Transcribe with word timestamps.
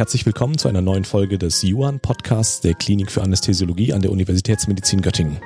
Herzlich 0.00 0.24
willkommen 0.24 0.56
zu 0.56 0.66
einer 0.66 0.80
neuen 0.80 1.04
Folge 1.04 1.36
des 1.36 1.62
Yuan 1.62 2.00
Podcasts 2.00 2.62
der 2.62 2.72
Klinik 2.72 3.12
für 3.12 3.20
Anästhesiologie 3.20 3.92
an 3.92 4.00
der 4.00 4.10
Universitätsmedizin 4.10 5.02
Göttingen. 5.02 5.40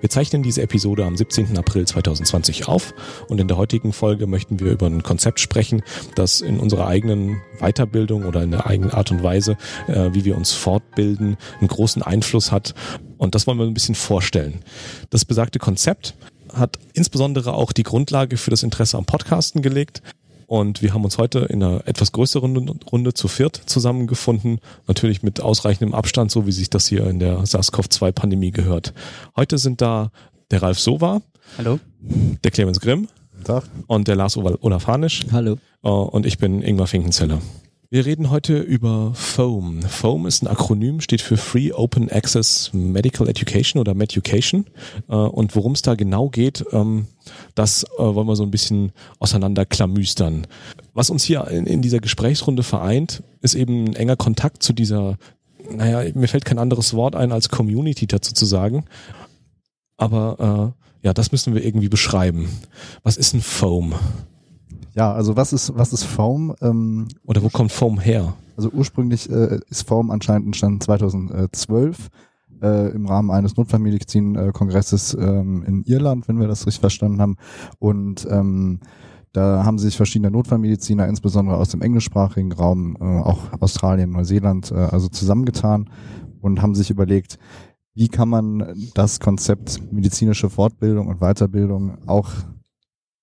Wir 0.00 0.10
zeichnen 0.10 0.42
diese 0.42 0.62
Episode 0.62 1.04
am 1.04 1.16
17. 1.16 1.56
April 1.56 1.86
2020 1.86 2.66
auf 2.66 2.92
und 3.28 3.40
in 3.40 3.46
der 3.46 3.56
heutigen 3.56 3.92
Folge 3.92 4.26
möchten 4.26 4.58
wir 4.58 4.72
über 4.72 4.86
ein 4.86 5.04
Konzept 5.04 5.38
sprechen, 5.38 5.84
das 6.16 6.40
in 6.40 6.58
unserer 6.58 6.88
eigenen 6.88 7.40
Weiterbildung 7.60 8.24
oder 8.24 8.42
in 8.42 8.50
der 8.50 8.66
eigenen 8.66 8.90
Art 8.90 9.12
und 9.12 9.22
Weise, 9.22 9.56
äh, 9.86 10.10
wie 10.12 10.24
wir 10.24 10.36
uns 10.36 10.54
fortbilden, 10.54 11.36
einen 11.60 11.68
großen 11.68 12.02
Einfluss 12.02 12.50
hat 12.50 12.74
und 13.16 13.36
das 13.36 13.46
wollen 13.46 13.58
wir 13.58 13.64
ein 13.64 13.74
bisschen 13.74 13.94
vorstellen. 13.94 14.64
Das 15.10 15.24
besagte 15.24 15.60
Konzept 15.60 16.16
hat 16.52 16.80
insbesondere 16.94 17.52
auch 17.52 17.70
die 17.70 17.84
Grundlage 17.84 18.38
für 18.38 18.50
das 18.50 18.64
Interesse 18.64 18.98
am 18.98 19.04
Podcasten 19.04 19.62
gelegt. 19.62 20.02
Und 20.50 20.82
wir 20.82 20.94
haben 20.94 21.04
uns 21.04 21.16
heute 21.16 21.38
in 21.48 21.62
einer 21.62 21.86
etwas 21.86 22.10
größeren 22.10 22.80
Runde 22.90 23.14
zu 23.14 23.28
viert 23.28 23.54
zusammengefunden. 23.66 24.58
Natürlich 24.88 25.22
mit 25.22 25.40
ausreichendem 25.40 25.94
Abstand, 25.94 26.32
so 26.32 26.44
wie 26.44 26.50
sich 26.50 26.68
das 26.68 26.88
hier 26.88 27.06
in 27.06 27.20
der 27.20 27.46
SARS-CoV-2-Pandemie 27.46 28.50
gehört. 28.50 28.92
Heute 29.36 29.58
sind 29.58 29.80
da 29.80 30.10
der 30.50 30.60
Ralf 30.60 30.80
Sova. 30.80 31.22
Hallo. 31.56 31.78
Der 32.00 32.50
Clemens 32.50 32.80
Grimm. 32.80 33.06
Guten 33.30 33.44
Tag. 33.44 33.62
Und 33.86 34.08
der 34.08 34.16
Lars 34.16 34.36
Olaf 34.36 34.88
Hanisch. 34.88 35.24
Hallo. 35.30 35.56
Äh, 35.84 35.88
und 35.88 36.26
ich 36.26 36.38
bin 36.38 36.62
Ingmar 36.62 36.88
Finkenzeller. 36.88 37.38
Wir 37.92 38.06
reden 38.06 38.30
heute 38.30 38.56
über 38.56 39.14
FOAM. 39.16 39.82
FOAM 39.82 40.26
ist 40.26 40.44
ein 40.44 40.46
Akronym, 40.46 41.00
steht 41.00 41.20
für 41.20 41.36
Free 41.36 41.72
Open 41.72 42.08
Access 42.08 42.70
Medical 42.72 43.28
Education 43.28 43.80
oder 43.80 43.94
Meducation. 43.94 44.66
Äh, 45.08 45.16
und 45.16 45.56
worum 45.56 45.72
es 45.72 45.82
da 45.82 45.96
genau 45.96 46.28
geht, 46.28 46.64
ähm, 46.70 47.08
das 47.56 47.82
äh, 47.82 47.98
wollen 47.98 48.28
wir 48.28 48.36
so 48.36 48.44
ein 48.44 48.52
bisschen 48.52 48.92
auseinanderklamüstern. 49.18 50.46
Was 50.94 51.10
uns 51.10 51.24
hier 51.24 51.48
in 51.48 51.82
dieser 51.82 51.98
Gesprächsrunde 51.98 52.62
vereint, 52.62 53.24
ist 53.40 53.56
eben 53.56 53.86
ein 53.86 53.96
enger 53.96 54.14
Kontakt 54.14 54.62
zu 54.62 54.72
dieser, 54.72 55.18
naja, 55.68 56.08
mir 56.14 56.28
fällt 56.28 56.44
kein 56.44 56.60
anderes 56.60 56.94
Wort 56.94 57.16
ein 57.16 57.32
als 57.32 57.48
Community 57.48 58.06
dazu 58.06 58.32
zu 58.32 58.46
sagen. 58.46 58.84
Aber 59.96 60.74
äh, 61.02 61.06
ja, 61.08 61.12
das 61.12 61.32
müssen 61.32 61.56
wir 61.56 61.64
irgendwie 61.64 61.88
beschreiben. 61.88 62.50
Was 63.02 63.16
ist 63.16 63.34
ein 63.34 63.40
FOAM? 63.40 63.96
Ja, 64.94 65.12
also 65.12 65.36
was 65.36 65.52
ist, 65.52 65.76
was 65.76 65.92
ist 65.92 66.04
Foam? 66.04 66.54
Ähm, 66.60 67.08
Oder 67.24 67.42
wo 67.42 67.48
kommt 67.48 67.72
Foam 67.72 67.98
her? 68.00 68.34
Also 68.56 68.70
ursprünglich 68.70 69.30
äh, 69.30 69.60
ist 69.68 69.86
Foam 69.88 70.10
anscheinend 70.10 70.46
entstanden 70.46 70.80
2012 70.80 72.08
äh, 72.62 72.90
im 72.90 73.06
Rahmen 73.06 73.30
eines 73.30 73.56
Notfallmedizin-Kongresses 73.56 75.14
ähm, 75.14 75.64
in 75.66 75.84
Irland, 75.84 76.28
wenn 76.28 76.40
wir 76.40 76.48
das 76.48 76.66
richtig 76.66 76.80
verstanden 76.80 77.20
haben. 77.20 77.36
Und 77.78 78.26
ähm, 78.30 78.80
da 79.32 79.64
haben 79.64 79.78
sich 79.78 79.96
verschiedene 79.96 80.30
Notfallmediziner, 80.30 81.06
insbesondere 81.06 81.56
aus 81.56 81.68
dem 81.68 81.82
englischsprachigen 81.82 82.52
Raum, 82.52 82.96
äh, 83.00 83.04
auch 83.04 83.38
Australien, 83.60 84.10
Neuseeland, 84.10 84.72
äh, 84.72 84.74
also 84.74 85.08
zusammengetan 85.08 85.88
und 86.40 86.60
haben 86.60 86.74
sich 86.74 86.90
überlegt, 86.90 87.38
wie 87.94 88.08
kann 88.08 88.28
man 88.28 88.74
das 88.94 89.20
Konzept 89.20 89.92
medizinische 89.92 90.50
Fortbildung 90.50 91.08
und 91.08 91.20
Weiterbildung 91.20 91.98
auch 92.06 92.30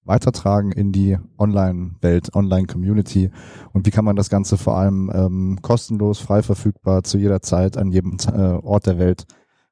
weitertragen 0.07 0.71
in 0.71 0.91
die 0.91 1.17
Online-Welt, 1.37 2.33
Online-Community 2.35 3.31
und 3.73 3.85
wie 3.85 3.91
kann 3.91 4.05
man 4.05 4.15
das 4.15 4.29
Ganze 4.29 4.57
vor 4.57 4.77
allem 4.77 5.11
ähm, 5.13 5.59
kostenlos, 5.61 6.19
frei 6.19 6.41
verfügbar 6.41 7.03
zu 7.03 7.17
jeder 7.17 7.41
Zeit 7.41 7.77
an 7.77 7.91
jedem 7.91 8.17
äh, 8.27 8.53
Ort 8.63 8.85
der 8.87 8.97
Welt 8.97 9.25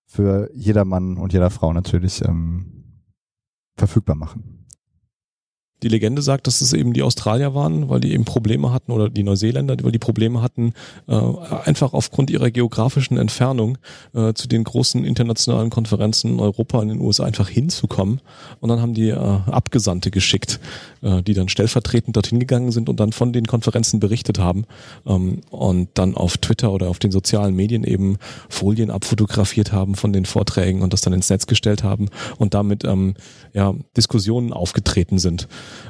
für 0.06 0.50
jeder 0.54 0.86
Mann 0.86 1.18
und 1.18 1.34
jeder 1.34 1.50
Frau 1.50 1.74
natürlich 1.74 2.24
ähm, 2.24 3.02
verfügbar 3.76 4.16
machen. 4.16 4.55
Die 5.84 5.90
Legende 5.90 6.22
sagt, 6.22 6.48
dass 6.48 6.62
es 6.62 6.74
eben 6.74 6.94
die 6.94 7.04
Australier 7.04 7.54
waren, 7.54 7.90
weil 7.90 8.00
die 8.00 8.14
eben 8.14 8.24
Probleme 8.24 8.72
hatten 8.72 8.92
oder 8.92 9.10
die 9.10 9.24
Neuseeländer, 9.24 9.76
weil 9.84 9.92
die 9.92 10.00
Probleme 10.00 10.42
hatten, 10.42 10.74
äh, 11.08 11.16
einfach 11.66 11.94
aufgrund 11.94 12.30
ihrer 12.30 12.50
geografischen 12.50 13.18
Entfernung 13.18 13.78
äh, 14.14 14.34
zu 14.34 14.48
den 14.48 14.64
großen 14.64 15.04
internationalen 15.04 15.70
Konferenzen 15.70 16.32
in 16.32 16.40
Europa 16.40 16.80
und 16.80 16.90
in 16.90 16.98
den 16.98 17.06
USA 17.06 17.26
einfach 17.26 17.50
hinzukommen. 17.50 18.22
Und 18.62 18.70
dann 18.70 18.82
haben 18.82 18.94
die 18.94 19.10
äh, 19.10 19.16
Abgesandte 19.16 20.12
geschickt, 20.12 20.60
äh, 21.02 21.22
die 21.22 21.34
dann 21.34 21.50
stellvertretend 21.50 22.16
dorthin 22.16 22.40
gegangen 22.40 22.72
sind 22.72 22.88
und 22.88 23.00
dann 23.00 23.12
von 23.12 23.34
den 23.34 23.46
Konferenzen 23.46 24.00
berichtet 24.00 24.40
haben 24.40 24.66
ähm, 25.06 25.42
und 25.50 25.90
dann 25.96 26.16
auf 26.16 26.38
Twitter 26.38 26.72
oder 26.72 26.90
auf 26.90 27.00
den 27.00 27.12
sozialen 27.12 27.56
Medien 27.56 27.84
eben 27.84 28.18
Folien 28.50 28.90
abfotografiert 28.90 29.74
haben 29.74 29.96
von 29.96 30.14
den 30.14 30.26
Vorträgen 30.26 30.82
und 30.82 30.94
das 30.94 31.02
dann 31.02 31.14
ins 31.14 31.30
Netz 31.30 31.48
gestellt 31.48 31.84
haben 31.84 32.08
und 32.38 32.54
damit 32.54 32.86
ähm, 32.86 33.16
ja, 33.56 33.74
Diskussionen 33.96 34.52
aufgetreten 34.52 35.18
sind. 35.18 35.48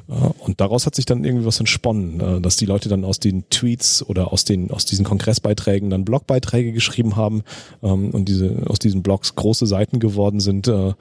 Äh, 0.07 0.13
und 0.13 0.61
daraus 0.61 0.85
hat 0.85 0.95
sich 0.95 1.05
dann 1.05 1.25
irgendwie 1.25 1.45
was 1.45 1.59
entsponnen, 1.59 2.19
äh, 2.19 2.39
dass 2.39 2.57
die 2.57 2.67
Leute 2.67 2.89
dann 2.89 3.03
aus 3.03 3.19
den 3.19 3.49
Tweets 3.49 4.07
oder 4.07 4.31
aus 4.31 4.45
den 4.45 4.69
aus 4.69 4.85
diesen 4.85 5.03
Kongressbeiträgen 5.03 5.89
dann 5.89 6.05
Blogbeiträge 6.05 6.71
geschrieben 6.71 7.15
haben 7.15 7.43
ähm, 7.81 8.11
und 8.11 8.29
diese 8.29 8.65
aus 8.67 8.77
diesen 8.77 9.01
Blogs 9.01 9.33
große 9.35 9.65
Seiten 9.65 9.99
geworden 9.99 10.39
sind. 10.39 10.67
Äh, 10.67 10.93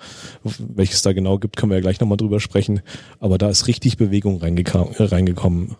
welches 0.43 1.03
da 1.03 1.13
genau 1.13 1.39
gibt, 1.39 1.57
können 1.57 1.71
wir 1.71 1.77
ja 1.77 1.83
gleich 1.83 2.01
nochmal 2.01 2.17
drüber 2.17 2.41
sprechen. 2.41 2.81
Aber 3.21 3.37
da 3.37 3.51
ist 3.51 3.69
richtig 3.69 3.99
Bewegung 3.99 4.39
reingekommen. 4.39 5.77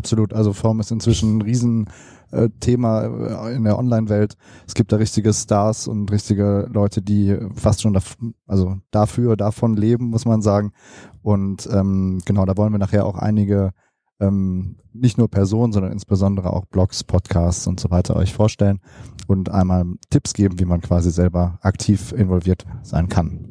Absolut. 0.00 0.32
Also 0.32 0.54
Form 0.54 0.80
ist 0.80 0.90
inzwischen 0.90 1.36
ein 1.36 1.42
riesen 1.42 1.90
äh, 2.32 2.48
äh, 2.64 3.54
in 3.54 3.64
der 3.64 3.78
Online-Welt. 3.78 4.34
Es 4.66 4.72
gibt 4.72 4.92
da 4.92 4.96
richtige 4.96 5.34
Stars 5.34 5.86
und 5.86 6.10
richtige 6.10 6.70
Leute, 6.72 7.02
die 7.02 7.36
fast 7.54 7.82
schon 7.82 8.00
also 8.46 8.78
dafür, 8.90 9.36
davon 9.36 9.76
leben, 9.76 10.06
muss 10.06 10.24
man 10.24 10.40
sagen. 10.40 10.72
Und 11.20 11.68
ähm, 11.70 12.22
genau, 12.24 12.46
da 12.46 12.56
wollen 12.56 12.72
wir 12.72 12.78
nachher 12.78 13.04
auch 13.04 13.18
einige 13.18 13.72
ähm, 14.20 14.76
nicht 14.94 15.18
nur 15.18 15.28
Personen, 15.28 15.74
sondern 15.74 15.92
insbesondere 15.92 16.54
auch 16.54 16.64
Blogs, 16.64 17.04
Podcasts 17.04 17.66
und 17.66 17.78
so 17.78 17.90
weiter 17.90 18.16
euch 18.16 18.32
vorstellen 18.32 18.80
und 19.26 19.50
einmal 19.50 19.84
Tipps 20.08 20.32
geben, 20.32 20.58
wie 20.58 20.64
man 20.64 20.80
quasi 20.80 21.10
selber 21.10 21.58
aktiv 21.60 22.12
involviert 22.12 22.64
sein 22.82 23.10
kann 23.10 23.49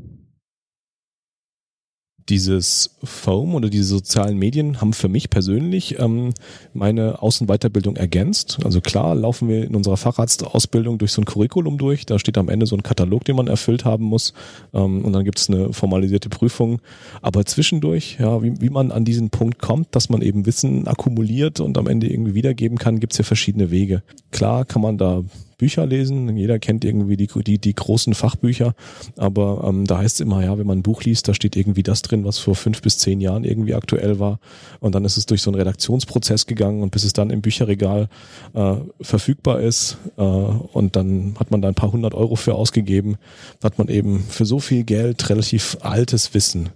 dieses 2.29 2.95
Foam 3.03 3.55
oder 3.55 3.69
diese 3.69 3.85
sozialen 3.85 4.37
Medien 4.37 4.81
haben 4.81 4.93
für 4.93 5.09
mich 5.09 5.29
persönlich 5.29 5.99
ähm, 5.99 6.33
meine 6.73 7.21
Außenweiterbildung 7.21 7.95
ergänzt. 7.95 8.59
Also 8.63 8.81
klar 8.81 9.15
laufen 9.15 9.49
wir 9.49 9.65
in 9.65 9.75
unserer 9.75 9.97
Facharztausbildung 9.97 10.99
durch 10.99 11.11
so 11.11 11.21
ein 11.21 11.25
Curriculum 11.25 11.77
durch. 11.77 12.05
Da 12.05 12.19
steht 12.19 12.37
am 12.37 12.49
Ende 12.49 12.65
so 12.65 12.75
ein 12.75 12.83
Katalog, 12.83 13.25
den 13.25 13.35
man 13.35 13.47
erfüllt 13.47 13.85
haben 13.85 14.05
muss. 14.05 14.33
Ähm, 14.73 15.03
und 15.03 15.13
dann 15.13 15.25
gibt 15.25 15.39
es 15.39 15.49
eine 15.49 15.73
formalisierte 15.73 16.29
Prüfung. 16.29 16.79
Aber 17.21 17.45
zwischendurch, 17.45 18.17
ja, 18.19 18.41
wie, 18.43 18.61
wie 18.61 18.69
man 18.69 18.91
an 18.91 19.05
diesen 19.05 19.29
Punkt 19.29 19.59
kommt, 19.59 19.95
dass 19.95 20.09
man 20.09 20.21
eben 20.21 20.45
Wissen 20.45 20.87
akkumuliert 20.87 21.59
und 21.59 21.77
am 21.77 21.87
Ende 21.87 22.07
irgendwie 22.07 22.35
wiedergeben 22.35 22.77
kann, 22.77 22.99
gibt 22.99 23.13
es 23.13 23.17
ja 23.17 23.23
verschiedene 23.23 23.71
Wege. 23.71 24.03
Klar 24.31 24.65
kann 24.65 24.81
man 24.81 24.97
da 24.97 25.23
Bücher 25.59 25.85
lesen. 25.85 26.35
Jeder 26.35 26.57
kennt 26.57 26.83
irgendwie 26.83 27.17
die, 27.17 27.27
die, 27.27 27.59
die 27.59 27.75
großen 27.75 28.15
Fachbücher, 28.15 28.73
aber 29.17 29.63
ähm, 29.67 29.85
da 29.85 29.99
heißt 29.99 30.15
es 30.15 30.21
immer, 30.21 30.43
ja, 30.43 30.57
wenn 30.57 30.65
man 30.65 30.79
ein 30.79 30.83
Buch 30.83 31.03
liest, 31.03 31.27
da 31.27 31.35
steht 31.35 31.55
irgendwie 31.55 31.83
das 31.83 32.01
drin, 32.01 32.25
was 32.25 32.39
vor 32.39 32.55
fünf 32.55 32.81
bis 32.81 32.97
zehn 32.97 33.21
Jahren 33.21 33.43
irgendwie 33.43 33.75
aktuell 33.75 34.19
war. 34.19 34.39
Und 34.79 34.95
dann 34.95 35.05
ist 35.05 35.17
es 35.17 35.27
durch 35.27 35.43
so 35.43 35.51
einen 35.51 35.59
Redaktionsprozess 35.59 36.47
gegangen 36.47 36.81
und 36.81 36.91
bis 36.91 37.03
es 37.03 37.13
dann 37.13 37.29
im 37.29 37.41
Bücherregal 37.41 38.09
äh, 38.53 38.75
verfügbar 39.01 39.59
ist 39.59 39.97
äh, 40.17 40.21
und 40.21 40.95
dann 40.95 41.35
hat 41.39 41.51
man 41.51 41.61
da 41.61 41.67
ein 41.67 41.75
paar 41.75 41.91
hundert 41.91 42.13
Euro 42.15 42.35
für 42.35 42.55
ausgegeben, 42.55 43.17
hat 43.61 43.77
man 43.77 43.89
eben 43.89 44.23
für 44.29 44.45
so 44.45 44.59
viel 44.59 44.83
Geld 44.83 45.29
relativ 45.29 45.77
altes 45.81 46.33
Wissen. 46.33 46.69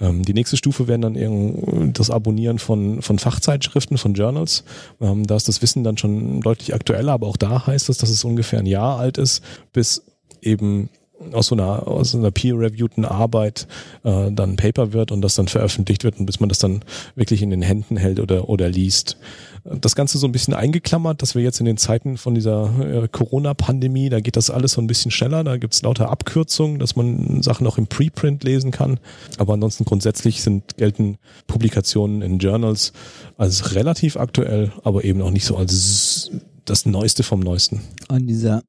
Ähm, 0.00 0.22
die 0.24 0.34
nächste 0.34 0.56
Stufe 0.56 0.86
wäre 0.86 1.00
dann 1.00 1.16
irgendwie 1.16 1.92
das 1.92 2.10
Abonnieren 2.10 2.58
von, 2.58 3.02
von 3.02 3.18
Fachzeitschriften, 3.18 3.98
von 3.98 4.14
Journals. 4.14 4.64
Ähm, 5.00 5.26
da 5.26 5.36
ist 5.36 5.48
das 5.48 5.60
Wissen 5.60 5.82
dann 5.82 5.98
schon 5.98 6.40
deutlich 6.40 6.74
aktueller, 6.74 7.12
aber 7.12 7.26
auch 7.26 7.36
da 7.36 7.66
heißt 7.66 7.88
es, 7.88 7.98
dass 7.98 8.10
es 8.10 8.24
ungefähr 8.28 8.60
ein 8.60 8.66
Jahr 8.66 8.98
alt 8.98 9.18
ist, 9.18 9.42
bis 9.72 10.02
eben 10.42 10.88
aus 11.32 11.48
so 11.48 11.54
einer, 11.54 11.86
aus 11.88 12.14
einer 12.14 12.30
peer-reviewten 12.30 13.04
Arbeit 13.04 13.66
äh, 14.04 14.30
dann 14.30 14.56
Paper 14.56 14.92
wird 14.92 15.10
und 15.10 15.20
das 15.20 15.34
dann 15.34 15.48
veröffentlicht 15.48 16.04
wird 16.04 16.18
und 16.18 16.26
bis 16.26 16.40
man 16.40 16.48
das 16.48 16.58
dann 16.58 16.82
wirklich 17.14 17.42
in 17.42 17.50
den 17.50 17.62
Händen 17.62 17.96
hält 17.96 18.20
oder, 18.20 18.48
oder 18.48 18.68
liest. 18.68 19.16
Das 19.64 19.96
Ganze 19.96 20.18
so 20.18 20.26
ein 20.26 20.32
bisschen 20.32 20.54
eingeklammert, 20.54 21.20
dass 21.20 21.34
wir 21.34 21.42
jetzt 21.42 21.60
in 21.60 21.66
den 21.66 21.76
Zeiten 21.76 22.16
von 22.16 22.34
dieser 22.34 22.70
äh, 22.80 23.08
Corona-Pandemie, 23.08 24.08
da 24.08 24.20
geht 24.20 24.36
das 24.36 24.50
alles 24.50 24.72
so 24.72 24.80
ein 24.80 24.86
bisschen 24.86 25.10
schneller, 25.10 25.44
da 25.44 25.56
gibt's 25.56 25.82
lauter 25.82 26.10
Abkürzungen, 26.10 26.78
dass 26.78 26.96
man 26.96 27.42
Sachen 27.42 27.66
auch 27.66 27.78
im 27.78 27.86
Preprint 27.86 28.44
lesen 28.44 28.70
kann. 28.70 29.00
Aber 29.36 29.54
ansonsten 29.54 29.84
grundsätzlich 29.84 30.42
sind 30.42 30.76
gelten 30.76 31.18
Publikationen 31.48 32.22
in 32.22 32.38
Journals 32.38 32.92
als 33.36 33.74
relativ 33.74 34.16
aktuell, 34.16 34.72
aber 34.84 35.04
eben 35.04 35.20
auch 35.20 35.30
nicht 35.30 35.44
so 35.44 35.56
als 35.56 36.30
das 36.68 36.86
Neueste 36.86 37.22
vom 37.22 37.40
Neuesten. 37.40 37.80
In 38.10 38.26
dieser 38.26 38.62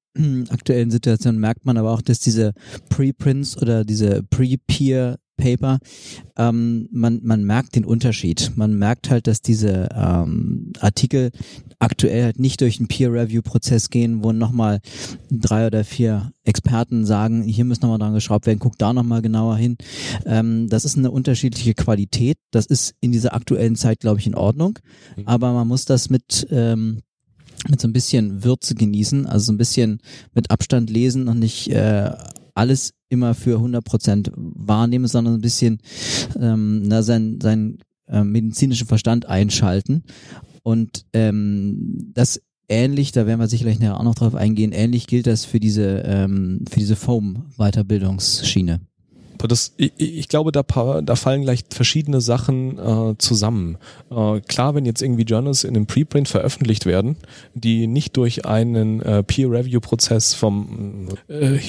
aktuellen 0.49 0.91
Situation 0.91 1.37
merkt 1.37 1.65
man 1.65 1.77
aber 1.77 1.91
auch, 1.91 2.01
dass 2.01 2.19
diese 2.19 2.53
Preprints 2.89 3.57
oder 3.57 3.85
diese 3.85 4.23
Pre-Peer 4.23 5.17
Paper, 5.39 5.79
ähm, 6.37 6.87
man, 6.91 7.21
man 7.23 7.43
merkt 7.43 7.75
den 7.75 7.85
Unterschied. 7.85 8.51
Man 8.55 8.77
merkt 8.77 9.09
halt, 9.09 9.25
dass 9.25 9.41
diese 9.41 9.89
ähm, 9.95 10.73
Artikel 10.79 11.31
aktuell 11.79 12.25
halt 12.25 12.39
nicht 12.39 12.61
durch 12.61 12.77
einen 12.77 12.89
Peer-Review-Prozess 12.89 13.89
gehen, 13.89 14.23
wo 14.23 14.33
nochmal 14.33 14.81
drei 15.31 15.65
oder 15.65 15.83
vier 15.83 16.33
Experten 16.43 17.05
sagen, 17.05 17.41
hier 17.43 17.63
muss 17.65 17.81
nochmal 17.81 17.99
dran 17.99 18.13
geschraubt 18.13 18.45
werden, 18.45 18.59
guck 18.59 18.77
da 18.77 18.91
nochmal 18.91 19.21
genauer 19.21 19.57
hin. 19.57 19.77
Ähm, 20.25 20.67
das 20.67 20.85
ist 20.85 20.97
eine 20.97 21.09
unterschiedliche 21.09 21.73
Qualität. 21.73 22.37
Das 22.51 22.65
ist 22.65 22.95
in 22.99 23.11
dieser 23.11 23.33
aktuellen 23.33 23.75
Zeit, 23.75 24.01
glaube 24.01 24.19
ich, 24.19 24.27
in 24.27 24.35
Ordnung. 24.35 24.77
Mhm. 25.15 25.23
Aber 25.25 25.53
man 25.53 25.67
muss 25.67 25.85
das 25.85 26.09
mit 26.09 26.47
ähm, 26.51 26.99
mit 27.67 27.81
so 27.81 27.87
ein 27.87 27.93
bisschen 27.93 28.43
Würze 28.43 28.75
genießen, 28.75 29.25
also 29.25 29.47
so 29.47 29.51
ein 29.51 29.57
bisschen 29.57 29.99
mit 30.33 30.51
Abstand 30.51 30.89
lesen 30.89 31.27
und 31.27 31.39
nicht 31.39 31.69
äh, 31.69 32.11
alles 32.53 32.93
immer 33.09 33.33
für 33.35 33.57
100% 33.59 34.31
wahrnehmen, 34.35 35.07
sondern 35.07 35.35
ein 35.35 35.41
bisschen 35.41 35.79
ähm, 36.39 36.83
na, 36.85 37.01
sein, 37.01 37.39
sein 37.41 37.79
äh, 38.07 38.23
medizinischen 38.23 38.87
Verstand 38.87 39.25
einschalten. 39.25 40.03
Und 40.63 41.05
ähm, 41.13 42.11
das 42.13 42.41
ähnlich, 42.67 43.11
da 43.11 43.25
werden 43.25 43.39
wir 43.39 43.47
sicherlich 43.47 43.79
nachher 43.79 43.99
auch 43.99 44.03
noch 44.03 44.15
drauf 44.15 44.35
eingehen, 44.35 44.71
ähnlich 44.71 45.07
gilt 45.07 45.27
das 45.27 45.45
für 45.45 45.59
diese, 45.59 46.03
ähm, 46.05 46.63
für 46.69 46.79
diese 46.79 46.95
Foam-Weiterbildungsschiene. 46.95 48.81
Das, 49.47 49.73
ich, 49.77 49.93
ich 49.97 50.27
glaube, 50.27 50.51
da, 50.51 50.63
da 51.01 51.15
fallen 51.15 51.43
gleich 51.43 51.63
verschiedene 51.69 52.21
Sachen 52.21 52.77
äh, 52.77 53.17
zusammen. 53.17 53.77
Äh, 54.11 54.41
klar, 54.41 54.75
wenn 54.75 54.85
jetzt 54.85 55.01
irgendwie 55.01 55.23
Journals 55.23 55.63
in 55.63 55.75
einem 55.75 55.85
Preprint 55.87 56.27
veröffentlicht 56.27 56.85
werden, 56.85 57.17
die 57.53 57.87
nicht 57.87 58.17
durch 58.17 58.45
einen 58.45 59.01
äh, 59.01 59.23
Peer-Review-Prozess 59.23 60.33
vom 60.33 61.09
äh, 61.27 61.59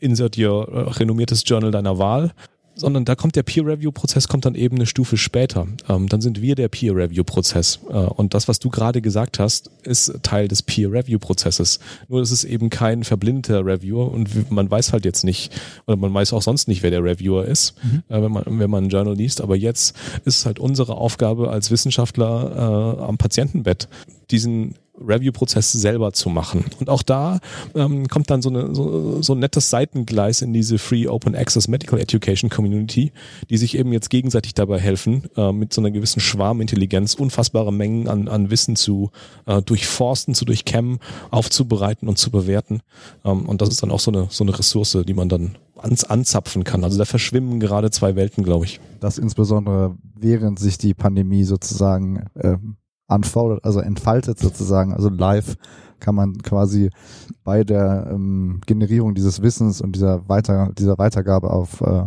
Insert 0.00 0.38
Your 0.38 0.68
äh, 0.68 0.90
renommiertes 0.90 1.42
Journal 1.46 1.70
deiner 1.70 1.98
Wahl 1.98 2.32
sondern 2.76 3.04
da 3.04 3.14
kommt 3.14 3.34
der 3.36 3.42
Peer-Review-Prozess 3.42 4.28
kommt 4.28 4.44
dann 4.44 4.54
eben 4.54 4.76
eine 4.76 4.86
Stufe 4.86 5.16
später. 5.16 5.66
Ähm, 5.88 6.08
dann 6.08 6.20
sind 6.20 6.42
wir 6.42 6.54
der 6.54 6.68
Peer-Review-Prozess. 6.68 7.80
Äh, 7.88 7.92
und 7.92 8.34
das, 8.34 8.48
was 8.48 8.58
du 8.58 8.68
gerade 8.70 9.00
gesagt 9.00 9.38
hast, 9.38 9.70
ist 9.82 10.12
Teil 10.22 10.46
des 10.46 10.62
Peer-Review-Prozesses. 10.62 11.80
Nur 12.08 12.20
es 12.20 12.30
ist 12.30 12.44
eben 12.44 12.70
kein 12.70 13.02
verblindeter 13.02 13.64
Reviewer 13.64 14.12
und 14.12 14.50
man 14.50 14.70
weiß 14.70 14.92
halt 14.92 15.04
jetzt 15.04 15.24
nicht, 15.24 15.52
oder 15.86 15.96
man 15.96 16.12
weiß 16.12 16.32
auch 16.34 16.42
sonst 16.42 16.68
nicht, 16.68 16.82
wer 16.82 16.90
der 16.90 17.02
Reviewer 17.02 17.46
ist, 17.46 17.74
mhm. 17.82 18.02
äh, 18.08 18.22
wenn, 18.22 18.32
man, 18.32 18.44
wenn 18.46 18.70
man 18.70 18.84
ein 18.84 18.90
Journal 18.90 19.16
liest. 19.16 19.40
Aber 19.40 19.56
jetzt 19.56 19.96
ist 20.24 20.38
es 20.38 20.46
halt 20.46 20.58
unsere 20.58 20.96
Aufgabe 20.96 21.50
als 21.50 21.70
Wissenschaftler 21.70 22.98
äh, 22.98 23.02
am 23.02 23.16
Patientenbett, 23.16 23.88
diesen 24.30 24.74
Review-Prozess 25.00 25.72
selber 25.72 26.12
zu 26.12 26.28
machen. 26.28 26.64
Und 26.80 26.88
auch 26.88 27.02
da 27.02 27.40
ähm, 27.74 28.08
kommt 28.08 28.30
dann 28.30 28.42
so, 28.42 28.48
eine, 28.48 28.74
so, 28.74 29.22
so 29.22 29.34
ein 29.34 29.38
nettes 29.38 29.70
Seitengleis 29.70 30.42
in 30.42 30.52
diese 30.52 30.78
Free 30.78 31.06
Open 31.08 31.34
Access 31.34 31.68
Medical 31.68 31.98
Education 31.98 32.50
Community, 32.50 33.12
die 33.50 33.56
sich 33.56 33.76
eben 33.76 33.92
jetzt 33.92 34.10
gegenseitig 34.10 34.54
dabei 34.54 34.78
helfen, 34.78 35.24
äh, 35.36 35.52
mit 35.52 35.72
so 35.72 35.80
einer 35.80 35.90
gewissen 35.90 36.20
Schwarmintelligenz 36.20 37.14
unfassbare 37.14 37.72
Mengen 37.72 38.08
an, 38.08 38.28
an 38.28 38.50
Wissen 38.50 38.76
zu 38.76 39.10
äh, 39.46 39.62
durchforsten, 39.62 40.34
zu 40.34 40.44
durchkämmen, 40.44 40.98
aufzubereiten 41.30 42.08
und 42.08 42.18
zu 42.18 42.30
bewerten. 42.30 42.80
Ähm, 43.24 43.46
und 43.46 43.60
das 43.60 43.68
ist 43.68 43.82
dann 43.82 43.90
auch 43.90 44.00
so 44.00 44.10
eine, 44.10 44.28
so 44.30 44.44
eine 44.44 44.58
Ressource, 44.58 44.98
die 45.06 45.14
man 45.14 45.28
dann 45.28 45.56
ans, 45.76 46.04
anzapfen 46.04 46.64
kann. 46.64 46.84
Also 46.84 46.98
da 46.98 47.04
verschwimmen 47.04 47.60
gerade 47.60 47.90
zwei 47.90 48.16
Welten, 48.16 48.44
glaube 48.44 48.64
ich. 48.64 48.80
Das 49.00 49.18
insbesondere 49.18 49.96
während 50.14 50.58
sich 50.58 50.78
die 50.78 50.94
Pandemie 50.94 51.44
sozusagen 51.44 52.26
äh, 52.34 52.56
unfolded, 53.08 53.64
also 53.64 53.80
entfaltet 53.80 54.38
sozusagen, 54.38 54.92
also 54.92 55.08
live 55.08 55.56
kann 56.00 56.14
man 56.14 56.38
quasi 56.42 56.90
bei 57.44 57.64
der 57.64 58.08
ähm, 58.10 58.60
Generierung 58.66 59.14
dieses 59.14 59.42
Wissens 59.42 59.80
und 59.80 59.96
dieser 59.96 60.28
Weiter, 60.28 60.72
dieser 60.76 60.98
Weitergabe 60.98 61.50
auf 61.50 61.80
äh, 61.80 62.04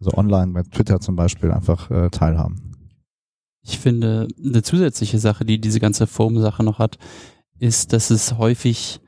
so 0.00 0.12
online 0.14 0.52
bei 0.52 0.62
Twitter 0.62 1.00
zum 1.00 1.16
Beispiel 1.16 1.50
einfach 1.50 1.90
äh, 1.90 2.08
teilhaben. 2.10 2.72
Ich 3.62 3.78
finde, 3.78 4.28
eine 4.42 4.62
zusätzliche 4.62 5.18
Sache, 5.18 5.44
die 5.44 5.60
diese 5.60 5.80
ganze 5.80 6.06
Foam-Sache 6.06 6.62
noch 6.62 6.78
hat, 6.78 6.98
ist, 7.58 7.92
dass 7.92 8.10
es 8.10 8.38
häufig 8.38 9.00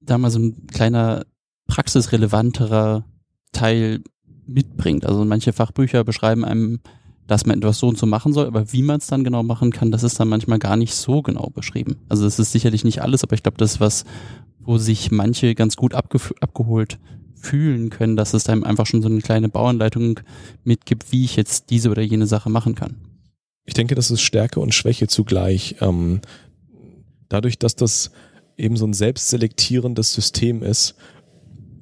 da 0.00 0.18
mal 0.18 0.30
so 0.30 0.38
ein 0.38 0.66
kleiner 0.66 1.24
praxisrelevanterer 1.66 3.04
Teil 3.52 4.02
mitbringt. 4.46 5.06
Also 5.06 5.24
manche 5.24 5.52
Fachbücher 5.52 6.04
beschreiben 6.04 6.44
einem 6.44 6.80
dass 7.26 7.46
man 7.46 7.58
etwas 7.58 7.78
so 7.78 7.88
und 7.88 7.98
so 7.98 8.06
machen 8.06 8.32
soll, 8.32 8.46
aber 8.46 8.72
wie 8.72 8.82
man 8.82 8.98
es 8.98 9.06
dann 9.06 9.24
genau 9.24 9.42
machen 9.42 9.70
kann, 9.70 9.90
das 9.90 10.02
ist 10.02 10.20
dann 10.20 10.28
manchmal 10.28 10.58
gar 10.58 10.76
nicht 10.76 10.94
so 10.94 11.22
genau 11.22 11.50
beschrieben. 11.50 11.96
Also 12.08 12.24
das 12.24 12.38
ist 12.38 12.52
sicherlich 12.52 12.84
nicht 12.84 13.00
alles, 13.02 13.22
aber 13.22 13.34
ich 13.34 13.42
glaube, 13.42 13.58
das 13.58 13.74
ist 13.74 13.80
was, 13.80 14.04
wo 14.60 14.78
sich 14.78 15.10
manche 15.10 15.54
ganz 15.54 15.76
gut 15.76 15.94
abgeholt 15.94 16.98
fühlen 17.34 17.90
können, 17.90 18.16
dass 18.16 18.34
es 18.34 18.48
einem 18.48 18.64
einfach 18.64 18.86
schon 18.86 19.02
so 19.02 19.08
eine 19.08 19.20
kleine 19.20 19.48
Bauanleitung 19.48 20.20
mitgibt, 20.64 21.12
wie 21.12 21.24
ich 21.24 21.36
jetzt 21.36 21.70
diese 21.70 21.90
oder 21.90 22.02
jene 22.02 22.26
Sache 22.26 22.50
machen 22.50 22.74
kann. 22.74 22.96
Ich 23.66 23.74
denke, 23.74 23.94
das 23.94 24.10
ist 24.10 24.20
Stärke 24.20 24.60
und 24.60 24.74
Schwäche 24.74 25.08
zugleich. 25.08 25.76
Ähm, 25.80 26.20
dadurch, 27.28 27.58
dass 27.58 27.76
das 27.76 28.10
eben 28.56 28.76
so 28.76 28.86
ein 28.86 28.92
selbstselektierendes 28.92 30.12
System 30.12 30.62
ist, 30.62 30.94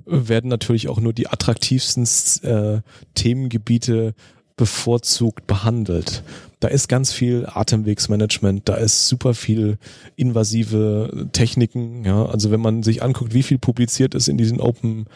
werden 0.06 0.48
natürlich 0.48 0.88
auch 0.88 1.00
nur 1.00 1.12
die 1.12 1.28
attraktivsten 1.28 2.04
äh, 2.42 2.82
Themengebiete 3.14 4.14
bevorzugt 4.56 5.46
behandelt. 5.46 6.22
Da 6.60 6.68
ist 6.68 6.88
ganz 6.88 7.12
viel 7.12 7.46
Atemwegsmanagement, 7.52 8.68
da 8.68 8.74
ist 8.74 9.08
super 9.08 9.34
viel 9.34 9.78
invasive 10.14 11.28
Techniken. 11.32 12.04
Ja, 12.04 12.26
also 12.26 12.50
wenn 12.50 12.60
man 12.60 12.82
sich 12.82 13.02
anguckt, 13.02 13.34
wie 13.34 13.42
viel 13.42 13.58
publiziert 13.58 14.14
ist 14.14 14.28
in 14.28 14.38
diesen 14.38 14.60
Open 14.60 15.06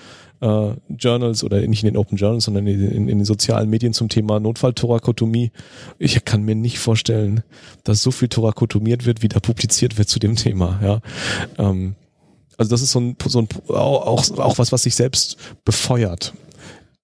äh, 0.41 0.71
Journals 0.89 1.45
oder 1.45 1.61
nicht 1.67 1.85
in 1.85 1.91
den 1.91 1.97
Open 1.97 2.19
Journals, 2.19 2.45
sondern 2.45 2.67
in, 2.67 2.81
in, 2.81 3.09
in 3.09 3.19
den 3.19 3.25
sozialen 3.25 3.71
Medien 3.71 3.93
zum 3.93 4.09
Thema 4.09 4.41
Notfalltorakotomie. 4.41 5.53
Ich 5.99 6.25
kann 6.25 6.43
mir 6.43 6.55
nicht 6.55 6.79
vorstellen, 6.79 7.43
dass 7.85 8.03
so 8.03 8.11
viel 8.11 8.29
thorakotomiert 8.29 9.07
wird, 9.07 9.23
wie 9.23 9.29
da 9.29 9.41
publiziert 9.41 9.99
wird 9.99 10.09
zu 10.09 10.19
dem 10.19 10.37
Thema. 10.37 10.81
Ja. 10.83 11.01
Ähm, 11.59 11.95
also 12.59 12.71
das 12.71 12.83
ist 12.83 12.93
so 12.93 13.01
ein, 13.01 13.17
so 13.25 13.41
ein 13.41 13.49
auch, 13.69 14.39
auch 14.39 14.59
was, 14.59 14.73
was 14.73 14.83
sich 14.83 14.95
selbst 14.95 15.37
befeuert. 15.65 16.35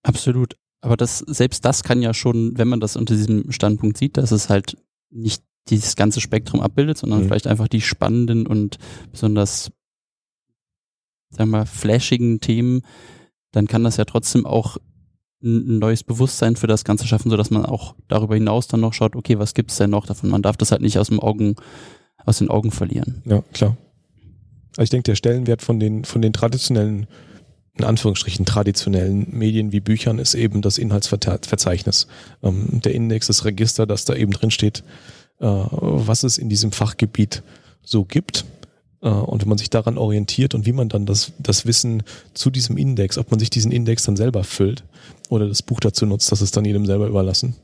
Absolut. 0.02 0.56
Aber 0.82 0.96
das, 0.96 1.18
selbst 1.20 1.64
das 1.64 1.84
kann 1.84 2.02
ja 2.02 2.12
schon, 2.12 2.58
wenn 2.58 2.68
man 2.68 2.80
das 2.80 2.96
unter 2.96 3.14
diesem 3.14 3.50
Standpunkt 3.52 3.96
sieht, 3.96 4.16
dass 4.16 4.32
es 4.32 4.50
halt 4.50 4.76
nicht 5.10 5.42
dieses 5.70 5.94
ganze 5.94 6.20
Spektrum 6.20 6.60
abbildet, 6.60 6.98
sondern 6.98 7.20
mhm. 7.22 7.26
vielleicht 7.26 7.46
einfach 7.46 7.68
die 7.68 7.80
spannenden 7.80 8.48
und 8.48 8.78
besonders, 9.12 9.70
sagen 11.30 11.50
wir, 11.50 11.66
flashigen 11.66 12.40
Themen, 12.40 12.82
dann 13.52 13.68
kann 13.68 13.84
das 13.84 13.96
ja 13.96 14.04
trotzdem 14.04 14.44
auch 14.44 14.76
ein 15.44 15.78
neues 15.78 16.02
Bewusstsein 16.02 16.56
für 16.56 16.66
das 16.66 16.84
Ganze 16.84 17.06
schaffen, 17.06 17.30
sodass 17.30 17.50
man 17.50 17.64
auch 17.64 17.94
darüber 18.08 18.34
hinaus 18.34 18.66
dann 18.66 18.80
noch 18.80 18.92
schaut, 18.92 19.14
okay, 19.14 19.38
was 19.38 19.54
gibt's 19.54 19.76
denn 19.76 19.90
noch 19.90 20.06
davon? 20.06 20.30
Man 20.30 20.42
darf 20.42 20.56
das 20.56 20.72
halt 20.72 20.82
nicht 20.82 20.98
aus 20.98 21.08
dem 21.08 21.20
Augen, 21.20 21.56
aus 22.24 22.38
den 22.38 22.48
Augen 22.48 22.72
verlieren. 22.72 23.22
Ja, 23.24 23.42
klar. 23.52 23.76
Also 24.76 24.84
ich 24.84 24.90
denke, 24.90 25.04
der 25.04 25.16
Stellenwert 25.16 25.62
von 25.62 25.78
den, 25.78 26.04
von 26.04 26.22
den 26.22 26.32
traditionellen 26.32 27.06
in 27.78 27.84
Anführungsstrichen 27.84 28.44
traditionellen 28.44 29.26
Medien 29.30 29.72
wie 29.72 29.80
Büchern 29.80 30.18
ist 30.18 30.34
eben 30.34 30.60
das 30.60 30.78
Inhaltsverzeichnis. 30.78 32.06
Ähm, 32.42 32.80
der 32.84 32.94
Index, 32.94 33.28
das 33.28 33.44
Register, 33.44 33.86
das 33.86 34.04
da 34.04 34.14
eben 34.14 34.32
drin 34.32 34.50
steht, 34.50 34.84
äh, 35.40 35.46
was 35.46 36.22
es 36.22 36.38
in 36.38 36.48
diesem 36.48 36.72
Fachgebiet 36.72 37.42
so 37.82 38.04
gibt. 38.04 38.44
Äh, 39.00 39.08
und 39.08 39.42
wenn 39.42 39.48
man 39.48 39.58
sich 39.58 39.70
daran 39.70 39.96
orientiert 39.96 40.54
und 40.54 40.66
wie 40.66 40.72
man 40.72 40.90
dann 40.90 41.06
das, 41.06 41.32
das 41.38 41.64
Wissen 41.64 42.02
zu 42.34 42.50
diesem 42.50 42.76
Index, 42.76 43.16
ob 43.16 43.30
man 43.30 43.40
sich 43.40 43.48
diesen 43.48 43.72
Index 43.72 44.04
dann 44.04 44.16
selber 44.16 44.44
füllt 44.44 44.84
oder 45.30 45.48
das 45.48 45.62
Buch 45.62 45.80
dazu 45.80 46.04
nutzt, 46.04 46.30
das 46.30 46.42
ist 46.42 46.56
dann 46.56 46.66
jedem 46.66 46.84
selber 46.84 47.06
überlassen. 47.06 47.56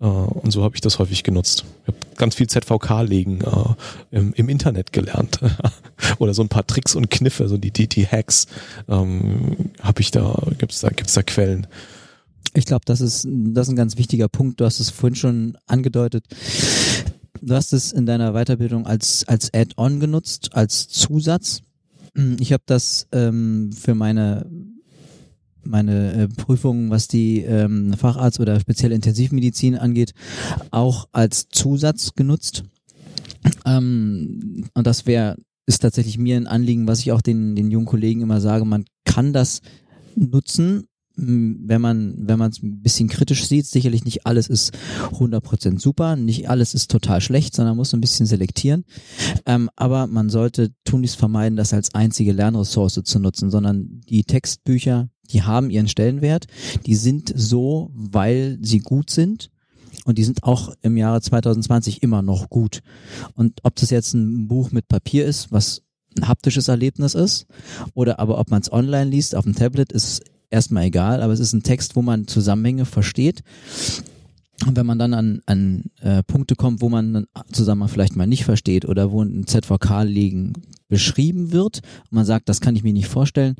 Äh, 0.00 0.04
und 0.04 0.50
so 0.50 0.64
habe 0.64 0.74
ich 0.74 0.80
das 0.80 0.98
häufig 0.98 1.22
genutzt. 1.22 1.64
Ich 1.82 1.88
habe 1.88 1.98
ganz 2.16 2.34
viel 2.34 2.48
ZVK-Legen 2.48 3.42
äh, 3.42 4.16
im, 4.16 4.32
im, 4.34 4.48
Internet 4.48 4.92
gelernt. 4.92 5.40
Oder 6.18 6.34
so 6.34 6.42
ein 6.42 6.48
paar 6.48 6.66
Tricks 6.66 6.94
und 6.94 7.10
Kniffe, 7.10 7.48
so 7.48 7.56
die, 7.56 7.70
die, 7.70 7.88
die 7.88 8.06
Hacks 8.06 8.46
ähm, 8.88 9.70
habe 9.80 10.00
ich 10.00 10.10
da, 10.10 10.36
gibt's 10.58 10.80
da, 10.80 10.88
gibt's 10.88 11.14
da 11.14 11.22
Quellen. 11.22 11.66
Ich 12.54 12.64
glaube, 12.64 12.84
das 12.84 13.00
ist, 13.00 13.28
das 13.30 13.68
ist 13.68 13.72
ein 13.72 13.76
ganz 13.76 13.96
wichtiger 13.96 14.28
Punkt. 14.28 14.60
Du 14.60 14.64
hast 14.64 14.80
es 14.80 14.90
vorhin 14.90 15.14
schon 15.14 15.58
angedeutet. 15.66 16.24
Du 17.40 17.54
hast 17.54 17.72
es 17.72 17.92
in 17.92 18.06
deiner 18.06 18.32
Weiterbildung 18.32 18.86
als, 18.86 19.26
als 19.28 19.54
Add-on 19.54 20.00
genutzt, 20.00 20.50
als 20.52 20.88
Zusatz. 20.88 21.62
Ich 22.40 22.52
habe 22.52 22.64
das 22.66 23.06
ähm, 23.12 23.70
für 23.72 23.94
meine 23.94 24.46
meine 25.64 26.12
äh, 26.12 26.28
Prüfungen, 26.28 26.90
was 26.90 27.08
die 27.08 27.40
ähm, 27.40 27.94
Facharzt 27.94 28.40
oder 28.40 28.58
speziell 28.60 28.92
Intensivmedizin 28.92 29.76
angeht, 29.76 30.12
auch 30.70 31.08
als 31.12 31.48
Zusatz 31.48 32.14
genutzt. 32.14 32.64
Ähm, 33.64 34.64
und 34.74 34.86
das 34.86 35.06
wäre 35.06 35.36
ist 35.66 35.80
tatsächlich 35.80 36.18
mir 36.18 36.36
ein 36.36 36.48
Anliegen, 36.48 36.88
was 36.88 36.98
ich 37.00 37.12
auch 37.12 37.20
den, 37.20 37.54
den 37.54 37.70
jungen 37.70 37.86
Kollegen 37.86 38.22
immer 38.22 38.40
sage, 38.40 38.64
man 38.64 38.84
kann 39.04 39.32
das 39.32 39.60
nutzen, 40.16 40.88
wenn 41.16 41.80
man 41.80 42.14
wenn 42.18 42.38
man 42.38 42.50
es 42.50 42.62
ein 42.62 42.82
bisschen 42.82 43.08
kritisch 43.08 43.46
sieht, 43.46 43.66
sicherlich 43.66 44.04
nicht 44.04 44.26
alles 44.26 44.48
ist 44.48 44.72
100% 45.12 45.78
super, 45.78 46.16
nicht 46.16 46.48
alles 46.48 46.74
ist 46.74 46.90
total 46.90 47.20
schlecht, 47.20 47.54
sondern 47.54 47.72
man 47.72 47.78
muss 47.78 47.94
ein 47.94 48.00
bisschen 48.00 48.26
selektieren. 48.26 48.84
Ähm, 49.46 49.68
aber 49.76 50.06
man 50.06 50.30
sollte 50.30 50.72
tunlichst 50.84 51.16
vermeiden, 51.16 51.56
das 51.56 51.74
als 51.74 51.94
einzige 51.94 52.32
Lernressource 52.32 53.00
zu 53.04 53.18
nutzen, 53.18 53.50
sondern 53.50 54.00
die 54.08 54.24
Textbücher, 54.24 55.08
die 55.32 55.42
haben 55.42 55.70
ihren 55.70 55.88
Stellenwert. 55.88 56.46
Die 56.86 56.94
sind 56.94 57.32
so, 57.34 57.90
weil 57.94 58.58
sie 58.60 58.80
gut 58.80 59.10
sind. 59.10 59.50
Und 60.04 60.18
die 60.18 60.24
sind 60.24 60.44
auch 60.44 60.74
im 60.82 60.96
Jahre 60.96 61.20
2020 61.20 62.02
immer 62.02 62.22
noch 62.22 62.48
gut. 62.48 62.80
Und 63.34 63.60
ob 63.64 63.76
das 63.76 63.90
jetzt 63.90 64.14
ein 64.14 64.48
Buch 64.48 64.72
mit 64.72 64.88
Papier 64.88 65.26
ist, 65.26 65.52
was 65.52 65.82
ein 66.16 66.26
haptisches 66.26 66.68
Erlebnis 66.68 67.14
ist, 67.14 67.46
oder 67.94 68.18
aber 68.18 68.38
ob 68.38 68.50
man 68.50 68.62
es 68.62 68.72
online 68.72 69.10
liest 69.10 69.34
auf 69.34 69.44
dem 69.44 69.54
Tablet, 69.54 69.92
ist 69.92 70.22
erstmal 70.48 70.84
egal, 70.84 71.22
aber 71.22 71.32
es 71.32 71.40
ist 71.40 71.52
ein 71.52 71.62
Text, 71.62 71.96
wo 71.96 72.02
man 72.02 72.26
Zusammenhänge 72.26 72.84
versteht 72.84 73.42
Und 74.66 74.76
wenn 74.76 74.86
man 74.86 74.98
dann 74.98 75.14
an, 75.14 75.40
an 75.46 75.84
äh, 76.00 76.22
Punkte 76.22 76.54
kommt, 76.54 76.82
wo 76.82 76.88
man 76.88 77.26
Zusammenhang 77.50 77.88
vielleicht 77.88 78.16
mal 78.16 78.26
nicht 78.26 78.44
versteht 78.44 78.84
oder 78.84 79.10
wo 79.10 79.22
ein 79.22 79.46
ZVK 79.46 80.02
liegen 80.04 80.52
beschrieben 80.88 81.52
wird 81.52 81.80
und 82.04 82.12
man 82.12 82.24
sagt, 82.26 82.48
das 82.48 82.60
kann 82.60 82.74
ich 82.76 82.82
mir 82.82 82.92
nicht 82.92 83.06
vorstellen, 83.06 83.54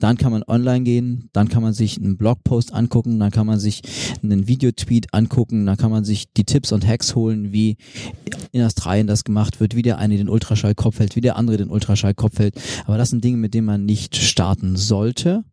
dann 0.00 0.16
kann 0.16 0.32
man 0.32 0.42
online 0.46 0.82
gehen, 0.82 1.30
dann 1.32 1.48
kann 1.48 1.62
man 1.62 1.72
sich 1.72 1.96
einen 1.96 2.16
Blogpost 2.16 2.74
angucken, 2.74 3.20
dann 3.20 3.30
kann 3.30 3.46
man 3.46 3.60
sich 3.60 3.82
einen 4.22 4.48
Videotweet 4.48 5.14
angucken, 5.14 5.64
dann 5.64 5.76
kann 5.76 5.92
man 5.92 6.04
sich 6.04 6.32
die 6.32 6.44
Tipps 6.44 6.72
und 6.72 6.86
Hacks 6.86 7.14
holen, 7.14 7.52
wie 7.52 7.76
in 8.50 8.62
Australien 8.62 9.06
das 9.06 9.24
gemacht 9.24 9.60
wird, 9.60 9.76
wie 9.76 9.82
der 9.82 9.98
eine 9.98 10.16
den 10.16 10.28
Ultraschallkopf 10.28 10.98
hält, 10.98 11.14
wie 11.16 11.20
der 11.20 11.36
andere 11.36 11.56
den 11.56 11.70
Ultraschallkopf 11.70 12.38
hält. 12.40 12.60
Aber 12.84 12.98
das 12.98 13.10
sind 13.10 13.22
Dinge, 13.24 13.36
mit 13.36 13.54
denen 13.54 13.66
man 13.66 13.84
nicht 13.84 14.16
starten 14.16 14.76
sollte, 14.76 15.44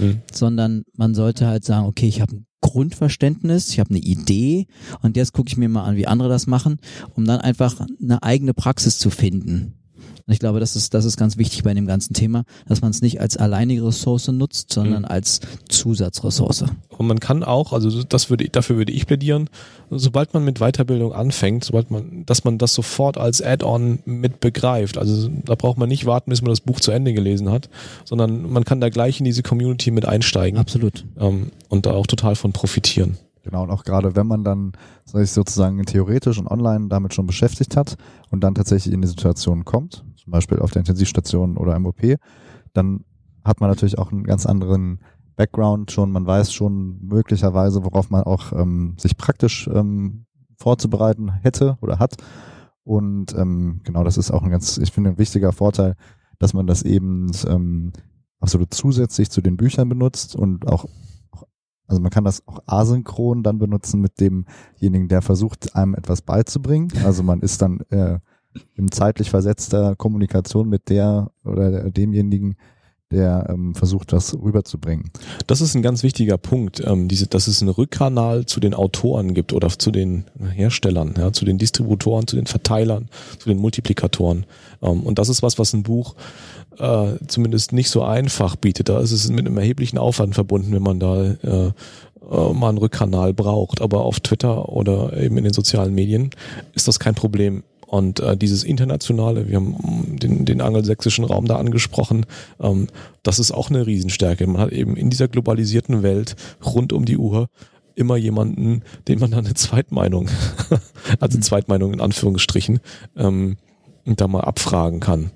Mhm. 0.00 0.22
sondern 0.32 0.82
man 0.96 1.14
sollte 1.14 1.46
halt 1.46 1.64
sagen, 1.64 1.86
okay, 1.86 2.08
ich 2.08 2.20
habe 2.20 2.34
ein 2.34 2.46
Grundverständnis, 2.60 3.70
ich 3.70 3.80
habe 3.80 3.90
eine 3.90 4.00
Idee 4.00 4.66
und 5.00 5.16
jetzt 5.16 5.32
gucke 5.32 5.48
ich 5.48 5.56
mir 5.56 5.68
mal 5.68 5.84
an, 5.84 5.96
wie 5.96 6.06
andere 6.06 6.28
das 6.28 6.46
machen, 6.46 6.78
um 7.14 7.24
dann 7.24 7.40
einfach 7.40 7.80
eine 8.02 8.22
eigene 8.22 8.54
Praxis 8.54 8.98
zu 8.98 9.10
finden. 9.10 9.77
Und 10.28 10.34
ich 10.34 10.40
glaube, 10.40 10.60
das 10.60 10.76
ist, 10.76 10.92
das 10.92 11.06
ist 11.06 11.16
ganz 11.16 11.38
wichtig 11.38 11.62
bei 11.62 11.72
dem 11.72 11.86
ganzen 11.86 12.12
Thema, 12.12 12.44
dass 12.66 12.82
man 12.82 12.90
es 12.90 13.00
nicht 13.00 13.18
als 13.18 13.38
alleinige 13.38 13.86
Ressource 13.86 14.28
nutzt, 14.28 14.70
sondern 14.74 15.02
Mhm. 15.02 15.08
als 15.08 15.40
Zusatzressource. 15.70 16.64
Und 16.98 17.06
man 17.06 17.18
kann 17.18 17.42
auch, 17.42 17.72
also 17.72 18.02
das 18.02 18.28
würde, 18.28 18.48
dafür 18.50 18.76
würde 18.76 18.92
ich 18.92 19.06
plädieren, 19.06 19.48
sobald 19.90 20.34
man 20.34 20.44
mit 20.44 20.58
Weiterbildung 20.58 21.14
anfängt, 21.14 21.64
sobald 21.64 21.90
man, 21.90 22.26
dass 22.26 22.44
man 22.44 22.58
das 22.58 22.74
sofort 22.74 23.16
als 23.16 23.40
Add-on 23.40 24.00
mit 24.04 24.40
begreift. 24.40 24.98
Also 24.98 25.30
da 25.46 25.54
braucht 25.54 25.78
man 25.78 25.88
nicht 25.88 26.04
warten, 26.04 26.28
bis 26.28 26.42
man 26.42 26.50
das 26.50 26.60
Buch 26.60 26.80
zu 26.80 26.90
Ende 26.90 27.14
gelesen 27.14 27.50
hat, 27.50 27.70
sondern 28.04 28.50
man 28.50 28.64
kann 28.64 28.82
da 28.82 28.90
gleich 28.90 29.20
in 29.20 29.24
diese 29.24 29.42
Community 29.42 29.90
mit 29.90 30.04
einsteigen 30.06 30.58
Absolut. 30.60 31.06
ähm, 31.18 31.52
und 31.70 31.86
da 31.86 31.92
auch 31.92 32.06
total 32.06 32.36
von 32.36 32.52
profitieren. 32.52 33.16
Genau, 33.44 33.62
und 33.62 33.70
auch 33.70 33.84
gerade 33.84 34.14
wenn 34.14 34.26
man 34.26 34.44
dann 34.44 34.72
sich 35.06 35.30
sozusagen 35.30 35.82
theoretisch 35.86 36.38
und 36.38 36.48
online 36.48 36.88
damit 36.88 37.14
schon 37.14 37.26
beschäftigt 37.26 37.76
hat 37.76 37.96
und 38.30 38.44
dann 38.44 38.54
tatsächlich 38.54 38.92
in 38.92 39.00
die 39.00 39.08
Situation 39.08 39.64
kommt, 39.64 40.04
zum 40.28 40.32
Beispiel 40.32 40.58
auf 40.58 40.72
der 40.72 40.80
Intensivstation 40.80 41.56
oder 41.56 41.74
im 41.74 41.86
OP, 41.86 42.02
dann 42.74 43.04
hat 43.44 43.60
man 43.60 43.70
natürlich 43.70 43.96
auch 43.96 44.12
einen 44.12 44.24
ganz 44.24 44.44
anderen 44.44 45.00
Background 45.36 45.90
schon, 45.90 46.12
man 46.12 46.26
weiß 46.26 46.52
schon 46.52 46.98
möglicherweise, 47.00 47.82
worauf 47.82 48.10
man 48.10 48.24
auch 48.24 48.52
ähm, 48.52 48.94
sich 48.98 49.16
praktisch 49.16 49.70
ähm, 49.72 50.26
vorzubereiten 50.58 51.32
hätte 51.32 51.78
oder 51.80 51.98
hat. 51.98 52.16
Und 52.84 53.34
ähm, 53.36 53.80
genau, 53.84 54.04
das 54.04 54.18
ist 54.18 54.30
auch 54.30 54.42
ein 54.42 54.50
ganz, 54.50 54.76
ich 54.76 54.92
finde, 54.92 55.10
ein 55.10 55.18
wichtiger 55.18 55.52
Vorteil, 55.52 55.94
dass 56.38 56.52
man 56.52 56.66
das 56.66 56.82
eben 56.82 57.30
ähm, 57.46 57.92
absolut 58.38 58.74
zusätzlich 58.74 59.30
zu 59.30 59.40
den 59.40 59.56
Büchern 59.56 59.88
benutzt 59.88 60.36
und 60.36 60.68
auch 60.68 60.84
also 61.86 62.02
man 62.02 62.10
kann 62.10 62.24
das 62.24 62.46
auch 62.46 62.60
asynchron 62.66 63.42
dann 63.42 63.58
benutzen 63.58 64.02
mit 64.02 64.20
demjenigen, 64.20 65.08
der 65.08 65.22
versucht, 65.22 65.74
einem 65.74 65.94
etwas 65.94 66.20
beizubringen. 66.20 66.92
Also 67.02 67.22
man 67.22 67.40
ist 67.40 67.62
dann 67.62 67.80
äh, 67.88 68.18
in 68.74 68.90
zeitlich 68.90 69.30
versetzter 69.30 69.96
Kommunikation 69.96 70.68
mit 70.68 70.88
der 70.88 71.30
oder 71.44 71.90
demjenigen, 71.90 72.56
der 73.10 73.46
ähm, 73.48 73.74
versucht, 73.74 74.12
das 74.12 74.34
rüberzubringen. 74.34 75.10
Das 75.46 75.60
ist 75.60 75.74
ein 75.74 75.82
ganz 75.82 76.02
wichtiger 76.02 76.36
Punkt, 76.36 76.82
ähm, 76.84 77.08
diese, 77.08 77.26
dass 77.26 77.46
es 77.46 77.62
einen 77.62 77.70
Rückkanal 77.70 78.44
zu 78.44 78.60
den 78.60 78.74
Autoren 78.74 79.32
gibt 79.32 79.52
oder 79.52 79.70
zu 79.70 79.90
den 79.90 80.24
Herstellern, 80.52 81.14
ja, 81.16 81.32
zu 81.32 81.44
den 81.44 81.56
Distributoren, 81.56 82.26
zu 82.26 82.36
den 82.36 82.46
Verteilern, 82.46 83.08
zu 83.38 83.48
den 83.48 83.58
Multiplikatoren. 83.58 84.44
Ähm, 84.82 85.02
und 85.04 85.18
das 85.18 85.30
ist 85.30 85.42
was, 85.42 85.58
was 85.58 85.72
ein 85.72 85.84
Buch 85.84 86.16
äh, 86.78 87.14
zumindest 87.26 87.72
nicht 87.72 87.90
so 87.90 88.02
einfach 88.02 88.56
bietet. 88.56 88.88
Da 88.88 89.00
ist 89.00 89.12
es 89.12 89.28
mit 89.30 89.46
einem 89.46 89.58
erheblichen 89.58 89.98
Aufwand 89.98 90.34
verbunden, 90.34 90.72
wenn 90.72 90.82
man 90.82 91.00
da 91.00 91.24
äh, 91.24 91.72
äh, 92.30 92.52
mal 92.52 92.68
einen 92.68 92.78
Rückkanal 92.78 93.32
braucht. 93.32 93.80
Aber 93.80 94.02
auf 94.02 94.20
Twitter 94.20 94.68
oder 94.68 95.16
eben 95.16 95.38
in 95.38 95.44
den 95.44 95.52
sozialen 95.52 95.94
Medien 95.94 96.30
ist 96.74 96.88
das 96.88 96.98
kein 96.98 97.14
Problem. 97.14 97.64
Und 97.88 98.20
äh, 98.20 98.36
dieses 98.36 98.64
internationale, 98.64 99.48
wir 99.48 99.56
haben 99.56 100.18
den, 100.18 100.44
den 100.44 100.60
angelsächsischen 100.60 101.24
Raum 101.24 101.46
da 101.46 101.56
angesprochen, 101.56 102.26
ähm, 102.60 102.88
das 103.22 103.38
ist 103.38 103.50
auch 103.50 103.70
eine 103.70 103.86
Riesenstärke. 103.86 104.46
Man 104.46 104.60
hat 104.60 104.72
eben 104.72 104.94
in 104.94 105.08
dieser 105.08 105.26
globalisierten 105.26 106.02
Welt 106.02 106.36
rund 106.62 106.92
um 106.92 107.06
die 107.06 107.16
Uhr 107.16 107.48
immer 107.94 108.16
jemanden, 108.18 108.82
den 109.08 109.18
man 109.18 109.30
dann 109.30 109.46
eine 109.46 109.54
Zweitmeinung, 109.54 110.28
also 111.20 111.38
Zweitmeinung 111.40 111.94
in 111.94 112.02
Anführungsstrichen, 112.02 112.80
ähm, 113.16 113.56
da 114.04 114.28
mal 114.28 114.42
abfragen 114.42 115.00
kann. 115.00 115.30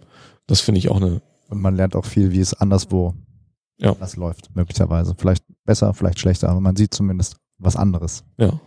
Das 0.47 0.61
finde 0.61 0.79
ich 0.79 0.91
auch 0.91 0.97
eine, 0.97 1.23
Und 1.49 1.61
man 1.63 1.75
lernt 1.75 1.97
auch 1.97 2.05
viel, 2.05 2.33
wie 2.33 2.41
es 2.41 2.53
anderswo 2.53 3.15
Ja. 3.79 3.95
das 3.95 4.17
läuft, 4.17 4.55
möglicherweise. 4.55 5.15
Vielleicht 5.17 5.45
besser, 5.65 5.95
vielleicht 5.95 6.19
schlechter, 6.21 6.51
aber 6.51 6.61
man 6.61 6.77
sieht 6.77 6.93
zumindest 6.93 7.37
was 7.57 7.77
anderes. 7.77 8.25
ja. 8.37 8.61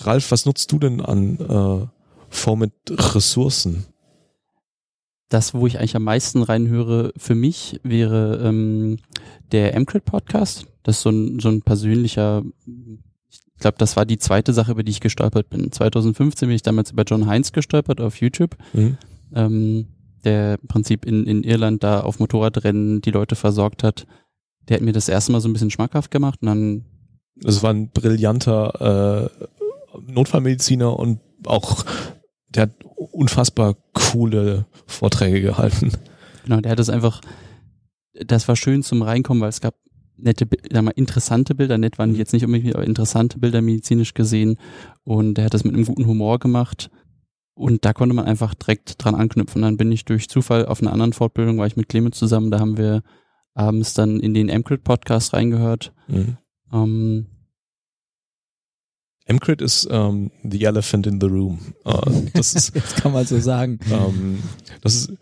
Ralf, 0.00 0.32
was 0.32 0.44
nutzt 0.44 0.72
du 0.72 0.80
denn 0.80 1.00
an 1.00 1.38
äh, 1.38 1.86
Form 2.34 2.60
mit 2.60 2.72
Ressourcen? 2.90 3.86
Das, 5.28 5.54
wo 5.54 5.66
ich 5.66 5.78
eigentlich 5.78 5.96
am 5.96 6.04
meisten 6.04 6.42
reinhöre 6.42 7.12
für 7.16 7.34
mich, 7.34 7.80
wäre 7.82 8.40
ähm, 8.44 8.98
der 9.52 9.78
MCRIT 9.78 10.04
Podcast. 10.04 10.66
Das 10.82 10.96
ist 10.96 11.02
so 11.02 11.10
ein, 11.10 11.40
so 11.40 11.48
ein 11.48 11.62
persönlicher, 11.62 12.42
ich 13.26 13.40
glaube, 13.58 13.78
das 13.78 13.96
war 13.96 14.04
die 14.04 14.18
zweite 14.18 14.52
Sache, 14.52 14.72
über 14.72 14.82
die 14.82 14.90
ich 14.92 15.00
gestolpert 15.00 15.48
bin. 15.48 15.72
2015 15.72 16.48
bin 16.48 16.54
ich 16.56 16.62
damals 16.62 16.90
über 16.90 17.04
John 17.04 17.26
Heinz 17.26 17.52
gestolpert 17.52 18.00
auf 18.00 18.20
YouTube, 18.20 18.56
Mhm. 18.74 18.98
ähm, 19.34 19.86
der 20.24 20.58
im 20.60 20.68
Prinzip 20.68 21.04
in, 21.04 21.26
in 21.26 21.42
Irland 21.42 21.82
da 21.82 22.00
auf 22.00 22.18
Motorradrennen 22.18 23.00
die 23.00 23.10
Leute 23.10 23.34
versorgt 23.34 23.82
hat. 23.82 24.06
Der 24.68 24.76
hat 24.76 24.82
mir 24.84 24.92
das 24.92 25.08
erste 25.08 25.32
Mal 25.32 25.40
so 25.40 25.48
ein 25.48 25.52
bisschen 25.52 25.70
schmackhaft 25.70 26.10
gemacht 26.10 26.38
und 26.42 26.46
dann 26.48 26.84
Das 27.36 27.62
war 27.62 27.70
ein 27.70 27.90
brillanter 27.90 29.30
äh, 29.36 29.46
Notfallmediziner 30.12 30.98
und 30.98 31.20
auch 31.46 31.84
der 32.54 32.64
hat 32.64 32.84
unfassbar 33.12 33.76
coole 33.92 34.66
Vorträge 34.86 35.40
gehalten. 35.40 35.92
Genau, 36.44 36.60
der 36.60 36.72
hat 36.72 36.78
das 36.78 36.90
einfach, 36.90 37.20
das 38.12 38.48
war 38.48 38.56
schön 38.56 38.82
zum 38.82 39.02
Reinkommen, 39.02 39.40
weil 39.40 39.48
es 39.48 39.60
gab 39.60 39.74
nette, 40.16 40.46
sag 40.70 40.82
mal, 40.82 40.92
interessante 40.92 41.54
Bilder, 41.54 41.78
nett 41.78 41.98
waren 41.98 42.12
die 42.12 42.18
jetzt 42.18 42.32
nicht 42.32 42.44
unbedingt, 42.44 42.74
aber 42.74 42.86
interessante 42.86 43.38
Bilder 43.38 43.60
medizinisch 43.62 44.14
gesehen 44.14 44.58
und 45.02 45.34
der 45.34 45.46
hat 45.46 45.54
das 45.54 45.64
mit 45.64 45.74
einem 45.74 45.84
guten 45.84 46.06
Humor 46.06 46.38
gemacht 46.38 46.90
und 47.54 47.84
da 47.84 47.92
konnte 47.92 48.14
man 48.14 48.24
einfach 48.24 48.54
direkt 48.54 49.02
dran 49.02 49.14
anknüpfen. 49.14 49.62
Dann 49.62 49.76
bin 49.76 49.92
ich 49.92 50.04
durch 50.04 50.28
Zufall 50.28 50.66
auf 50.66 50.82
einer 50.82 50.92
anderen 50.92 51.12
Fortbildung, 51.12 51.58
war 51.58 51.66
ich 51.66 51.76
mit 51.76 51.88
Clemens 51.88 52.18
zusammen, 52.18 52.50
da 52.50 52.60
haben 52.60 52.76
wir 52.76 53.02
abends 53.54 53.94
dann 53.94 54.20
in 54.20 54.34
den 54.34 54.48
MCRIT-Podcast 54.48 55.32
reingehört. 55.32 55.92
Mhm. 56.08 56.36
Ähm, 56.72 57.26
MCRIT 59.26 59.62
ist 59.62 59.88
ähm, 59.90 60.30
the 60.42 60.64
elephant 60.64 61.06
in 61.06 61.20
the 61.20 61.26
room. 61.26 61.58
Äh, 61.84 62.30
das 62.34 62.54
ist 62.54 62.74
Das 62.74 62.94
kann 62.96 63.12
man 63.12 63.26
so 63.26 63.40
sagen. 63.40 63.78
Ähm, 63.90 64.42
das 64.82 64.94
ist 64.94 65.12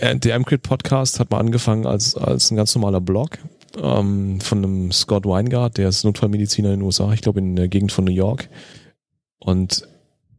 äh, 0.00 0.16
der 0.18 0.38
MCRIT 0.38 0.62
Podcast 0.62 1.20
hat 1.20 1.30
mal 1.30 1.38
angefangen 1.38 1.86
als 1.86 2.16
als 2.16 2.50
ein 2.50 2.56
ganz 2.56 2.74
normaler 2.74 3.00
Blog 3.00 3.38
ähm, 3.80 4.40
von 4.40 4.58
einem 4.58 4.92
Scott 4.92 5.26
Weingart, 5.26 5.78
der 5.78 5.88
ist 5.88 6.04
Notfallmediziner 6.04 6.72
in 6.72 6.80
den 6.80 6.86
USA, 6.86 7.12
ich 7.12 7.20
glaube 7.20 7.40
in 7.40 7.56
der 7.56 7.68
Gegend 7.68 7.92
von 7.92 8.04
New 8.04 8.12
York. 8.12 8.48
Und 9.38 9.86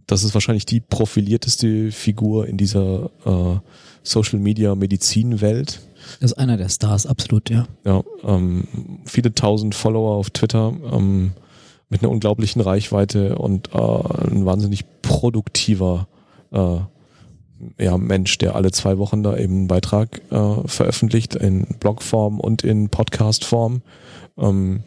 das 0.08 0.24
ist 0.24 0.34
wahrscheinlich 0.34 0.66
die 0.66 0.80
profilierteste 0.80 1.92
Figur 1.92 2.48
in 2.48 2.58
dieser 2.58 3.10
äh, 3.26 3.60
Social 4.04 4.40
Media 4.40 4.76
Medizin 4.76 5.42
Welt. 5.42 5.82
Das 6.20 6.32
ist 6.32 6.38
einer 6.38 6.58
der 6.58 6.70
Stars, 6.70 7.06
absolut, 7.06 7.50
ja. 7.50 7.68
Ja, 7.86 8.04
ähm, 8.24 8.68
viele 9.06 9.34
tausend 9.34 9.76
Follower 9.76 10.16
auf 10.16 10.30
Twitter 10.30 10.74
ähm, 10.92 11.32
mit 11.94 12.02
einer 12.02 12.12
unglaublichen 12.12 12.60
Reichweite 12.60 13.38
und 13.38 13.70
äh, 13.74 13.78
ein 13.78 14.46
wahnsinnig 14.46 14.84
produktiver 15.04 16.08
äh, 16.52 16.80
ja, 17.78 17.98
Mensch, 17.98 18.40
der 18.40 18.56
alle 18.56 18.72
zwei 18.72 18.98
Wochen 18.98 19.22
da 19.22 19.38
eben 19.38 19.54
einen 19.54 19.68
Beitrag 19.68 20.22
äh, 20.32 20.68
veröffentlicht 20.68 21.36
in 21.36 21.68
Blogform 21.80 22.40
und 22.40 22.64
in 22.64 22.90
Podcastform. 22.90 23.84
Ähm, 24.38 24.84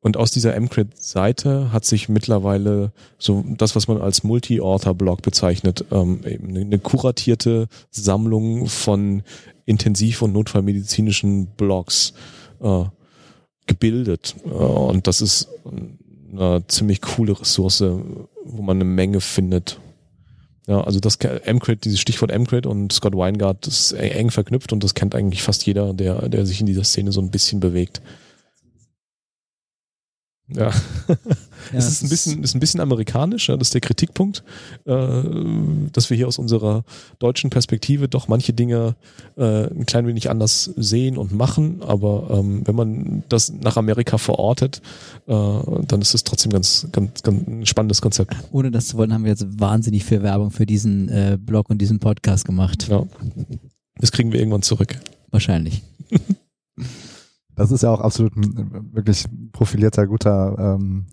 und 0.00 0.16
aus 0.16 0.30
dieser 0.30 0.58
MCRIT-Seite 0.58 1.72
hat 1.72 1.84
sich 1.84 2.08
mittlerweile 2.08 2.92
so 3.18 3.44
das, 3.46 3.76
was 3.76 3.86
man 3.86 4.00
als 4.00 4.24
Multi-Author-Blog 4.24 5.20
bezeichnet, 5.20 5.84
ähm, 5.90 6.20
eben 6.24 6.56
eine 6.56 6.78
kuratierte 6.78 7.68
Sammlung 7.90 8.66
von 8.66 9.22
intensiv- 9.66 10.22
und 10.22 10.32
notfallmedizinischen 10.32 11.48
Blogs 11.48 12.14
äh, 12.62 12.84
gebildet. 13.68 14.34
Äh, 14.44 14.48
und 14.48 15.06
das 15.06 15.20
ist 15.20 15.48
eine 16.32 16.66
ziemlich 16.66 17.00
coole 17.00 17.38
Ressource, 17.40 17.80
wo 17.80 18.62
man 18.62 18.78
eine 18.78 18.84
Menge 18.84 19.20
findet. 19.20 19.78
Ja, 20.66 20.82
also 20.82 21.00
das 21.00 21.18
MCRIT, 21.18 21.86
dieses 21.86 21.98
Stichwort 21.98 22.36
MCRIT 22.36 22.66
und 22.66 22.92
Scott 22.92 23.16
Weingart 23.16 23.66
ist 23.66 23.92
eng 23.92 24.10
eng 24.10 24.30
verknüpft 24.30 24.72
und 24.72 24.84
das 24.84 24.94
kennt 24.94 25.14
eigentlich 25.14 25.42
fast 25.42 25.64
jeder, 25.64 25.94
der, 25.94 26.28
der 26.28 26.44
sich 26.44 26.60
in 26.60 26.66
dieser 26.66 26.84
Szene 26.84 27.10
so 27.10 27.22
ein 27.22 27.30
bisschen 27.30 27.60
bewegt. 27.60 28.02
Ja. 30.48 30.70
es 31.72 31.88
ist 31.88 32.02
ein 32.02 32.08
bisschen, 32.08 32.42
ist 32.42 32.54
ein 32.54 32.60
bisschen 32.60 32.80
amerikanisch, 32.80 33.48
ja, 33.48 33.56
das 33.56 33.68
ist 33.68 33.74
der 33.74 33.80
Kritikpunkt, 33.80 34.42
äh, 34.84 35.22
dass 35.92 36.10
wir 36.10 36.16
hier 36.16 36.28
aus 36.28 36.38
unserer 36.38 36.84
deutschen 37.18 37.50
Perspektive 37.50 38.08
doch 38.08 38.28
manche 38.28 38.52
Dinge 38.52 38.96
äh, 39.36 39.66
ein 39.66 39.86
klein 39.86 40.06
wenig 40.06 40.30
anders 40.30 40.70
sehen 40.76 41.16
und 41.16 41.32
machen, 41.32 41.82
aber 41.82 42.28
ähm, 42.30 42.62
wenn 42.66 42.74
man 42.74 43.22
das 43.28 43.52
nach 43.52 43.76
Amerika 43.76 44.18
verortet, 44.18 44.82
äh, 45.26 45.32
dann 45.32 46.00
ist 46.00 46.14
es 46.14 46.24
trotzdem 46.24 46.52
ganz, 46.52 46.86
ganz, 46.92 47.22
ganz 47.22 47.46
ein 47.46 47.66
spannendes 47.66 48.00
Konzept. 48.02 48.34
Ohne 48.52 48.70
das 48.70 48.88
zu 48.88 48.96
wollen, 48.96 49.12
haben 49.12 49.24
wir 49.24 49.30
jetzt 49.30 49.60
wahnsinnig 49.60 50.04
viel 50.04 50.22
Werbung 50.22 50.50
für 50.50 50.66
diesen 50.66 51.08
äh, 51.08 51.38
Blog 51.40 51.70
und 51.70 51.78
diesen 51.78 51.98
Podcast 51.98 52.44
gemacht. 52.44 52.88
Ja. 52.88 53.04
Das 53.96 54.12
kriegen 54.12 54.32
wir 54.32 54.38
irgendwann 54.38 54.62
zurück. 54.62 54.98
Wahrscheinlich. 55.30 55.82
Das 57.58 57.72
ist 57.72 57.82
ja 57.82 57.90
auch 57.90 58.00
absolut 58.00 58.36
ein 58.36 58.94
wirklich 58.94 59.24
profilierter, 59.50 60.06
guter 60.06 60.76
ähm, 60.78 61.06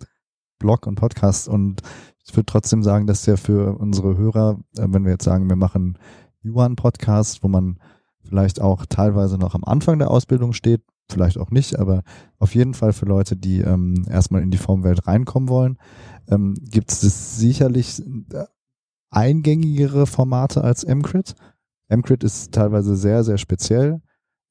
Blog 0.65 0.88
und 0.88 0.95
Podcast. 0.95 1.48
Und 1.48 1.84
ich 2.25 2.36
würde 2.36 2.48
trotzdem 2.48 2.81
sagen, 2.81 3.05
dass 3.05 3.22
der 3.22 3.38
für 3.38 3.77
unsere 3.77 4.17
Hörer, 4.17 4.60
äh, 4.77 4.88
wenn 4.88 5.05
wir 5.05 5.12
jetzt 5.12 5.24
sagen, 5.24 5.48
wir 5.48 5.55
machen 5.55 6.00
Yuan-Podcast, 6.43 7.43
wo 7.43 7.48
man 7.48 7.77
vielleicht 8.24 8.60
auch 8.60 8.88
teilweise 8.88 9.38
noch 9.38 9.53
am 9.53 9.63
Anfang 9.63 10.00
der 10.00 10.10
Ausbildung 10.10 10.53
steht, 10.53 10.81
vielleicht 11.07 11.38
auch 11.38 11.51
nicht, 11.51 11.77
aber 11.77 12.01
auf 12.39 12.55
jeden 12.55 12.74
Fall 12.74 12.93
für 12.93 13.05
Leute, 13.05 13.36
die 13.36 13.60
ähm, 13.60 14.07
erstmal 14.10 14.41
in 14.41 14.50
die 14.50 14.57
Formwelt 14.57 15.05
reinkommen 15.05 15.50
wollen, 15.50 15.77
ähm, 16.27 16.55
gibt 16.60 16.91
es 16.91 17.38
sicherlich 17.38 18.01
äh, 18.34 18.45
eingängigere 19.12 20.07
Formate 20.07 20.63
als 20.63 20.84
MCRIT. 20.84 21.36
MCRIT 21.89 22.24
ist 22.24 22.53
teilweise 22.53 22.95
sehr, 22.95 23.24
sehr 23.24 23.38
speziell, 23.38 24.01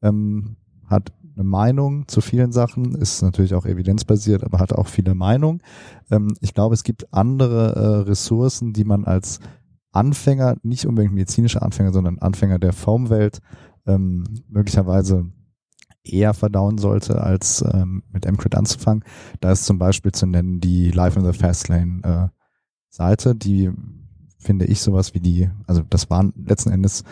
ähm, 0.01 0.59
hat 0.87 1.13
eine 1.37 1.45
Meinung 1.45 2.07
zu 2.09 2.21
vielen 2.21 2.53
Sachen, 2.53 2.95
ist 2.95 3.23
natürlich 3.23 3.55
auch 3.55 3.67
evidenzbasiert, 3.67 4.45
aber 4.45 4.59
hat 4.59 4.73
auch 4.73 4.87
viele 4.87 5.15
Meinungen. 5.15 5.63
Ähm, 6.11 6.35
ich 6.41 6.55
glaube, 6.55 6.75
es 6.75 6.85
gibt 6.85 7.13
andere 7.13 7.75
äh, 7.75 8.09
Ressourcen, 8.09 8.73
die 8.73 8.85
man 8.85 9.05
als 9.05 9.41
Anfänger, 9.93 10.57
nicht 10.63 10.87
unbedingt 10.87 11.15
medizinische 11.15 11.63
Anfänger, 11.63 11.93
sondern 11.93 12.19
Anfänger 12.19 12.59
der 12.59 12.73
Formwelt 12.73 13.41
ähm, 13.87 14.25
möglicherweise 14.49 15.31
eher 16.05 16.35
verdauen 16.35 16.79
sollte, 16.79 17.23
als 17.23 17.65
ähm, 17.73 18.03
mit 18.13 18.31
MCRIT 18.31 18.55
anzufangen. 18.55 19.05
Da 19.41 19.53
ist 19.53 19.65
zum 19.65 19.79
Beispiel 19.79 20.13
zu 20.13 20.27
nennen 20.27 20.61
die 20.61 20.91
Life 20.91 21.19
in 21.19 21.25
the 21.25 21.37
Fastlane 21.37 22.01
äh, 22.03 22.29
Seite, 22.91 23.35
die 23.35 23.71
finde 24.39 24.67
ich 24.67 24.81
sowas 24.81 25.15
wie 25.15 25.21
die, 25.21 25.51
also 25.67 25.83
das 25.83 26.11
waren 26.11 26.33
letzten 26.37 26.71
Endes, 26.71 27.03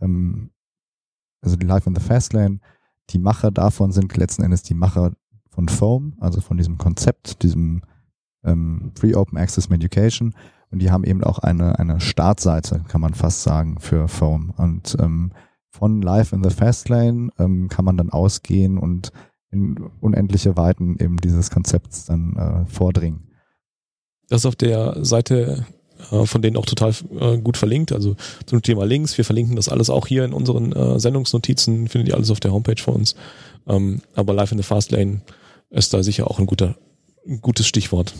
also 0.00 1.56
die 1.56 1.66
Life 1.66 1.88
in 1.88 1.94
the 1.94 2.00
Fastlane 2.00 2.58
die 3.10 3.18
Macher 3.18 3.50
davon 3.50 3.92
sind 3.92 4.16
letzten 4.16 4.42
Endes 4.42 4.62
die 4.62 4.74
Macher 4.74 5.12
von 5.48 5.68
Foam, 5.68 6.14
also 6.20 6.40
von 6.40 6.56
diesem 6.56 6.78
Konzept, 6.78 7.42
diesem 7.42 7.82
ähm, 8.44 8.92
Free 8.94 9.14
Open 9.14 9.38
Access 9.38 9.68
Medication. 9.68 10.34
Und 10.70 10.80
die 10.80 10.90
haben 10.90 11.04
eben 11.04 11.24
auch 11.24 11.40
eine, 11.40 11.78
eine 11.78 12.00
Startseite, 12.00 12.84
kann 12.88 13.00
man 13.00 13.14
fast 13.14 13.42
sagen, 13.42 13.80
für 13.80 14.06
Foam. 14.06 14.50
Und 14.56 14.96
ähm, 15.00 15.32
von 15.68 16.00
Live 16.02 16.32
in 16.32 16.44
the 16.44 16.50
Fastlane 16.50 17.30
ähm, 17.38 17.68
kann 17.68 17.84
man 17.84 17.96
dann 17.96 18.10
ausgehen 18.10 18.78
und 18.78 19.12
in 19.50 19.76
unendliche 20.00 20.56
Weiten 20.56 20.96
eben 21.00 21.16
dieses 21.16 21.50
Konzepts 21.50 22.04
dann 22.04 22.36
äh, 22.36 22.66
vordringen. 22.66 23.28
Das 24.28 24.42
ist 24.42 24.46
auf 24.46 24.56
der 24.56 25.04
Seite 25.04 25.66
äh, 26.10 26.26
von 26.26 26.42
denen 26.42 26.56
auch 26.56 26.66
total 26.66 26.94
äh, 27.18 27.38
gut 27.38 27.56
verlinkt. 27.56 27.92
Also 27.92 28.16
zum 28.46 28.62
Thema 28.62 28.84
Links, 28.84 29.16
wir 29.16 29.24
verlinken 29.24 29.56
das 29.56 29.68
alles 29.68 29.90
auch 29.90 30.06
hier 30.06 30.24
in 30.24 30.32
unseren 30.32 30.72
äh, 30.72 30.98
Sendungsnotizen, 30.98 31.88
findet 31.88 32.08
ihr 32.08 32.14
alles 32.14 32.30
auf 32.30 32.40
der 32.40 32.52
Homepage 32.52 32.80
von 32.82 32.94
uns. 32.94 33.14
Ähm, 33.68 34.00
aber 34.14 34.34
Live 34.34 34.52
in 34.52 34.58
the 34.58 34.64
Fast 34.64 34.90
Lane 34.92 35.22
ist 35.70 35.94
da 35.94 36.02
sicher 36.02 36.30
auch 36.30 36.38
ein 36.38 36.46
guter, 36.46 36.76
ein 37.26 37.40
gutes 37.40 37.66
Stichwort. 37.66 38.14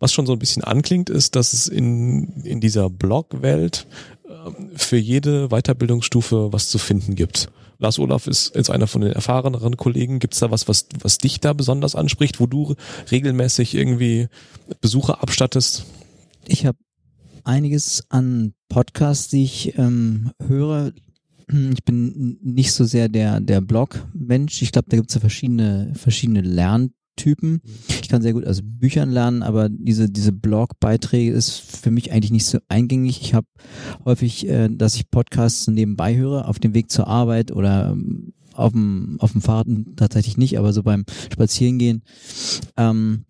Was 0.00 0.12
schon 0.12 0.26
so 0.26 0.32
ein 0.32 0.38
bisschen 0.38 0.64
anklingt, 0.64 1.10
ist, 1.10 1.36
dass 1.36 1.52
es 1.52 1.68
in, 1.68 2.42
in 2.42 2.60
dieser 2.60 2.90
Blog-Welt 2.90 3.86
äh, 4.28 4.50
für 4.76 4.96
jede 4.96 5.48
Weiterbildungsstufe 5.48 6.52
was 6.52 6.68
zu 6.68 6.78
finden 6.78 7.14
gibt. 7.14 7.48
Lars 7.78 7.98
Olaf 7.98 8.26
ist 8.26 8.54
jetzt 8.54 8.70
einer 8.70 8.86
von 8.86 9.02
den 9.02 9.12
erfahreneren 9.12 9.76
Kollegen. 9.76 10.18
Gibt 10.18 10.34
es 10.34 10.40
da 10.40 10.50
was, 10.50 10.68
was, 10.68 10.86
was 11.00 11.18
dich 11.18 11.40
da 11.40 11.52
besonders 11.52 11.94
anspricht, 11.94 12.40
wo 12.40 12.46
du 12.46 12.74
regelmäßig 13.10 13.74
irgendwie 13.74 14.28
Besucher 14.80 15.22
abstattest? 15.22 15.84
Ich 16.46 16.66
habe 16.66 16.78
einiges 17.44 18.04
an 18.08 18.54
Podcasts, 18.68 19.28
die 19.28 19.44
ich 19.44 19.78
ähm, 19.78 20.32
höre. 20.46 20.92
Ich 21.48 21.84
bin 21.84 22.38
nicht 22.42 22.72
so 22.72 22.84
sehr 22.84 23.08
der, 23.08 23.40
der 23.40 23.60
Blog-Mensch. 23.60 24.62
Ich 24.62 24.72
glaube, 24.72 24.88
da 24.88 24.96
gibt 24.96 25.10
es 25.10 25.14
ja 25.14 25.20
verschiedene, 25.20 25.92
verschiedene 25.94 26.40
Lerntypen. 26.40 27.60
Ich 28.00 28.08
kann 28.08 28.22
sehr 28.22 28.32
gut 28.32 28.46
aus 28.46 28.60
Büchern 28.62 29.10
lernen, 29.10 29.42
aber 29.42 29.68
diese, 29.68 30.10
diese 30.10 30.32
Blog-Beiträge 30.32 31.32
ist 31.32 31.60
für 31.60 31.90
mich 31.90 32.12
eigentlich 32.12 32.32
nicht 32.32 32.46
so 32.46 32.58
eingängig. 32.68 33.20
Ich 33.20 33.34
habe 33.34 33.46
häufig, 34.04 34.48
äh, 34.48 34.68
dass 34.70 34.96
ich 34.96 35.10
Podcasts 35.10 35.68
nebenbei 35.68 36.16
höre, 36.16 36.48
auf 36.48 36.58
dem 36.58 36.72
Weg 36.72 36.90
zur 36.90 37.06
Arbeit 37.06 37.52
oder 37.52 37.90
ähm, 37.92 38.32
auf 38.54 38.72
dem, 38.72 39.16
auf 39.20 39.32
dem 39.32 39.42
Fahrrad 39.42 39.66
tatsächlich 39.96 40.36
nicht, 40.36 40.58
aber 40.58 40.72
so 40.72 40.82
beim 40.82 41.04
Spazierengehen, 41.30 42.02
ähm, 42.76 43.24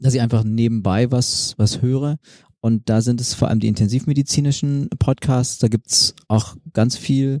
dass 0.00 0.14
ich 0.14 0.20
einfach 0.20 0.44
nebenbei 0.44 1.10
was, 1.10 1.54
was 1.56 1.80
höre 1.80 2.18
und 2.60 2.88
da 2.88 3.00
sind 3.00 3.20
es 3.20 3.34
vor 3.34 3.48
allem 3.48 3.60
die 3.60 3.68
intensivmedizinischen 3.68 4.88
Podcasts. 4.98 5.58
Da 5.58 5.68
gibt's 5.68 6.14
auch 6.26 6.56
ganz 6.72 6.96
viel, 6.96 7.40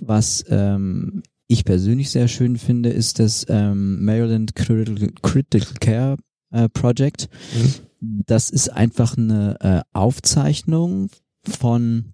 was 0.00 0.44
ähm, 0.48 1.22
ich 1.46 1.64
persönlich 1.64 2.10
sehr 2.10 2.28
schön 2.28 2.58
finde, 2.58 2.90
ist 2.90 3.18
das 3.18 3.46
ähm, 3.48 4.04
Maryland 4.04 4.54
Critical, 4.54 5.10
Critical 5.22 5.74
Care 5.80 6.16
äh, 6.50 6.68
Project. 6.68 7.28
Mhm. 7.54 8.24
Das 8.26 8.50
ist 8.50 8.68
einfach 8.68 9.16
eine 9.16 9.56
äh, 9.60 9.80
Aufzeichnung 9.92 11.10
von 11.46 12.12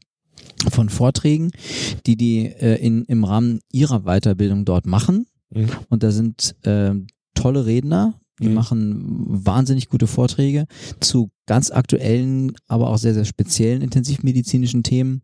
von 0.71 0.89
Vorträgen, 0.89 1.51
die 2.07 2.17
die 2.17 2.47
äh, 2.47 2.77
in, 2.77 3.05
im 3.05 3.25
Rahmen 3.25 3.61
ihrer 3.71 4.01
Weiterbildung 4.01 4.65
dort 4.65 4.87
machen. 4.87 5.27
Mhm. 5.51 5.69
Und 5.89 6.03
da 6.03 6.11
sind 6.11 6.57
äh, 6.63 6.95
tolle 7.35 7.67
Redner, 7.67 8.21
die 8.41 8.49
mhm. 8.49 8.55
machen 8.55 9.25
wahnsinnig 9.27 9.89
gute 9.89 10.07
Vorträge 10.07 10.67
zu 11.01 11.31
ganz 11.47 11.71
aktuellen, 11.71 12.53
aber 12.67 12.91
auch 12.91 12.99
sehr, 12.99 13.15
sehr 13.15 13.25
speziellen 13.25 13.83
intensivmedizinischen 13.83 14.83
Themen. 14.83 15.23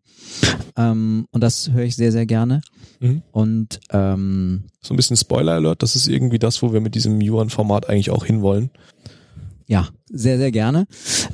Ähm, 0.77 1.25
und 1.31 1.41
das 1.41 1.71
höre 1.71 1.83
ich 1.83 1.95
sehr, 1.95 2.11
sehr 2.11 2.25
gerne. 2.25 2.61
Mhm. 2.99 3.23
Und 3.31 3.79
ähm, 3.91 4.65
so 4.81 4.93
ein 4.93 4.97
bisschen 4.97 5.17
Spoiler-Alert, 5.17 5.83
das 5.83 5.95
ist 5.95 6.07
irgendwie 6.07 6.39
das, 6.39 6.61
wo 6.61 6.73
wir 6.73 6.81
mit 6.81 6.95
diesem 6.95 7.19
Yuan-Format 7.21 7.89
eigentlich 7.89 8.11
auch 8.11 8.25
hinwollen. 8.25 8.69
Ja, 9.67 9.87
sehr, 10.09 10.37
sehr 10.37 10.51
gerne. 10.51 10.85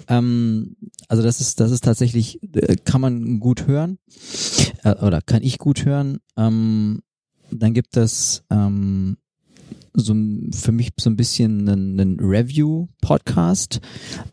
Ähm, 0.07 0.75
also 1.07 1.23
das 1.23 1.41
ist, 1.41 1.59
das 1.59 1.71
ist 1.71 1.83
tatsächlich, 1.83 2.39
äh, 2.53 2.75
kann 2.75 3.01
man 3.01 3.39
gut 3.39 3.67
hören 3.67 3.97
äh, 4.83 4.95
oder 4.95 5.21
kann 5.21 5.43
ich 5.43 5.57
gut 5.57 5.85
hören. 5.85 6.19
Ähm, 6.37 7.01
dann 7.51 7.73
gibt 7.73 7.97
es 7.97 8.43
ähm, 8.49 9.17
so 9.93 10.13
für 10.51 10.71
mich 10.71 10.91
so 10.99 11.09
ein 11.09 11.15
bisschen 11.15 11.67
ein, 11.67 11.99
ein 11.99 12.19
Review-Podcast. 12.19 13.79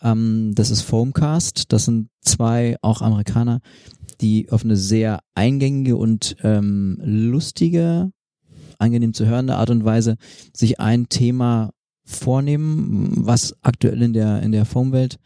Ähm, 0.03 0.53
das 0.55 0.71
ist 0.71 0.83
Foamcast. 0.83 1.73
Das 1.73 1.87
sind 1.87 2.09
zwei 2.21 2.77
auch 2.83 3.01
Amerikaner, 3.01 3.61
die 4.21 4.51
auf 4.51 4.65
eine 4.65 4.77
sehr 4.77 5.21
eingängige 5.35 5.97
und 5.97 6.37
ähm, 6.43 7.01
lustige, 7.03 8.13
angenehm 8.79 9.15
zu 9.15 9.27
hörende 9.27 9.57
Art 9.57 9.71
und 9.71 9.85
Weise 9.85 10.17
sich 10.53 10.81
ein 10.81 11.09
Thema 11.09 11.71
vornehmen, 12.05 13.13
was 13.27 13.57
aktuell 13.63 14.03
in 14.03 14.13
der 14.13 14.43
in 14.43 14.53
der 14.53 14.67
Foam-Welt 14.67 15.19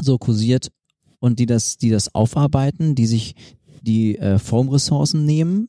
so 0.00 0.16
kursiert 0.16 0.70
und 1.18 1.38
die 1.38 1.46
das 1.46 1.76
die 1.76 1.90
das 1.90 2.14
aufarbeiten, 2.14 2.94
die 2.94 3.06
sich 3.06 3.34
die 3.82 4.16
äh, 4.16 4.38
Foam-Ressourcen 4.38 5.26
nehmen 5.26 5.68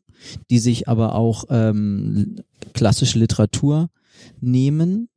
die 0.49 0.59
sich 0.59 0.87
aber 0.87 1.15
auch 1.15 1.45
ähm, 1.49 2.37
klassische 2.75 3.17
Literatur 3.17 3.89
nehmen 4.39 5.09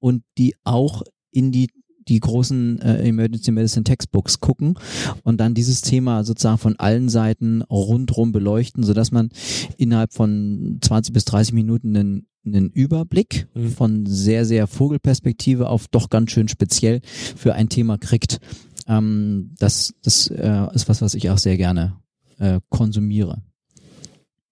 und 0.00 0.22
die 0.36 0.54
auch 0.64 1.02
in 1.30 1.50
die 1.50 1.68
die 2.06 2.20
großen 2.20 2.82
äh, 2.82 3.08
Emergency 3.08 3.50
Medicine 3.50 3.84
Textbooks 3.84 4.40
gucken 4.40 4.74
und 5.22 5.40
dann 5.40 5.54
dieses 5.54 5.80
Thema 5.80 6.22
sozusagen 6.22 6.58
von 6.58 6.78
allen 6.78 7.08
Seiten 7.08 7.62
rundrum 7.62 8.30
beleuchten, 8.30 8.84
so 8.84 8.92
dass 8.92 9.10
man 9.10 9.30
innerhalb 9.78 10.12
von 10.12 10.78
20 10.82 11.14
bis 11.14 11.24
30 11.24 11.54
Minuten 11.54 11.96
einen, 11.96 12.26
einen 12.44 12.68
Überblick 12.68 13.48
mhm. 13.54 13.70
von 13.70 14.06
sehr, 14.06 14.44
sehr 14.44 14.66
Vogelperspektive 14.66 15.70
auf 15.70 15.88
doch 15.88 16.10
ganz 16.10 16.30
schön 16.30 16.48
speziell 16.48 17.00
für 17.04 17.54
ein 17.54 17.70
Thema 17.70 17.96
kriegt. 17.96 18.38
Ähm, 18.86 19.54
das 19.58 19.94
das 20.02 20.26
äh, 20.28 20.66
ist 20.74 20.90
was, 20.90 21.00
was 21.00 21.14
ich 21.14 21.30
auch 21.30 21.38
sehr 21.38 21.56
gerne 21.56 21.96
äh, 22.38 22.60
konsumiere. 22.68 23.42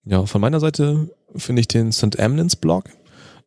Ja, 0.05 0.27
von 0.27 0.41
meiner 0.41 0.61
Seite 0.61 1.11
finde 1.37 1.61
ich 1.61 1.69
den 1.69 1.93
St. 1.93 2.19
Amnins 2.19 2.57
Blog 2.57 2.85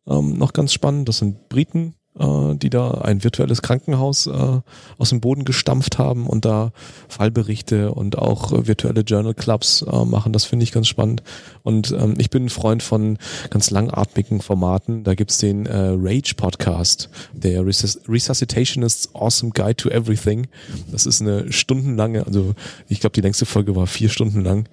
ähm, 0.06 0.38
noch 0.38 0.52
ganz 0.52 0.72
spannend. 0.72 1.08
Das 1.08 1.18
sind 1.18 1.50
Briten, 1.50 1.94
äh, 2.18 2.54
die 2.54 2.70
da 2.70 2.92
ein 2.92 3.22
virtuelles 3.22 3.60
Krankenhaus 3.60 4.26
äh, 4.26 4.60
aus 4.96 5.10
dem 5.10 5.20
Boden 5.20 5.44
gestampft 5.44 5.98
haben 5.98 6.26
und 6.26 6.46
da 6.46 6.72
Fallberichte 7.08 7.92
und 7.92 8.16
auch 8.16 8.52
äh, 8.52 8.66
virtuelle 8.66 9.02
Journal 9.02 9.34
Clubs 9.34 9.82
äh, 9.82 10.04
machen. 10.06 10.32
Das 10.32 10.44
finde 10.44 10.62
ich 10.62 10.72
ganz 10.72 10.88
spannend. 10.88 11.22
Und 11.62 11.92
ähm, 11.92 12.14
ich 12.16 12.30
bin 12.30 12.46
ein 12.46 12.50
Freund 12.50 12.82
von 12.82 13.18
ganz 13.50 13.70
langatmigen 13.70 14.40
Formaten. 14.40 15.04
Da 15.04 15.14
gibt's 15.14 15.36
den 15.36 15.66
äh, 15.66 15.94
Rage 15.94 16.34
Podcast, 16.36 17.10
der 17.34 17.66
Resus 17.66 18.00
Resuscitationist's 18.08 19.14
Awesome 19.14 19.52
Guide 19.52 19.76
to 19.76 19.90
Everything. 19.90 20.46
Das 20.90 21.04
ist 21.04 21.20
eine 21.20 21.52
stundenlange, 21.52 22.24
also 22.24 22.54
ich 22.88 23.00
glaube 23.00 23.12
die 23.12 23.20
längste 23.20 23.44
Folge 23.44 23.76
war 23.76 23.86
vier 23.86 24.08
Stunden 24.08 24.42
lang 24.42 24.68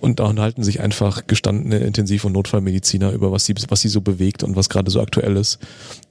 und 0.00 0.20
da 0.20 0.26
unterhalten 0.26 0.62
sich 0.62 0.80
einfach 0.80 1.26
gestandene 1.26 1.78
Intensiv- 1.78 2.24
und 2.24 2.32
Notfallmediziner 2.32 3.12
über 3.12 3.32
was 3.32 3.46
sie, 3.46 3.54
was 3.68 3.80
sie 3.80 3.88
so 3.88 4.00
bewegt 4.00 4.42
und 4.42 4.54
was 4.54 4.68
gerade 4.68 4.90
so 4.90 5.00
aktuell 5.00 5.36
ist. 5.36 5.58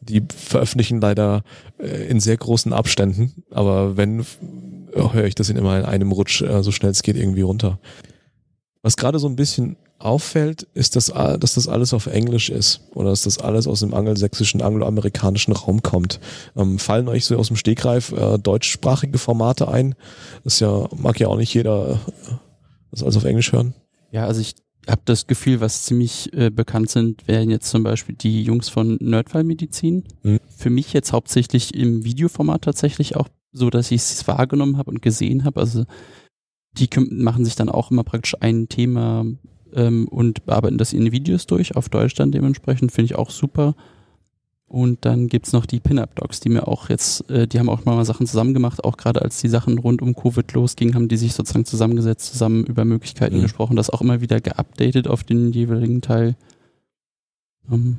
Die 0.02 0.24
veröffentlichen 0.36 1.00
leider 1.00 1.44
äh, 1.80 2.08
in 2.08 2.20
sehr 2.20 2.38
großen 2.38 2.74
Abständen, 2.74 3.44
aber 3.52 3.96
wenn, 3.96 4.26
höre 4.94 5.26
ich 5.26 5.36
das 5.36 5.50
in 5.50 5.58
immer 5.58 5.78
in 5.78 5.86
einem 5.86 6.12
Rutsch, 6.12 6.42
äh, 6.42 6.64
so 6.64 6.72
schnell 6.72 6.92
es 6.92 7.04
geht, 7.04 7.18
irgendwie 7.18 7.42
runter. 7.42 7.80
Was 8.82 8.98
gerade 8.98 9.20
so 9.20 9.28
ein 9.28 9.36
bisschen 9.36 9.78
auffällt, 10.00 10.68
ist, 10.74 10.96
dass, 10.96 11.08
dass 11.08 11.56
das 11.56 11.68
alles 11.68 11.94
auf 11.94 12.06
Englisch 12.06 12.50
ist 12.50 12.82
oder 12.94 13.10
dass 13.10 13.24
das 13.24 13.40
alles 13.40 13.68
aus 13.68 13.80
dem 13.80 13.94
angelsächsischen, 13.94 14.62
angloamerikanischen 14.62 15.54
Raum 15.54 15.82
kommt. 15.82 16.20
Ähm, 16.56 16.78
fallen 16.78 17.08
euch 17.08 17.26
so 17.26 17.36
aus 17.38 17.48
dem 17.48 17.56
Stegreif 17.56 18.12
äh, 18.12 18.38
deutschsprachige 18.38 19.18
Formate 19.18 19.68
ein? 19.68 19.96
Das 20.44 20.60
ja, 20.60 20.88
mag 20.96 21.20
ja 21.20 21.28
auch 21.28 21.38
nicht 21.38 21.54
jeder 21.54 21.94
äh, 21.94 22.34
das 22.98 23.04
alles 23.04 23.18
auf 23.18 23.26
Englisch 23.26 23.52
hören? 23.52 23.74
Ja, 24.12 24.26
also 24.26 24.42
ich 24.42 24.56
habe 24.88 25.02
das 25.06 25.28
Gefühl, 25.28 25.60
was 25.60 25.84
ziemlich 25.84 26.32
äh, 26.34 26.50
bekannt 26.50 26.90
sind, 26.90 27.28
wären 27.28 27.50
jetzt 27.50 27.70
zum 27.70 27.84
Beispiel 27.84 28.16
die 28.16 28.44
Jungs 28.44 28.70
von 28.70 28.98
Nerdfallmedizin. 29.02 30.06
Mhm. 30.24 30.40
Für 30.56 30.70
mich 30.70 30.94
jetzt 30.94 31.12
hauptsächlich 31.12 31.76
im 31.76 32.04
Videoformat 32.04 32.64
tatsächlich 32.64 33.16
auch 33.16 33.28
so, 33.52 33.70
dass 33.70 33.92
ich 33.92 34.02
es 34.02 34.28
wahrgenommen 34.28 34.78
habe 34.78 34.92
und 34.92 35.02
gesehen 35.02 35.44
habe. 35.44 35.60
Also 35.60 35.86
die 36.74 36.90
machen 37.10 37.44
sich 37.44 37.56
dann 37.56 37.70
auch 37.70 37.92
immer 37.92 38.04
praktisch 38.04 38.36
ein 38.40 38.70
Thema 38.70 39.26
ähm, 39.74 40.08
und 40.08 40.46
bearbeiten 40.46 40.78
das 40.78 40.94
in 40.94 41.12
Videos 41.12 41.48
durch, 41.48 41.76
auf 41.76 41.90
Deutsch 41.90 42.16
dann 42.16 42.32
dementsprechend, 42.32 42.92
finde 42.92 43.06
ich 43.06 43.16
auch 43.16 43.30
super. 43.30 43.76
Und 44.70 45.06
dann 45.06 45.30
gibt's 45.30 45.54
noch 45.54 45.66
die 45.66 45.80
Pin-Up-Docs, 45.80 46.42
die 46.42 46.50
mir 46.50 46.68
auch 46.68 46.90
jetzt, 46.90 47.30
äh, 47.30 47.48
die 47.48 47.58
haben 47.58 47.70
auch 47.70 47.86
mal 47.86 48.04
Sachen 48.04 48.28
zusammen 48.28 48.54
gemacht, 48.54 48.84
auch 48.84 48.98
gerade 48.98 49.22
als 49.22 49.40
die 49.40 49.48
Sachen 49.48 49.78
rund 49.78 50.02
um 50.02 50.14
Covid 50.14 50.52
losgingen, 50.52 50.94
haben 50.94 51.08
die 51.08 51.16
sich 51.16 51.34
sozusagen 51.34 51.64
zusammengesetzt, 51.64 52.34
zusammen 52.34 52.66
über 52.66 52.84
Möglichkeiten 52.84 53.38
mhm. 53.38 53.44
gesprochen, 53.44 53.78
das 53.78 53.90
auch 53.90 54.02
immer 54.02 54.20
wieder 54.20 54.42
geupdatet 54.42 55.08
auf 55.08 55.24
den 55.24 55.54
jeweiligen 55.54 56.02
Teil. 56.02 56.36
Ähm, 57.72 57.98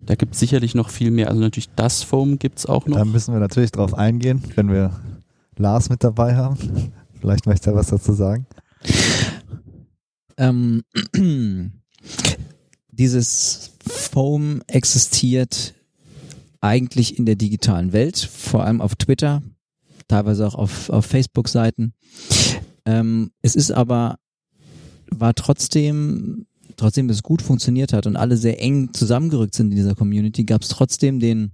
da 0.00 0.16
gibt's 0.16 0.40
sicherlich 0.40 0.74
noch 0.74 0.90
viel 0.90 1.12
mehr, 1.12 1.28
also 1.28 1.40
natürlich 1.40 1.70
das 1.76 2.02
Foam 2.02 2.40
gibt's 2.40 2.66
auch 2.66 2.86
noch. 2.86 2.96
Da 2.96 3.04
müssen 3.04 3.32
wir 3.32 3.38
natürlich 3.38 3.70
drauf 3.70 3.94
eingehen, 3.94 4.42
wenn 4.56 4.68
wir 4.68 4.90
Lars 5.56 5.90
mit 5.90 6.02
dabei 6.02 6.34
haben. 6.34 6.56
Vielleicht 7.20 7.46
möchte 7.46 7.70
er 7.70 7.76
was 7.76 7.86
dazu 7.86 8.12
sagen. 8.12 8.46
Ähm, 10.36 10.82
dieses 12.90 13.71
Foam 13.86 14.62
existiert 14.66 15.74
eigentlich 16.60 17.18
in 17.18 17.26
der 17.26 17.34
digitalen 17.34 17.92
Welt, 17.92 18.16
vor 18.16 18.64
allem 18.64 18.80
auf 18.80 18.94
Twitter, 18.94 19.42
teilweise 20.08 20.46
auch 20.46 20.54
auf, 20.54 20.90
auf 20.90 21.06
Facebook-Seiten. 21.06 21.92
Ähm, 22.84 23.32
es 23.42 23.56
ist 23.56 23.72
aber, 23.72 24.16
war 25.10 25.34
trotzdem, 25.34 26.46
trotzdem 26.76 27.10
es 27.10 27.22
gut 27.22 27.42
funktioniert 27.42 27.92
hat 27.92 28.06
und 28.06 28.16
alle 28.16 28.36
sehr 28.36 28.60
eng 28.60 28.94
zusammengerückt 28.94 29.54
sind 29.54 29.70
in 29.70 29.76
dieser 29.76 29.94
Community, 29.94 30.44
gab 30.44 30.62
es 30.62 30.68
trotzdem 30.68 31.18
den, 31.18 31.52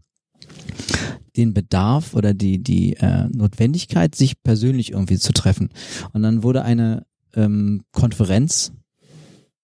den 1.37 1.55
Bedarf 1.55 2.15
oder 2.15 2.35
die, 2.35 2.63
die 2.63 2.95
äh, 2.97 3.29
Notwendigkeit, 3.29 4.15
sich 4.15 4.43
persönlich 4.43 4.93
irgendwie 4.93 5.19
zu 5.19 5.33
treffen. 5.33 5.71
Und 6.13 6.23
dann 6.23 6.43
wurde 6.43 6.63
eine 6.63 7.07
ähm, 7.35 7.83
Konferenz 7.93 8.73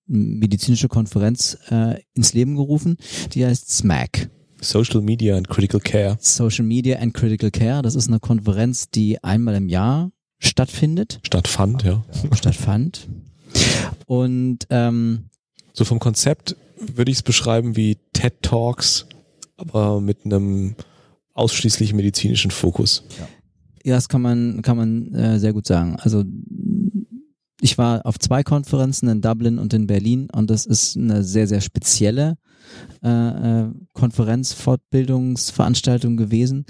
medizinische 0.06 0.88
Konferenz 0.88 1.58
äh, 1.70 2.00
ins 2.14 2.34
Leben 2.34 2.56
gerufen, 2.56 2.96
die 3.32 3.44
heißt 3.44 3.70
SMAC. 3.70 4.30
Social 4.60 5.00
Media 5.00 5.36
and 5.36 5.48
Critical 5.48 5.80
Care. 5.80 6.16
Social 6.20 6.64
Media 6.64 6.98
and 6.98 7.14
Critical 7.14 7.50
Care, 7.50 7.82
das 7.82 7.94
ist 7.94 8.08
eine 8.08 8.20
Konferenz, 8.20 8.90
die 8.90 9.22
einmal 9.22 9.54
im 9.54 9.68
Jahr 9.68 10.10
stattfindet. 10.38 11.20
Stattfand, 11.24 11.82
ja. 11.82 12.04
Stattfand. 12.32 13.08
Und 14.06 14.66
ähm, 14.70 15.30
so 15.72 15.84
vom 15.84 15.98
Konzept 15.98 16.56
würde 16.78 17.10
ich 17.10 17.18
es 17.18 17.22
beschreiben 17.22 17.76
wie 17.76 17.98
TED 18.12 18.42
Talks, 18.42 19.06
aber 19.56 20.00
mit 20.00 20.24
einem 20.24 20.76
ausschließlich 21.34 21.92
medizinischen 21.92 22.50
Fokus. 22.50 23.04
Ja. 23.18 23.28
Ja, 23.86 23.96
das 23.96 24.08
kann 24.08 24.22
man, 24.22 24.62
kann 24.62 24.78
man 24.78 25.12
äh, 25.12 25.38
sehr 25.38 25.52
gut 25.52 25.66
sagen. 25.66 25.96
Also 26.00 26.24
ich 27.64 27.78
war 27.78 28.04
auf 28.04 28.18
zwei 28.18 28.42
Konferenzen 28.42 29.08
in 29.08 29.22
Dublin 29.22 29.58
und 29.58 29.72
in 29.72 29.86
Berlin 29.86 30.28
und 30.30 30.50
das 30.50 30.66
ist 30.66 30.98
eine 30.98 31.24
sehr, 31.24 31.48
sehr 31.48 31.62
spezielle 31.62 32.36
äh, 33.02 33.08
äh, 33.08 33.70
Konferenz, 33.94 34.52
Fortbildungsveranstaltung 34.52 36.18
gewesen, 36.18 36.66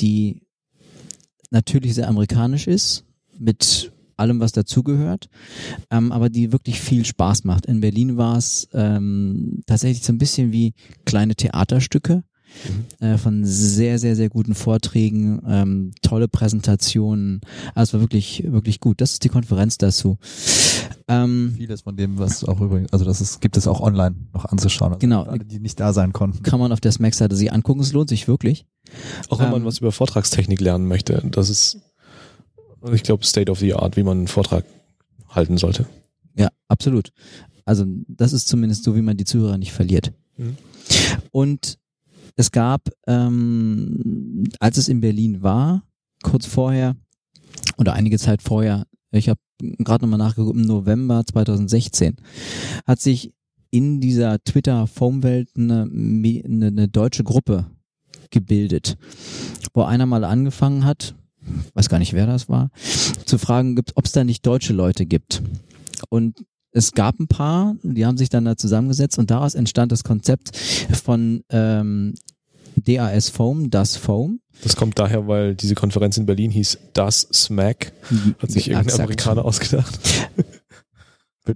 die 0.00 0.40
natürlich 1.50 1.94
sehr 1.94 2.08
amerikanisch 2.08 2.66
ist, 2.66 3.04
mit 3.38 3.92
allem, 4.16 4.40
was 4.40 4.52
dazugehört, 4.52 5.28
ähm, 5.90 6.12
aber 6.12 6.30
die 6.30 6.50
wirklich 6.50 6.80
viel 6.80 7.04
Spaß 7.04 7.44
macht. 7.44 7.66
In 7.66 7.82
Berlin 7.82 8.16
war 8.16 8.38
es 8.38 8.68
ähm, 8.72 9.62
tatsächlich 9.66 10.02
so 10.02 10.14
ein 10.14 10.18
bisschen 10.18 10.50
wie 10.50 10.72
kleine 11.04 11.36
Theaterstücke. 11.36 12.24
Äh, 13.00 13.18
von 13.18 13.44
sehr, 13.44 13.98
sehr, 13.98 14.16
sehr 14.16 14.28
guten 14.28 14.54
Vorträgen, 14.54 15.42
ähm, 15.46 15.92
tolle 16.02 16.28
Präsentationen. 16.28 17.40
Also 17.74 17.90
es 17.90 17.94
war 17.94 18.00
wirklich, 18.00 18.44
wirklich 18.46 18.80
gut. 18.80 19.00
Das 19.00 19.12
ist 19.12 19.24
die 19.24 19.28
Konferenz 19.28 19.78
dazu. 19.78 20.18
Ähm, 21.06 21.54
Vieles 21.56 21.82
von 21.82 21.96
dem, 21.96 22.18
was 22.18 22.44
auch 22.44 22.60
übrigens, 22.60 22.92
also 22.92 23.04
das 23.04 23.20
ist, 23.20 23.40
gibt 23.40 23.56
es 23.56 23.66
auch 23.66 23.80
online 23.80 24.16
noch 24.34 24.44
anzuschauen. 24.44 24.92
Also 24.92 24.98
genau. 24.98 25.22
Alle, 25.22 25.44
die 25.44 25.60
nicht 25.60 25.80
da 25.80 25.92
sein 25.92 26.12
konnten. 26.12 26.42
Kann 26.42 26.60
man 26.60 26.72
auf 26.72 26.80
der 26.80 26.92
Smack-Seite 26.92 27.36
sich 27.36 27.52
angucken. 27.52 27.80
Es 27.80 27.92
lohnt 27.92 28.08
sich 28.08 28.28
wirklich. 28.28 28.66
Auch 29.28 29.38
wenn 29.38 29.46
ähm, 29.46 29.52
man 29.52 29.64
was 29.64 29.78
über 29.78 29.92
Vortragstechnik 29.92 30.60
lernen 30.60 30.86
möchte. 30.86 31.22
Das 31.30 31.50
ist, 31.50 31.78
ich 32.92 33.02
glaube, 33.02 33.24
State 33.24 33.50
of 33.50 33.58
the 33.58 33.74
Art, 33.74 33.96
wie 33.96 34.02
man 34.02 34.18
einen 34.18 34.28
Vortrag 34.28 34.64
halten 35.28 35.58
sollte. 35.58 35.86
Ja, 36.36 36.48
absolut. 36.68 37.12
Also 37.64 37.84
das 38.08 38.32
ist 38.32 38.48
zumindest 38.48 38.84
so, 38.84 38.96
wie 38.96 39.02
man 39.02 39.16
die 39.16 39.24
Zuhörer 39.24 39.58
nicht 39.58 39.72
verliert. 39.72 40.12
Mhm. 40.36 40.56
Und 41.30 41.78
es 42.38 42.52
gab, 42.52 42.88
ähm, 43.08 44.44
als 44.60 44.78
es 44.78 44.88
in 44.88 45.00
Berlin 45.00 45.42
war, 45.42 45.82
kurz 46.22 46.46
vorher 46.46 46.94
oder 47.78 47.94
einige 47.94 48.16
Zeit 48.16 48.42
vorher, 48.42 48.86
ich 49.10 49.28
habe 49.28 49.40
gerade 49.58 50.04
nochmal 50.04 50.20
nachgeguckt, 50.20 50.56
im 50.56 50.62
November 50.62 51.24
2016, 51.26 52.16
hat 52.86 53.00
sich 53.00 53.34
in 53.70 54.00
dieser 54.00 54.38
Twitter-Foam-Welt 54.44 55.50
eine, 55.56 55.82
eine, 55.82 56.66
eine 56.68 56.88
deutsche 56.88 57.24
Gruppe 57.24 57.66
gebildet, 58.30 58.96
wo 59.74 59.82
einer 59.82 60.06
mal 60.06 60.22
angefangen 60.22 60.84
hat, 60.84 61.16
weiß 61.74 61.88
gar 61.88 61.98
nicht, 61.98 62.12
wer 62.12 62.26
das 62.26 62.48
war, 62.48 62.70
zu 63.24 63.38
fragen, 63.38 63.80
ob 63.96 64.04
es 64.04 64.12
da 64.12 64.22
nicht 64.22 64.46
deutsche 64.46 64.72
Leute 64.72 65.06
gibt. 65.06 65.42
Und 66.08 66.44
es 66.72 66.92
gab 66.92 67.18
ein 67.18 67.28
paar, 67.28 67.76
die 67.82 68.06
haben 68.06 68.18
sich 68.18 68.28
dann 68.28 68.44
da 68.44 68.56
zusammengesetzt 68.56 69.18
und 69.18 69.30
daraus 69.30 69.54
entstand 69.54 69.92
das 69.92 70.04
Konzept 70.04 70.56
von 70.56 71.42
ähm, 71.50 72.14
DAS 72.76 73.28
Foam, 73.30 73.70
das 73.70 73.96
Foam. 73.96 74.40
Das 74.62 74.76
kommt 74.76 74.98
daher, 74.98 75.26
weil 75.28 75.54
diese 75.54 75.74
Konferenz 75.74 76.16
in 76.16 76.26
Berlin 76.26 76.50
hieß 76.50 76.78
Das 76.92 77.28
Smack. 77.32 77.92
Hat 78.38 78.50
sich 78.50 78.68
irgendein 78.68 78.86
Exakt. 78.86 79.00
Amerikaner 79.00 79.44
ausgedacht. 79.44 79.98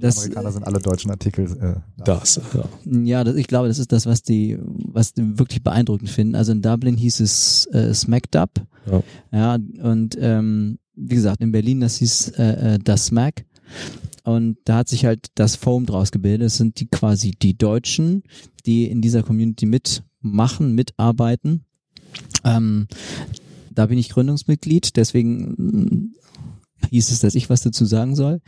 Das, 0.00 0.16
Amerikaner 0.16 0.52
sind 0.52 0.66
alle 0.66 0.78
deutschen 0.78 1.10
Artikel. 1.10 1.44
Äh, 1.60 2.02
das, 2.02 2.40
ja. 2.54 2.64
Ja, 3.04 3.24
das, 3.24 3.36
ich 3.36 3.46
glaube, 3.46 3.68
das 3.68 3.78
ist 3.78 3.92
das, 3.92 4.06
was 4.06 4.22
die, 4.22 4.58
was 4.62 5.12
die 5.12 5.38
wirklich 5.38 5.62
beeindruckend 5.62 6.08
finden. 6.08 6.34
Also 6.34 6.52
in 6.52 6.62
Dublin 6.62 6.96
hieß 6.96 7.20
es 7.20 7.66
äh, 7.74 7.92
Smacked 7.92 8.34
Up. 8.34 8.50
Ja. 8.90 9.02
ja 9.30 9.58
und 9.82 10.16
ähm, 10.18 10.78
wie 10.94 11.14
gesagt, 11.14 11.42
in 11.42 11.52
Berlin, 11.52 11.80
das 11.80 11.96
hieß 11.96 12.28
äh, 12.38 12.74
äh 12.74 12.78
das 12.78 13.04
Smack. 13.04 13.44
Und 14.24 14.58
da 14.64 14.76
hat 14.78 14.88
sich 14.88 15.04
halt 15.04 15.28
das 15.34 15.56
Foam 15.56 15.86
draus 15.86 16.12
gebildet. 16.12 16.46
Das 16.46 16.56
sind 16.56 16.78
die 16.80 16.86
quasi 16.86 17.32
die 17.32 17.56
Deutschen, 17.56 18.22
die 18.66 18.84
in 18.86 19.00
dieser 19.02 19.22
Community 19.22 19.66
mitmachen, 19.66 20.74
mitarbeiten. 20.74 21.64
Ähm, 22.44 22.86
da 23.70 23.86
bin 23.86 23.98
ich 23.98 24.10
Gründungsmitglied, 24.10 24.96
deswegen 24.96 26.12
äh, 26.82 26.88
hieß 26.90 27.10
es, 27.10 27.20
dass 27.20 27.34
ich 27.34 27.50
was 27.50 27.62
dazu 27.62 27.84
sagen 27.84 28.14
soll. 28.14 28.40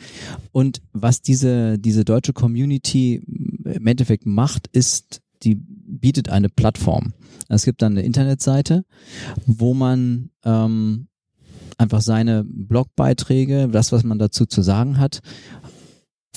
Und 0.52 0.82
was 0.92 1.22
diese, 1.22 1.78
diese 1.78 2.04
deutsche 2.04 2.32
Community 2.32 3.22
im 3.64 3.86
Endeffekt 3.86 4.26
macht, 4.26 4.68
ist, 4.68 5.22
die 5.42 5.56
bietet 5.56 6.28
eine 6.28 6.48
Plattform. 6.48 7.12
Es 7.48 7.64
gibt 7.64 7.82
dann 7.82 7.92
eine 7.92 8.02
Internetseite, 8.02 8.84
wo 9.46 9.74
man 9.74 10.30
ähm, 10.44 11.08
einfach 11.78 12.00
seine 12.00 12.44
Blogbeiträge, 12.44 13.68
das, 13.68 13.92
was 13.92 14.04
man 14.04 14.18
dazu 14.18 14.46
zu 14.46 14.62
sagen 14.62 14.98
hat, 14.98 15.20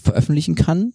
veröffentlichen 0.01 0.55
kann. 0.55 0.93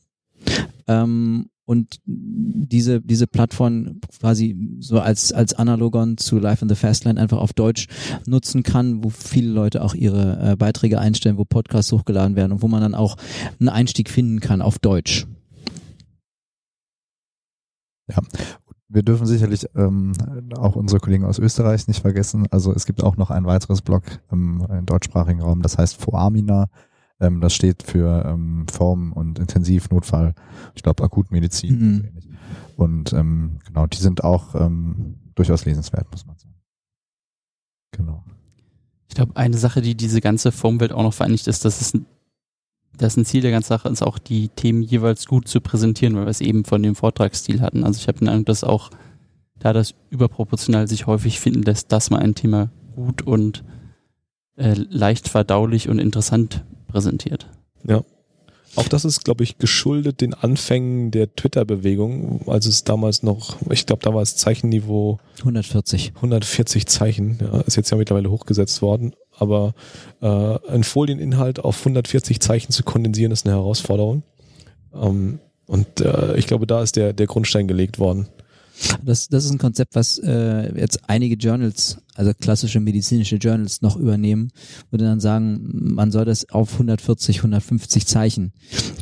Ähm, 0.86 1.48
und 1.64 2.00
diese, 2.04 3.00
diese 3.00 3.26
Plattform 3.26 4.00
quasi 4.18 4.56
so 4.80 5.00
als, 5.00 5.32
als 5.32 5.54
Analogon 5.54 6.18
zu 6.18 6.38
Life 6.38 6.62
in 6.62 6.68
the 6.68 6.74
Fastland 6.74 7.18
einfach 7.18 7.38
auf 7.38 7.52
Deutsch 7.52 7.86
nutzen 8.26 8.62
kann, 8.62 9.04
wo 9.04 9.10
viele 9.10 9.50
Leute 9.50 9.82
auch 9.82 9.94
ihre 9.94 10.52
äh, 10.52 10.56
Beiträge 10.56 10.98
einstellen, 10.98 11.38
wo 11.38 11.44
Podcasts 11.44 11.92
hochgeladen 11.92 12.36
werden 12.36 12.52
und 12.52 12.62
wo 12.62 12.68
man 12.68 12.82
dann 12.82 12.94
auch 12.94 13.16
einen 13.60 13.68
Einstieg 13.68 14.10
finden 14.10 14.40
kann 14.40 14.60
auf 14.60 14.78
Deutsch. 14.80 15.26
Ja, 18.08 18.20
wir 18.88 19.02
dürfen 19.02 19.26
sicherlich 19.26 19.66
ähm, 19.74 20.12
auch 20.56 20.76
unsere 20.76 21.00
Kollegen 21.00 21.24
aus 21.24 21.38
Österreich 21.38 21.88
nicht 21.88 22.02
vergessen. 22.02 22.46
Also 22.50 22.74
es 22.74 22.84
gibt 22.84 23.02
auch 23.02 23.16
noch 23.16 23.30
ein 23.30 23.46
weiteres 23.46 23.80
Blog 23.80 24.02
im, 24.30 24.66
im 24.68 24.84
deutschsprachigen 24.84 25.40
Raum, 25.40 25.62
das 25.62 25.78
heißt 25.78 25.96
Foamina. 25.96 26.68
Ähm, 27.22 27.40
das 27.40 27.54
steht 27.54 27.84
für 27.84 28.24
ähm, 28.26 28.66
Form 28.68 29.12
und 29.12 29.38
Intensivnotfall, 29.38 30.34
ich 30.74 30.82
glaube 30.82 31.04
Akutmedizin. 31.04 31.78
Mhm. 31.78 32.08
Und 32.76 33.12
ähm, 33.12 33.60
genau, 33.64 33.86
die 33.86 33.98
sind 33.98 34.24
auch 34.24 34.56
ähm, 34.56 35.20
durchaus 35.36 35.64
lesenswert, 35.64 36.10
muss 36.10 36.26
man 36.26 36.36
sagen. 36.36 36.54
Genau. 37.92 38.24
Ich 39.08 39.14
glaube, 39.14 39.36
eine 39.36 39.56
Sache, 39.56 39.82
die 39.82 39.94
diese 39.94 40.20
ganze 40.20 40.50
Formwelt 40.50 40.92
auch 40.92 41.02
noch 41.02 41.14
vereinigt, 41.14 41.46
ist, 41.46 41.64
dass 41.64 41.80
es 41.80 41.94
ein, 41.94 42.06
dass 42.96 43.16
ein 43.16 43.24
Ziel 43.24 43.42
der 43.42 43.52
ganzen 43.52 43.68
Sache 43.68 43.88
ist, 43.88 44.02
auch 44.02 44.18
die 44.18 44.48
Themen 44.48 44.82
jeweils 44.82 45.26
gut 45.26 45.46
zu 45.46 45.60
präsentieren, 45.60 46.16
weil 46.16 46.24
wir 46.24 46.30
es 46.30 46.40
eben 46.40 46.64
von 46.64 46.82
dem 46.82 46.96
Vortragsstil 46.96 47.60
hatten. 47.60 47.84
Also 47.84 48.00
ich 48.00 48.08
habe 48.08 48.18
den 48.18 48.28
Eindruck, 48.28 48.46
dass 48.46 48.64
auch 48.64 48.90
da 49.60 49.72
das 49.72 49.94
überproportional 50.10 50.88
sich 50.88 51.06
häufig 51.06 51.38
finden 51.38 51.62
lässt, 51.62 51.92
dass 51.92 52.10
man 52.10 52.20
ein 52.20 52.34
Thema 52.34 52.70
gut 52.96 53.22
und 53.22 53.62
äh, 54.56 54.74
leicht 54.74 55.28
verdaulich 55.28 55.88
und 55.88 56.00
interessant 56.00 56.64
präsentiert. 56.92 57.48
Ja. 57.86 58.02
Auch 58.74 58.88
das 58.88 59.04
ist, 59.04 59.24
glaube 59.24 59.44
ich, 59.44 59.58
geschuldet 59.58 60.22
den 60.22 60.32
Anfängen 60.32 61.10
der 61.10 61.34
Twitter-Bewegung, 61.34 62.48
als 62.48 62.64
es 62.64 62.84
damals 62.84 63.22
noch, 63.22 63.56
ich 63.70 63.84
glaube, 63.84 64.02
da 64.02 64.14
war 64.14 64.22
es 64.22 64.36
Zeichenniveau 64.36 65.18
140. 65.40 66.12
140 66.16 66.86
Zeichen, 66.86 67.38
ja, 67.40 67.60
ist 67.62 67.76
jetzt 67.76 67.90
ja 67.90 67.98
mittlerweile 67.98 68.30
hochgesetzt 68.30 68.80
worden, 68.80 69.14
aber 69.36 69.74
äh, 70.22 70.26
einen 70.26 70.84
Folieninhalt 70.84 71.60
auf 71.60 71.80
140 71.80 72.40
Zeichen 72.40 72.72
zu 72.72 72.82
kondensieren, 72.82 73.30
ist 73.30 73.46
eine 73.46 73.56
Herausforderung. 73.56 74.22
Ähm, 74.94 75.40
und 75.66 76.00
äh, 76.00 76.36
ich 76.36 76.46
glaube, 76.46 76.66
da 76.66 76.82
ist 76.82 76.96
der, 76.96 77.12
der 77.12 77.26
Grundstein 77.26 77.68
gelegt 77.68 77.98
worden. 77.98 78.28
Das, 79.04 79.28
das 79.28 79.44
ist 79.44 79.50
ein 79.50 79.58
Konzept, 79.58 79.94
was 79.94 80.18
äh, 80.18 80.78
jetzt 80.78 81.08
einige 81.08 81.36
Journals, 81.36 81.98
also 82.14 82.32
klassische 82.34 82.80
medizinische 82.80 83.36
Journals 83.36 83.82
noch 83.82 83.96
übernehmen, 83.96 84.50
würde 84.90 85.04
dann 85.04 85.20
sagen, 85.20 85.94
man 85.94 86.10
soll 86.10 86.24
das 86.24 86.48
auf 86.50 86.72
140, 86.74 87.38
150 87.38 88.06
Zeichen 88.06 88.52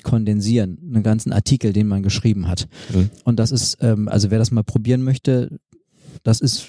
kondensieren, 0.02 0.78
einen 0.82 1.02
ganzen 1.02 1.32
Artikel, 1.32 1.72
den 1.72 1.86
man 1.86 2.02
geschrieben 2.02 2.48
hat. 2.48 2.68
Mhm. 2.92 3.10
Und 3.24 3.38
das 3.38 3.52
ist, 3.52 3.78
ähm, 3.80 4.08
also 4.08 4.30
wer 4.30 4.38
das 4.38 4.50
mal 4.50 4.64
probieren 4.64 5.02
möchte, 5.02 5.58
das 6.22 6.40
ist 6.40 6.68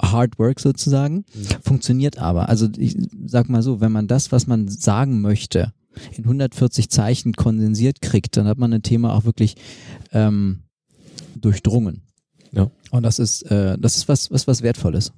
Hard 0.00 0.38
Work 0.38 0.60
sozusagen, 0.60 1.24
funktioniert 1.62 2.18
aber. 2.18 2.48
Also 2.48 2.68
ich 2.76 2.96
sag 3.26 3.48
mal 3.48 3.62
so, 3.62 3.80
wenn 3.80 3.92
man 3.92 4.08
das, 4.08 4.32
was 4.32 4.46
man 4.46 4.68
sagen 4.68 5.20
möchte, 5.20 5.72
in 6.16 6.24
140 6.24 6.88
Zeichen 6.88 7.34
kondensiert 7.34 8.00
kriegt, 8.02 8.36
dann 8.36 8.46
hat 8.46 8.58
man 8.58 8.72
ein 8.72 8.82
Thema 8.82 9.14
auch 9.14 9.24
wirklich 9.24 9.56
ähm, 10.12 10.60
durchdrungen. 11.36 12.02
Ja. 12.52 12.70
Und 12.90 13.02
das 13.02 13.18
ist, 13.18 13.42
äh, 13.50 13.76
das 13.78 13.96
ist 13.96 14.08
was, 14.08 14.30
was, 14.30 14.46
was 14.46 14.62
Wertvolles. 14.62 15.12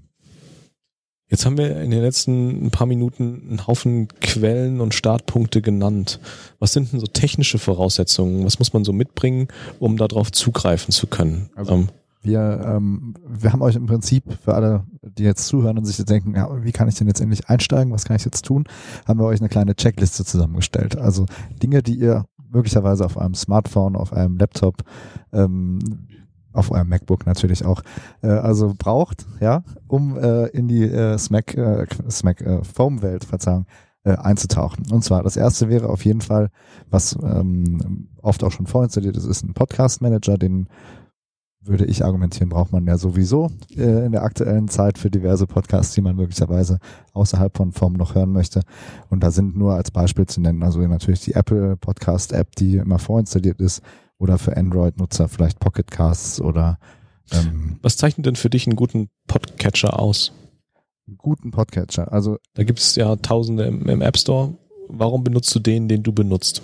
Jetzt 1.29 1.47
haben 1.47 1.57
wir 1.57 1.81
in 1.81 1.91
den 1.91 2.03
letzten 2.03 2.67
ein 2.67 2.71
paar 2.71 2.87
Minuten 2.87 3.47
einen 3.49 3.67
Haufen 3.67 4.09
Quellen 4.21 4.81
und 4.81 4.95
Startpunkte 4.95 5.63
genannt. 5.63 6.21
Was 6.59 6.73
sind 6.75 6.93
denn 6.93 7.01
so 7.01 7.07
technische 7.07 7.59
Voraussetzungen? 7.59 8.45
Was 8.45 8.59
muss 8.59 8.73
man 8.73 8.85
so 8.85 8.93
mitbringen, 8.93 9.49
um 9.81 9.97
darauf 9.97 10.31
zugreifen 10.31 10.93
zu 10.93 11.07
können? 11.07 11.51
Also- 11.57 11.73
ähm, 11.75 11.89
Wir, 12.23 12.63
ähm, 12.65 13.15
wir 13.27 13.53
haben 13.53 13.61
euch 13.61 13.77
im 13.77 13.85
Prinzip 13.85 14.25
für 14.43 14.55
alle, 14.55 14.87
die 15.03 15.25
jetzt 15.25 15.47
zuhören 15.47 15.77
und 15.77 15.85
sich 15.85 15.99
jetzt 15.99 16.09
denken, 16.09 16.35
ja, 16.35 16.49
wie 16.65 16.73
kann 16.73 16.89
ich 16.89 16.95
denn 16.95 17.07
jetzt 17.07 17.21
endlich 17.21 17.51
einsteigen, 17.51 17.93
was 17.93 18.07
kann 18.07 18.17
ich 18.17 18.25
jetzt 18.25 18.47
tun, 18.47 18.65
haben 19.07 19.21
wir 19.21 19.27
euch 19.27 19.41
eine 19.41 19.51
kleine 19.51 19.75
Checkliste 19.75 20.25
zusammengestellt. 20.25 20.97
Also 20.97 21.27
Dinge, 21.63 21.83
die 21.83 21.97
ihr 21.99 22.25
möglicherweise 22.51 23.05
auf 23.05 23.19
eurem 23.19 23.35
Smartphone, 23.35 23.95
auf 23.95 24.15
einem 24.15 24.39
Laptop, 24.39 24.85
ähm, 25.35 25.81
auf 26.55 26.71
eurem 26.71 26.89
MacBook 26.89 27.27
natürlich 27.27 27.65
auch, 27.65 27.83
äh, 28.23 28.29
also 28.29 28.75
braucht, 28.77 29.27
ja, 29.41 29.63
um 29.87 30.17
äh, 30.17 30.47
in 30.49 30.69
die 30.69 30.85
äh, 30.85 31.19
Smack, 31.19 31.55
äh, 31.55 31.87
Smack 32.11 32.41
äh, 32.41 32.65
Foam-Welt, 32.65 33.25
Verzeihung, 33.25 33.67
äh, 34.05 34.17
einzutauchen. 34.17 34.85
Und 34.91 35.03
zwar 35.03 35.23
das 35.23 35.37
erste 35.37 35.69
wäre 35.69 35.89
auf 35.89 36.05
jeden 36.05 36.21
Fall, 36.21 36.51
was 36.91 37.17
ähm, 37.23 38.09
oft 38.23 38.45
auch 38.45 38.53
schon 38.53 38.67
vorinstalliert 38.67 39.17
ist, 39.17 39.25
ist 39.25 39.45
ein 39.45 39.55
Podcast-Manager, 39.55 40.39
den 40.39 40.69
würde 41.67 41.87
ich 41.87 42.05
argumentieren, 42.05 42.51
braucht 42.51 42.73
man 42.73 42.87
ja 42.87 42.99
sowieso 42.99 43.51
äh, 43.75 44.05
in 44.05 44.13
der 44.13 44.23
aktuellen 44.23 44.69
Zeit 44.69 44.99
für 44.99 45.11
diverse 45.11 45.47
Podcasts, 45.47 45.95
die 45.95 46.03
man 46.03 46.17
möglicherweise 46.17 46.79
außerhalb 47.15 47.57
von 47.57 47.73
Form 47.73 47.95
noch 47.95 48.15
hören 48.15 48.33
möchte. 48.33 48.61
Und 49.09 49.25
da 49.25 49.31
sind 49.31 49.57
nur 49.57 49.75
als 49.75 49.91
Beispiel 49.91 50.27
zu 50.27 50.41
nennen, 50.41 50.63
also 50.63 50.81
natürlich 50.81 51.21
die 51.23 51.33
Apple 51.33 51.77
Podcast 51.77 52.33
App, 52.33 52.55
die 52.57 52.77
immer 52.77 52.99
vorinstalliert 52.99 53.61
ist, 53.61 53.83
oder 54.19 54.39
für 54.39 54.57
Android-Nutzer 54.57 55.29
vielleicht 55.29 55.61
Pocket 55.61 55.91
Casts 55.91 56.41
oder 56.41 56.79
ähm, 57.33 57.79
was 57.83 57.97
zeichnet 57.97 58.27
denn 58.27 58.37
für 58.37 58.51
dich 58.51 58.67
einen 58.67 58.77
guten 58.77 59.09
Podcatcher 59.27 59.99
aus? 59.99 60.33
einen 61.07 61.19
guten 61.19 61.51
Podcatcher. 61.51 62.13
Also 62.13 62.39
Da 62.55 62.65
gibt 62.65 62.79
es 62.79 62.97
ja 62.97 63.17
Tausende 63.17 63.65
im, 63.65 63.87
im 63.89 64.01
App 64.01 64.17
Store. 64.17 64.55
Warum 64.89 65.25
benutzt 65.25 65.55
du 65.55 65.59
den, 65.59 65.89
den 65.89 66.03
du 66.03 66.13
benutzt? 66.13 66.63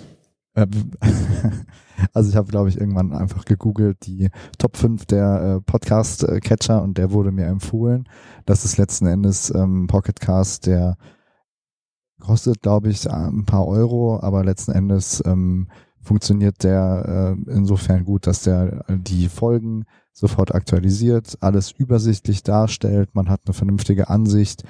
Äh, 0.55 0.67
Also 2.13 2.29
ich 2.29 2.35
habe, 2.35 2.49
glaube 2.49 2.69
ich, 2.69 2.79
irgendwann 2.79 3.13
einfach 3.13 3.45
gegoogelt 3.45 4.05
die 4.05 4.29
Top 4.57 4.77
5 4.77 5.05
der 5.05 5.57
äh, 5.57 5.61
Podcast-Catcher 5.61 6.81
und 6.81 6.97
der 6.97 7.11
wurde 7.11 7.31
mir 7.31 7.45
empfohlen. 7.45 8.07
Das 8.45 8.65
ist 8.65 8.77
letzten 8.77 9.07
Endes 9.07 9.53
ähm, 9.53 9.87
Pocket 9.87 10.19
Cast, 10.19 10.65
der 10.65 10.97
kostet, 12.19 12.61
glaube 12.61 12.89
ich, 12.89 13.09
ein 13.09 13.45
paar 13.45 13.67
Euro, 13.67 14.19
aber 14.19 14.43
letzten 14.43 14.71
Endes 14.71 15.23
ähm, 15.25 15.69
funktioniert 16.01 16.63
der 16.63 17.35
äh, 17.47 17.51
insofern 17.51 18.03
gut, 18.05 18.27
dass 18.27 18.43
der 18.43 18.83
die 18.89 19.29
Folgen 19.29 19.85
sofort 20.13 20.53
aktualisiert, 20.53 21.37
alles 21.41 21.71
übersichtlich 21.71 22.43
darstellt, 22.43 23.15
man 23.15 23.29
hat 23.29 23.41
eine 23.45 23.53
vernünftige 23.53 24.09
Ansicht, 24.09 24.63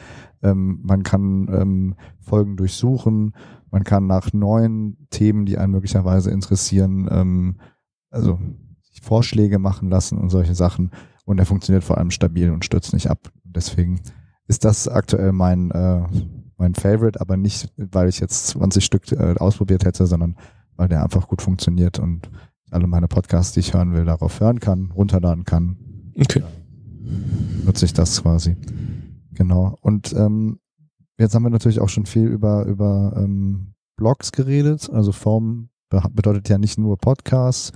ähm, 0.44 0.80
man 0.84 1.04
kann 1.04 1.50
ähm, 1.52 1.96
Folgen 2.20 2.58
durchsuchen, 2.58 3.34
man 3.72 3.84
kann 3.84 4.06
nach 4.08 4.34
neuen 4.34 5.08
Themen, 5.10 5.46
die 5.46 5.58
einen 5.58 5.72
möglicherweise 5.72 6.30
interessieren, 6.32 7.08
ähm, 7.10 7.56
also 8.10 8.40
sich 8.82 9.02
Vorschläge 9.02 9.60
machen 9.60 9.90
lassen 9.90 10.18
und 10.18 10.30
solche 10.30 10.56
Sachen. 10.56 10.92
Und 11.26 11.40
er 11.40 11.46
funktioniert 11.46 11.84
vor 11.84 11.98
allem 11.98 12.12
stabil 12.12 12.52
und 12.52 12.66
stürzt 12.66 12.94
nicht 12.94 13.10
ab. 13.10 13.32
Deswegen 13.44 14.02
ist 14.48 14.66
das 14.66 14.88
aktuell 14.88 15.32
mein, 15.32 15.72
äh, 15.72 16.02
mein 16.58 16.76
Favorite, 16.76 17.22
aber 17.22 17.38
nicht, 17.38 17.72
weil 17.78 18.10
ich 18.10 18.20
jetzt 18.20 18.48
20 18.48 18.84
Stück 18.84 19.12
äh, 19.14 19.36
ausprobiert 19.38 19.86
hätte, 19.86 20.06
sondern 20.06 20.36
weil 20.82 20.88
der 20.88 21.04
einfach 21.04 21.28
gut 21.28 21.44
funktioniert 21.44 22.00
und 22.00 22.32
alle 22.72 22.88
meine 22.88 23.08
Podcasts, 23.08 23.54
die 23.54 23.60
ich 23.60 23.76
hören 23.76 23.94
will, 23.94 24.04
darauf 24.04 24.40
hören 24.40 24.60
kann, 24.60 24.90
runterladen 24.96 25.44
kann, 25.46 25.78
Okay. 26.20 26.42
nutze 27.64 27.86
ich 27.86 27.94
das 27.94 28.20
quasi. 28.24 28.58
Genau. 29.34 29.78
Und 29.82 30.12
ähm, 30.14 30.58
jetzt 31.20 31.36
haben 31.36 31.44
wir 31.44 31.52
natürlich 31.52 31.80
auch 31.80 31.90
schon 31.90 32.08
viel 32.08 32.26
über, 32.26 32.66
über 32.66 33.14
ähm, 33.16 33.76
Blogs 33.96 34.32
geredet. 34.32 34.90
Also 34.92 35.12
Form 35.12 35.70
be- 35.90 36.02
bedeutet 36.12 36.50
ja 36.50 36.58
nicht 36.58 36.80
nur 36.80 36.98
Podcasts, 36.98 37.74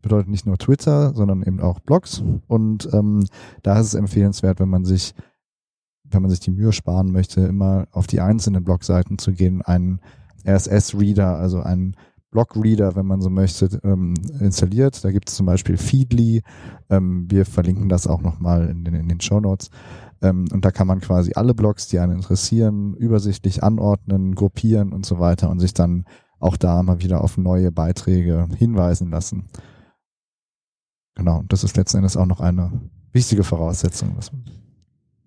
bedeutet 0.00 0.28
nicht 0.28 0.46
nur 0.46 0.56
Twitter, 0.56 1.12
sondern 1.12 1.42
eben 1.42 1.58
auch 1.60 1.80
Blogs. 1.80 2.22
Und 2.46 2.88
ähm, 2.92 3.24
da 3.64 3.80
ist 3.80 3.88
es 3.88 3.94
empfehlenswert, 3.94 4.60
wenn 4.60 4.68
man 4.68 4.84
sich, 4.84 5.12
wenn 6.04 6.22
man 6.22 6.30
sich 6.30 6.38
die 6.40 6.52
Mühe 6.52 6.72
sparen 6.72 7.10
möchte, 7.10 7.40
immer 7.40 7.88
auf 7.90 8.06
die 8.06 8.20
einzelnen 8.20 8.62
Blogseiten 8.62 9.18
zu 9.18 9.32
gehen, 9.32 9.60
einen 9.60 9.98
RSS-Reader, 10.46 11.36
also 11.36 11.60
einen 11.60 11.96
Blog-Reader, 12.34 12.96
wenn 12.96 13.06
man 13.06 13.20
so 13.20 13.30
möchte, 13.30 13.80
ähm, 13.84 14.14
installiert. 14.40 15.04
Da 15.04 15.12
gibt 15.12 15.28
es 15.28 15.36
zum 15.36 15.46
Beispiel 15.46 15.76
Feedly. 15.76 16.42
Ähm, 16.90 17.26
wir 17.30 17.46
verlinken 17.46 17.88
das 17.88 18.08
auch 18.08 18.22
nochmal 18.22 18.68
in 18.68 18.84
den, 18.84 18.94
in 18.94 19.08
den 19.08 19.20
Show 19.20 19.38
Notes. 19.38 19.70
Ähm, 20.20 20.46
und 20.52 20.64
da 20.64 20.72
kann 20.72 20.88
man 20.88 21.00
quasi 21.00 21.32
alle 21.36 21.54
Blogs, 21.54 21.86
die 21.86 22.00
einen 22.00 22.16
interessieren, 22.16 22.94
übersichtlich 22.94 23.62
anordnen, 23.62 24.34
gruppieren 24.34 24.92
und 24.92 25.06
so 25.06 25.20
weiter 25.20 25.48
und 25.48 25.60
sich 25.60 25.74
dann 25.74 26.06
auch 26.40 26.56
da 26.56 26.82
mal 26.82 27.00
wieder 27.00 27.22
auf 27.22 27.38
neue 27.38 27.70
Beiträge 27.70 28.48
hinweisen 28.58 29.10
lassen. 29.10 29.44
Genau, 31.14 31.44
das 31.48 31.62
ist 31.62 31.76
letzten 31.76 31.98
Endes 31.98 32.16
auch 32.16 32.26
noch 32.26 32.40
eine 32.40 32.72
wichtige 33.12 33.44
Voraussetzung. 33.44 34.16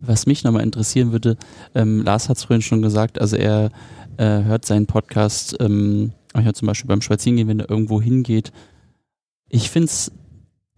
Was 0.02 0.26
mich 0.26 0.44
nochmal 0.44 0.64
interessieren 0.64 1.14
würde, 1.14 1.38
ähm, 1.74 2.04
Lars 2.04 2.28
hat 2.28 2.36
es 2.36 2.44
vorhin 2.44 2.62
schon 2.62 2.82
gesagt, 2.82 3.22
also 3.22 3.38
er 3.38 3.72
äh, 4.18 4.44
hört 4.44 4.66
seinen 4.66 4.88
Podcast, 4.88 5.56
ich 6.42 6.46
hört 6.46 6.56
zum 6.56 6.68
Beispiel 6.68 6.88
beim 6.88 7.02
Spazierengehen, 7.02 7.48
wenn 7.48 7.60
er 7.60 7.70
irgendwo 7.70 8.02
hingeht. 8.02 8.52
Ich 9.50 9.70
finde 9.70 9.88
es, 9.88 10.12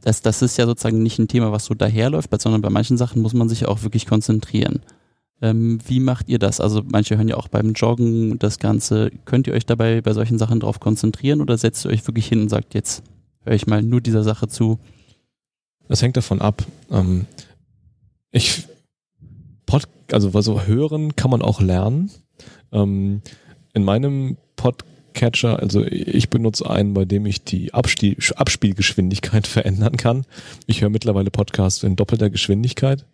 das, 0.01 0.21
das 0.21 0.41
ist 0.41 0.57
ja 0.57 0.65
sozusagen 0.65 1.03
nicht 1.03 1.19
ein 1.19 1.27
Thema, 1.27 1.51
was 1.51 1.65
so 1.65 1.73
daherläuft, 1.73 2.29
sondern 2.41 2.61
bei 2.61 2.69
manchen 2.69 2.97
Sachen 2.97 3.21
muss 3.21 3.33
man 3.33 3.49
sich 3.49 3.65
auch 3.65 3.83
wirklich 3.83 4.05
konzentrieren. 4.05 4.81
Ähm, 5.41 5.79
wie 5.87 5.99
macht 5.99 6.29
ihr 6.29 6.39
das? 6.39 6.59
Also 6.59 6.83
manche 6.85 7.17
hören 7.17 7.29
ja 7.29 7.37
auch 7.37 7.47
beim 7.47 7.73
Joggen 7.73 8.39
das 8.39 8.59
Ganze. 8.59 9.11
Könnt 9.25 9.47
ihr 9.47 9.53
euch 9.53 9.65
dabei 9.65 10.01
bei 10.01 10.13
solchen 10.13 10.37
Sachen 10.37 10.59
drauf 10.59 10.79
konzentrieren 10.79 11.41
oder 11.41 11.57
setzt 11.57 11.85
ihr 11.85 11.91
euch 11.91 12.05
wirklich 12.07 12.27
hin 12.27 12.41
und 12.41 12.49
sagt, 12.49 12.73
jetzt 12.73 13.03
höre 13.43 13.55
ich 13.55 13.67
mal 13.67 13.81
nur 13.81 14.01
dieser 14.01 14.23
Sache 14.23 14.47
zu. 14.47 14.79
Das 15.87 16.01
hängt 16.01 16.17
davon 16.17 16.41
ab. 16.41 16.65
Ähm, 16.91 17.25
ich 18.31 18.65
Pod, 19.65 19.87
also 20.11 20.31
also 20.33 20.63
hören 20.63 21.15
kann 21.15 21.31
man 21.31 21.41
auch 21.41 21.61
lernen. 21.61 22.09
Ähm, 22.71 23.21
in 23.73 23.83
meinem 23.83 24.37
Podcatcher, 25.19 25.59
also 25.59 25.83
ich 25.85 26.29
benutze 26.29 26.69
einen, 26.69 26.93
bei 26.93 27.03
dem 27.03 27.25
ich 27.25 27.43
die 27.43 27.73
Abspiel, 27.73 28.15
Abspielgeschwindigkeit 28.37 29.47
verändern 29.47 29.97
kann. 29.97 30.25
Ich 30.65 30.81
höre 30.81 30.89
mittlerweile 30.89 31.29
Podcasts 31.29 31.83
in 31.83 31.97
doppelter 31.97 32.29
Geschwindigkeit 32.29 33.05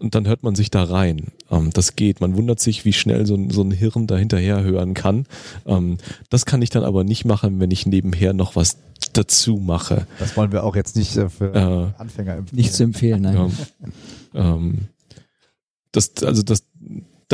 und 0.00 0.16
dann 0.16 0.26
hört 0.26 0.42
man 0.42 0.56
sich 0.56 0.72
da 0.72 0.82
rein. 0.82 1.28
Ähm, 1.52 1.70
das 1.72 1.94
geht. 1.94 2.20
Man 2.20 2.34
wundert 2.36 2.58
sich, 2.58 2.84
wie 2.84 2.92
schnell 2.92 3.24
so 3.24 3.36
ein, 3.36 3.50
so 3.50 3.62
ein 3.62 3.70
Hirn 3.70 4.08
da 4.08 4.16
hinterher 4.16 4.64
hören 4.64 4.94
kann. 4.94 5.26
Ähm, 5.64 5.98
das 6.28 6.44
kann 6.44 6.60
ich 6.60 6.70
dann 6.70 6.82
aber 6.82 7.04
nicht 7.04 7.24
machen, 7.24 7.60
wenn 7.60 7.70
ich 7.70 7.86
nebenher 7.86 8.32
noch 8.32 8.56
was 8.56 8.78
dazu 9.12 9.58
mache. 9.58 10.08
Das 10.18 10.36
wollen 10.36 10.50
wir 10.50 10.64
auch 10.64 10.74
jetzt 10.74 10.96
nicht 10.96 11.16
äh, 11.16 11.28
für 11.28 11.54
Äh, 11.54 12.00
Anfänger 12.00 12.34
empfehlen. 12.34 12.56
Nicht 12.56 12.72
zu 12.74 12.82
empfehlen, 12.82 13.22
nein. 13.22 13.52
Ja. 14.34 14.54
Ähm, 14.56 14.88
das, 15.92 16.10
also 16.24 16.42
das, 16.42 16.64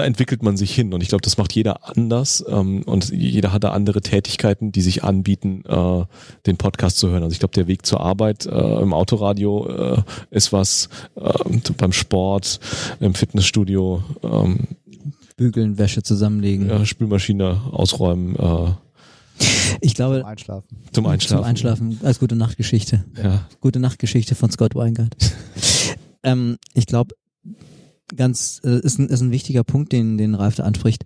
da 0.01 0.07
entwickelt 0.07 0.43
man 0.43 0.57
sich 0.57 0.75
hin 0.75 0.95
und 0.95 1.03
ich 1.03 1.11
glaube, 1.11 1.21
das 1.21 1.37
macht 1.37 1.53
jeder 1.53 1.87
anders 1.87 2.43
ähm, 2.49 2.85
und 2.85 3.11
jeder 3.11 3.53
hat 3.53 3.65
da 3.65 3.73
andere 3.73 4.01
Tätigkeiten, 4.01 4.73
die 4.73 4.81
sich 4.81 5.05
anbieten, 5.05 5.63
äh, 5.69 6.05
den 6.47 6.57
Podcast 6.57 6.97
zu 6.97 7.11
hören. 7.11 7.23
Also 7.23 7.35
ich 7.35 7.39
glaube, 7.39 7.53
der 7.53 7.67
Weg 7.67 7.85
zur 7.85 8.01
Arbeit 8.01 8.47
äh, 8.47 8.81
im 8.81 8.95
Autoradio 8.95 9.69
äh, 9.69 10.03
ist 10.31 10.55
was, 10.55 10.89
äh, 11.17 11.33
beim 11.77 11.93
Sport, 11.93 12.61
im 13.01 13.13
Fitnessstudio, 13.13 14.03
ähm, 14.23 14.69
Bügeln, 15.37 15.77
Wäsche 15.77 16.03
zusammenlegen. 16.03 16.71
ja, 16.71 16.87
Spülmaschine 16.87 17.61
ausräumen 17.71 18.37
äh, 18.37 18.71
Ich 19.83 19.95
glaube, 19.95 20.25
Einschlafen. 20.25 20.79
zum 20.93 21.05
Einschlafen. 21.05 21.43
zum 21.43 21.45
Einschlafen 21.45 22.01
als 22.03 22.21
gute 22.21 22.37
Nachtgeschichte. 22.37 23.05
Ja. 23.23 23.47
Gute 23.61 23.81
Nachtgeschichte 23.81 24.35
von 24.35 24.51
Scott 24.51 24.75
Weingart. 24.75 25.15
ähm, 26.23 26.57
ich 26.73 26.87
glaube, 26.87 27.15
ganz 28.17 28.61
äh, 28.65 28.81
ist, 28.81 28.99
ein, 28.99 29.09
ist 29.09 29.21
ein 29.21 29.31
wichtiger 29.31 29.65
Punkt, 29.65 29.93
den, 29.93 30.19
den 30.19 30.35
Ralf 30.35 30.57
da 30.57 30.65
anspricht. 30.65 31.05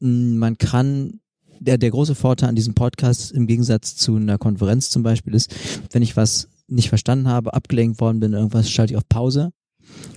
Mm, 0.00 0.36
Man 0.36 0.58
kann, 0.58 1.20
der, 1.60 1.78
der 1.78 1.90
große 1.90 2.14
Vorteil 2.14 2.48
an 2.48 2.56
diesem 2.56 2.74
Podcast 2.74 3.32
im 3.32 3.46
Gegensatz 3.46 3.96
zu 3.96 4.16
einer 4.16 4.38
Konferenz 4.38 4.90
zum 4.90 5.02
Beispiel 5.02 5.34
ist, 5.34 5.54
wenn 5.92 6.02
ich 6.02 6.16
was 6.16 6.48
nicht 6.66 6.88
verstanden 6.88 7.28
habe, 7.28 7.54
abgelenkt 7.54 8.00
worden 8.00 8.20
bin, 8.20 8.32
irgendwas, 8.32 8.70
schalte 8.70 8.94
ich 8.94 8.96
auf 8.96 9.08
Pause, 9.08 9.52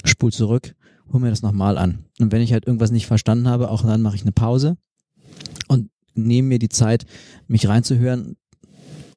spul 0.06 0.32
zurück, 0.32 0.76
hol 1.12 1.20
mir 1.20 1.30
das 1.30 1.42
nochmal 1.42 1.78
an. 1.78 2.06
Und 2.20 2.32
wenn 2.32 2.42
ich 2.42 2.54
halt 2.54 2.66
irgendwas 2.66 2.92
nicht 2.92 3.08
verstanden 3.08 3.48
habe, 3.48 3.70
auch 3.70 3.84
dann 3.84 4.02
mache 4.02 4.16
ich 4.16 4.22
eine 4.22 4.32
Pause 4.32 4.78
und 5.68 5.90
nehme 6.16 6.48
mir 6.48 6.60
die 6.60 6.70
Zeit, 6.70 7.06
mich 7.48 7.68
reinzuhören 7.68 8.38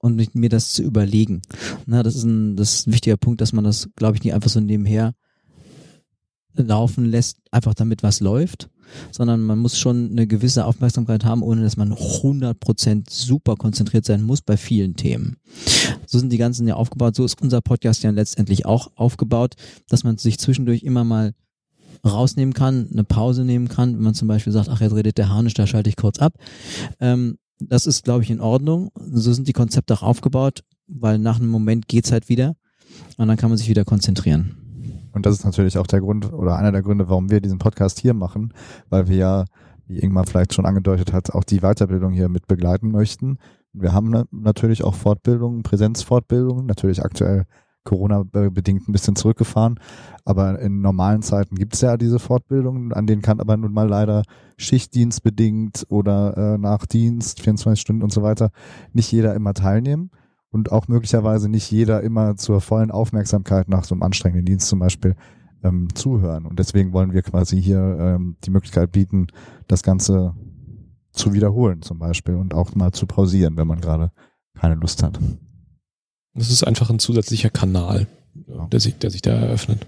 und 0.01 0.35
mir 0.35 0.49
das 0.49 0.73
zu 0.73 0.83
überlegen. 0.83 1.43
Na, 1.87 2.03
das 2.03 2.17
ist 2.17 2.25
ein, 2.25 2.57
das 2.57 2.75
ist 2.75 2.87
ein 2.87 2.93
wichtiger 2.93 3.17
Punkt, 3.17 3.41
dass 3.41 3.53
man 3.53 3.65
das, 3.65 3.91
glaube 3.97 4.17
ich, 4.17 4.25
nicht 4.25 4.35
einfach 4.35 4.51
so 4.51 4.61
nebenher 4.61 5.15
laufen 6.55 7.05
lässt, 7.05 7.39
einfach 7.51 7.75
damit 7.75 8.03
was 8.03 8.21
läuft, 8.21 8.69
sondern 9.13 9.43
man 9.43 9.59
muss 9.59 9.79
schon 9.79 10.11
eine 10.11 10.27
gewisse 10.27 10.65
Aufmerksamkeit 10.65 11.25
haben, 11.25 11.43
ohne 11.43 11.63
dass 11.63 11.77
man 11.77 11.93
100% 11.93 13.05
super 13.09 13.57
konzentriert 13.57 14.05
sein 14.05 14.23
muss 14.23 14.43
bei 14.43 14.57
vielen 14.57 14.97
Themen. 14.97 15.37
So 16.07 16.19
sind 16.19 16.33
die 16.33 16.39
ganzen 16.39 16.67
ja 16.67 16.75
aufgebaut, 16.75 17.15
so 17.15 17.25
ist 17.25 17.41
unser 17.41 17.61
Podcast 17.61 18.03
ja 18.03 18.11
letztendlich 18.11 18.67
auch 18.67 18.91
aufgebaut, 18.97 19.55
dass 19.89 20.05
man 20.05 20.19
sich 20.19 20.39
zwischendurch 20.39 20.83
immer 20.83 21.05
mal 21.05 21.35
rausnehmen 22.05 22.55
kann, 22.55 22.89
eine 22.93 23.05
Pause 23.05 23.45
nehmen 23.45 23.69
kann, 23.69 23.95
wenn 23.95 24.03
man 24.03 24.15
zum 24.15 24.29
Beispiel 24.29 24.53
sagt, 24.53 24.69
ach, 24.69 24.81
jetzt 24.81 24.95
redet 24.95 25.19
der 25.19 25.29
Harnisch, 25.29 25.55
da 25.55 25.67
schalte 25.67 25.91
ich 25.91 25.97
kurz 25.97 26.19
ab. 26.19 26.35
Ähm, 26.99 27.37
das 27.61 27.87
ist, 27.87 28.05
glaube 28.05 28.25
ich, 28.25 28.31
in 28.31 28.41
Ordnung. 28.41 28.91
So 29.13 29.33
sind 29.33 29.47
die 29.47 29.53
Konzepte 29.53 29.93
auch 29.95 30.03
aufgebaut, 30.03 30.65
weil 30.87 31.19
nach 31.19 31.39
einem 31.39 31.51
Moment 31.51 31.89
geht's 31.89 32.11
halt 32.11 32.29
wieder 32.29 32.57
und 33.19 33.29
dann 33.29 33.37
kann 33.37 33.51
man 33.51 33.59
sich 33.59 33.69
wieder 33.69 33.85
konzentrieren. 33.85 34.60
Und 35.13 35.27
das 35.27 35.35
ist 35.35 35.45
natürlich 35.45 35.79
auch 35.79 35.87
der 35.87 36.01
Grund 36.01 36.33
oder 36.33 36.57
einer 36.57 36.73
der 36.73 36.83
Gründe, 36.83 37.09
warum 37.09 37.31
wir 37.31 37.41
diesen 37.41 37.59
Podcast 37.59 37.99
hier 37.99 38.15
machen, 38.15 38.53
weil 38.89 39.09
wir 39.09 39.17
ja, 39.17 39.45
wie 39.87 39.99
Ingmar 39.99 40.27
vielleicht 40.27 40.55
schon 40.55 40.67
angedeutet 40.67 41.13
hat, 41.13 41.31
auch 41.31 41.45
die 41.45 41.61
Weiterbildung 41.61 42.13
hier 42.13 42.29
mit 42.29 42.47
begleiten 42.47 42.91
möchten. 42.91 43.39
Wir 43.73 43.93
haben 43.93 44.11
na- 44.11 44.25
natürlich 44.31 44.85
auch 44.85 44.95
Fortbildungen, 44.95 45.63
Präsenzfortbildungen, 45.63 46.67
natürlich 46.67 47.05
aktuell 47.05 47.47
Corona-bedingt 47.85 48.89
ein 48.89 48.93
bisschen 48.93 49.17
zurückgefahren, 49.17 49.81
aber 50.27 50.61
in 50.61 50.83
normalen 50.83 51.23
Zeiten 51.23 51.57
gibt 51.57 51.75
es 51.75 51.81
ja 51.81 51.97
diese 51.97 52.19
Fortbildungen, 52.19 52.93
an 52.93 53.07
denen 53.07 53.23
kann 53.23 53.41
aber 53.41 53.57
nun 53.57 53.73
mal 53.73 53.89
leider 53.89 54.23
schichtdienstbedingt 54.59 55.87
oder 55.89 56.37
äh, 56.37 56.59
nach 56.59 56.85
Dienst, 56.85 57.41
24 57.41 57.81
Stunden 57.81 58.03
und 58.03 58.13
so 58.13 58.23
weiter, 58.23 58.51
nicht 58.93 59.11
jeder 59.11 59.35
immer 59.35 59.55
teilnehmen 59.55 60.11
und 60.51 60.73
auch 60.73 60.89
möglicherweise 60.89 61.49
nicht 61.49 61.71
jeder 61.71 62.03
immer 62.03 62.37
zur 62.37 62.61
vollen 62.61 62.91
Aufmerksamkeit 62.91 63.69
nach 63.69 63.85
so 63.85 63.95
einem 63.95 64.03
anstrengenden 64.03 64.47
Dienst 64.47 64.69
zum 64.69 64.79
Beispiel 64.79 65.15
ähm, 65.63 65.89
zuhören. 65.95 66.47
Und 66.47 66.59
deswegen 66.59 66.93
wollen 66.93 67.13
wir 67.13 67.23
quasi 67.23 67.61
hier 67.63 67.79
ähm, 67.99 68.37
die 68.45 68.51
Möglichkeit 68.51 68.93
bieten, 68.93 69.29
das 69.69 69.83
Ganze 69.83 70.35
zu 71.13 71.33
wiederholen 71.33 71.83
zum 71.83 71.99
Beispiel 71.99 72.35
und 72.35 72.55
auch 72.55 72.75
mal 72.75 72.93
zu 72.93 73.07
pausieren, 73.07 73.57
wenn 73.57 73.67
man 73.67 73.81
gerade 73.81 74.13
keine 74.59 74.75
Lust 74.77 75.03
hat. 75.03 75.19
Das 76.35 76.51
ist 76.51 76.65
einfach 76.67 76.91
ein 76.91 76.99
zusätzlicher 76.99 77.51
Kanal, 77.51 78.07
Ja. 78.47 78.67
der 78.67 78.81
sich, 78.81 78.99
der 78.99 79.11
sich 79.11 79.23
da 79.23 79.33
eröffnet. 79.33 79.87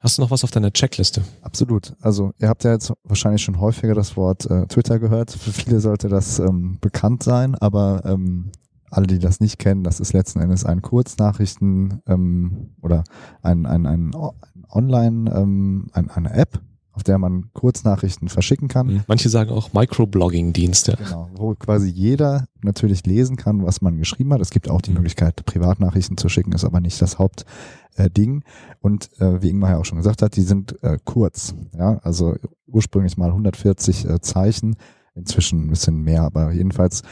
Hast 0.00 0.18
du 0.18 0.22
noch 0.22 0.30
was 0.30 0.44
auf 0.44 0.50
deiner 0.50 0.70
Checkliste? 0.72 1.22
Absolut. 1.40 1.94
Also 2.00 2.32
ihr 2.38 2.48
habt 2.48 2.64
ja 2.64 2.72
jetzt 2.72 2.92
wahrscheinlich 3.04 3.42
schon 3.42 3.58
häufiger 3.58 3.94
das 3.94 4.16
Wort 4.16 4.44
äh, 4.50 4.66
Twitter 4.66 4.98
gehört. 4.98 5.30
Für 5.30 5.50
viele 5.52 5.80
sollte 5.80 6.08
das 6.08 6.38
ähm, 6.38 6.78
bekannt 6.80 7.22
sein, 7.22 7.54
aber 7.54 8.02
ähm, 8.04 8.50
alle, 8.96 9.06
die 9.06 9.18
das 9.18 9.40
nicht 9.40 9.58
kennen, 9.58 9.84
das 9.84 10.00
ist 10.00 10.12
letzten 10.12 10.40
Endes 10.40 10.64
ein 10.64 10.82
Kurznachrichten 10.82 12.00
ähm, 12.06 12.70
oder 12.82 13.04
ein, 13.42 13.66
ein, 13.66 13.86
ein, 13.86 14.14
ein 14.14 14.32
Online, 14.70 15.30
ähm, 15.34 15.86
ein, 15.92 16.10
eine 16.10 16.32
App, 16.32 16.60
auf 16.92 17.02
der 17.02 17.18
man 17.18 17.50
Kurznachrichten 17.52 18.28
verschicken 18.28 18.68
kann. 18.68 19.02
Manche 19.08 19.28
sagen 19.28 19.50
auch 19.50 19.72
Microblogging-Dienste. 19.72 20.96
Genau, 20.96 21.28
wo 21.34 21.54
quasi 21.54 21.88
jeder 21.88 22.46
natürlich 22.62 23.04
lesen 23.04 23.36
kann, 23.36 23.64
was 23.64 23.80
man 23.82 23.98
geschrieben 23.98 24.32
hat. 24.32 24.40
Es 24.40 24.50
gibt 24.50 24.70
auch 24.70 24.80
die 24.80 24.90
Mhm. 24.90 24.98
Möglichkeit, 24.98 25.44
Privatnachrichten 25.44 26.16
zu 26.16 26.28
schicken, 26.28 26.52
ist 26.52 26.64
aber 26.64 26.80
nicht 26.80 27.00
das 27.02 27.18
Hauptding. 27.18 28.40
Äh, 28.42 28.44
und 28.80 29.10
äh, 29.20 29.42
wie 29.42 29.50
Ingmar 29.50 29.70
ja 29.70 29.78
auch 29.78 29.84
schon 29.84 29.98
gesagt 29.98 30.22
hat, 30.22 30.36
die 30.36 30.42
sind 30.42 30.82
äh, 30.82 30.98
kurz. 31.04 31.54
Ja, 31.76 31.98
also 32.02 32.36
ursprünglich 32.66 33.16
mal 33.16 33.30
140 33.30 34.08
äh, 34.08 34.20
Zeichen, 34.20 34.76
inzwischen 35.16 35.66
ein 35.66 35.70
bisschen 35.70 36.02
mehr, 36.02 36.22
aber 36.22 36.52
jedenfalls 36.52 37.02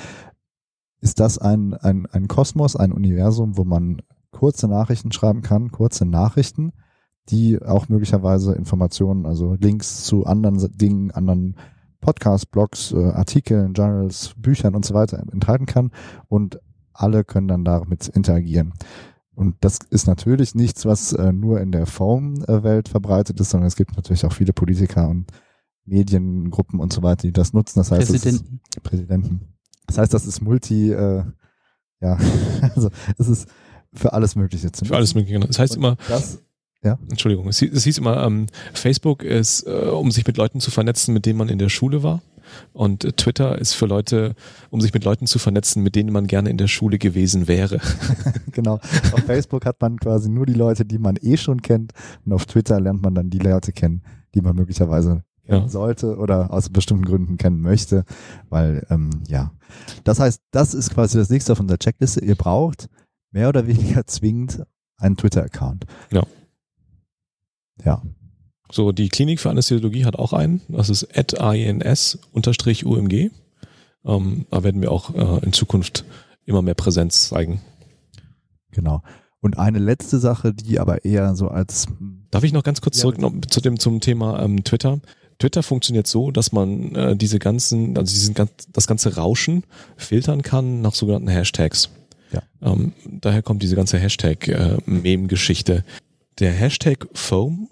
ist 1.02 1.20
das 1.20 1.36
ein, 1.36 1.74
ein, 1.74 2.06
ein 2.06 2.28
Kosmos, 2.28 2.76
ein 2.76 2.92
Universum, 2.92 3.58
wo 3.58 3.64
man 3.64 4.00
kurze 4.30 4.68
Nachrichten 4.68 5.12
schreiben 5.12 5.42
kann, 5.42 5.72
kurze 5.72 6.06
Nachrichten, 6.06 6.72
die 7.28 7.60
auch 7.60 7.88
möglicherweise 7.88 8.54
Informationen, 8.54 9.26
also 9.26 9.54
Links 9.54 10.04
zu 10.04 10.24
anderen 10.24 10.58
Dingen, 10.78 11.10
anderen 11.10 11.56
Podcasts, 12.00 12.46
Blogs, 12.46 12.92
äh, 12.92 13.10
Artikeln, 13.10 13.74
Journals, 13.74 14.34
Büchern 14.36 14.74
und 14.74 14.84
so 14.84 14.94
weiter 14.94 15.22
enthalten 15.32 15.66
kann 15.66 15.90
und 16.28 16.60
alle 16.92 17.24
können 17.24 17.48
dann 17.48 17.64
damit 17.64 18.08
interagieren. 18.08 18.72
Und 19.34 19.56
das 19.60 19.78
ist 19.90 20.06
natürlich 20.06 20.54
nichts, 20.54 20.84
was 20.84 21.12
äh, 21.14 21.32
nur 21.32 21.60
in 21.60 21.72
der 21.72 21.86
Foam-Welt 21.86 22.88
verbreitet 22.88 23.40
ist, 23.40 23.50
sondern 23.50 23.66
es 23.66 23.76
gibt 23.76 23.96
natürlich 23.96 24.24
auch 24.24 24.32
viele 24.32 24.52
Politiker 24.52 25.08
und 25.08 25.32
Mediengruppen 25.84 26.78
und 26.78 26.92
so 26.92 27.02
weiter, 27.02 27.22
die 27.22 27.32
das 27.32 27.52
nutzen. 27.52 27.80
Das 27.80 27.90
heißt, 27.90 28.10
es 28.14 28.24
ist, 28.24 28.44
Präsidenten. 28.82 29.51
Das 29.86 29.98
heißt, 29.98 30.14
das 30.14 30.26
ist 30.26 30.40
multi, 30.40 30.92
äh, 30.92 31.24
ja, 32.00 32.18
also 32.74 32.90
es 33.18 33.28
ist 33.28 33.48
für 33.94 34.12
alles 34.12 34.36
Mögliche 34.36 34.72
zu 34.72 34.84
Für 34.84 34.96
alles 34.96 35.14
Mögliche. 35.14 35.38
Das 35.40 35.58
heißt 35.58 35.76
Und 35.76 35.84
immer, 35.84 35.96
Das, 36.08 36.42
Entschuldigung, 37.10 37.48
es 37.48 37.58
hieß, 37.58 37.72
es 37.72 37.84
hieß 37.84 37.98
immer, 37.98 38.24
ähm, 38.24 38.46
Facebook 38.72 39.22
ist, 39.22 39.66
äh, 39.66 39.70
um 39.70 40.10
sich 40.10 40.26
mit 40.26 40.36
Leuten 40.36 40.60
zu 40.60 40.70
vernetzen, 40.70 41.14
mit 41.14 41.26
denen 41.26 41.38
man 41.38 41.48
in 41.48 41.58
der 41.58 41.68
Schule 41.68 42.02
war. 42.02 42.22
Und 42.72 43.04
äh, 43.04 43.12
Twitter 43.12 43.58
ist 43.58 43.74
für 43.74 43.86
Leute, 43.86 44.34
um 44.70 44.80
sich 44.80 44.92
mit 44.92 45.04
Leuten 45.04 45.26
zu 45.26 45.38
vernetzen, 45.38 45.82
mit 45.82 45.94
denen 45.94 46.12
man 46.12 46.26
gerne 46.26 46.50
in 46.50 46.58
der 46.58 46.68
Schule 46.68 46.98
gewesen 46.98 47.48
wäre. 47.48 47.80
genau. 48.52 48.80
Auf 49.12 49.24
Facebook 49.26 49.64
hat 49.64 49.80
man 49.80 49.98
quasi 49.98 50.28
nur 50.28 50.46
die 50.46 50.54
Leute, 50.54 50.84
die 50.84 50.98
man 50.98 51.16
eh 51.20 51.36
schon 51.36 51.62
kennt. 51.62 51.92
Und 52.24 52.32
auf 52.32 52.46
Twitter 52.46 52.80
lernt 52.80 53.02
man 53.02 53.14
dann 53.14 53.30
die 53.30 53.38
Leute 53.38 53.72
kennen, 53.72 54.02
die 54.34 54.40
man 54.40 54.56
möglicherweise 54.56 55.22
Ja. 55.46 55.68
sollte 55.68 56.16
oder 56.18 56.52
aus 56.52 56.70
bestimmten 56.70 57.04
Gründen 57.04 57.36
kennen 57.36 57.60
möchte. 57.60 58.04
Weil, 58.48 58.86
ähm, 58.90 59.10
ja. 59.28 59.52
Das 60.04 60.20
heißt, 60.20 60.40
das 60.50 60.72
ist 60.72 60.94
quasi 60.94 61.18
das 61.18 61.30
nächste 61.30 61.52
auf 61.52 61.60
unserer 61.60 61.78
Checkliste. 61.78 62.24
Ihr 62.24 62.36
braucht 62.36 62.88
mehr 63.32 63.48
oder 63.48 63.66
weniger 63.66 64.06
zwingend 64.06 64.62
einen 64.98 65.16
Twitter-Account. 65.16 65.86
Ja. 66.10 66.22
Ja. 67.84 68.02
So, 68.70 68.92
die 68.92 69.08
Klinik 69.08 69.40
für 69.40 69.50
Anästhesiologie 69.50 70.04
hat 70.04 70.16
auch 70.16 70.32
einen. 70.32 70.62
Das 70.68 70.88
ist 70.88 71.02
ins-umg. 71.02 72.32
Ähm, 74.04 74.46
da 74.50 74.64
werden 74.64 74.80
wir 74.80 74.90
auch 74.90 75.14
äh, 75.14 75.44
in 75.44 75.52
Zukunft 75.52 76.04
immer 76.44 76.62
mehr 76.62 76.74
Präsenz 76.74 77.28
zeigen. 77.28 77.60
Genau. 78.70 79.02
Und 79.40 79.58
eine 79.58 79.78
letzte 79.78 80.18
Sache, 80.18 80.54
die 80.54 80.78
aber 80.78 81.04
eher 81.04 81.34
so 81.34 81.48
als 81.48 81.86
Darf 82.30 82.44
ich 82.44 82.54
noch 82.54 82.62
ganz 82.62 82.80
kurz 82.80 82.96
Ja, 82.96 83.02
zurück 83.02 83.18
noch 83.18 83.32
zu 83.50 83.60
dem 83.60 83.78
zum 83.78 84.00
Thema 84.00 84.42
ähm, 84.42 84.64
Twitter? 84.64 85.00
Twitter 85.42 85.64
funktioniert 85.64 86.06
so, 86.06 86.30
dass 86.30 86.52
man 86.52 86.94
äh, 86.94 87.16
diese 87.16 87.40
ganzen, 87.40 87.98
also 87.98 88.14
diesen, 88.14 88.36
das 88.72 88.86
ganze 88.86 89.16
Rauschen 89.16 89.64
filtern 89.96 90.42
kann 90.42 90.82
nach 90.82 90.94
sogenannten 90.94 91.26
Hashtags. 91.26 91.90
Ja. 92.32 92.42
Ähm, 92.62 92.92
daher 93.04 93.42
kommt 93.42 93.60
diese 93.64 93.74
ganze 93.74 93.98
Hashtag-Meme-Geschichte. 93.98 95.84
Der 96.38 96.52
Hashtag 96.52 97.08
Foam 97.12 97.70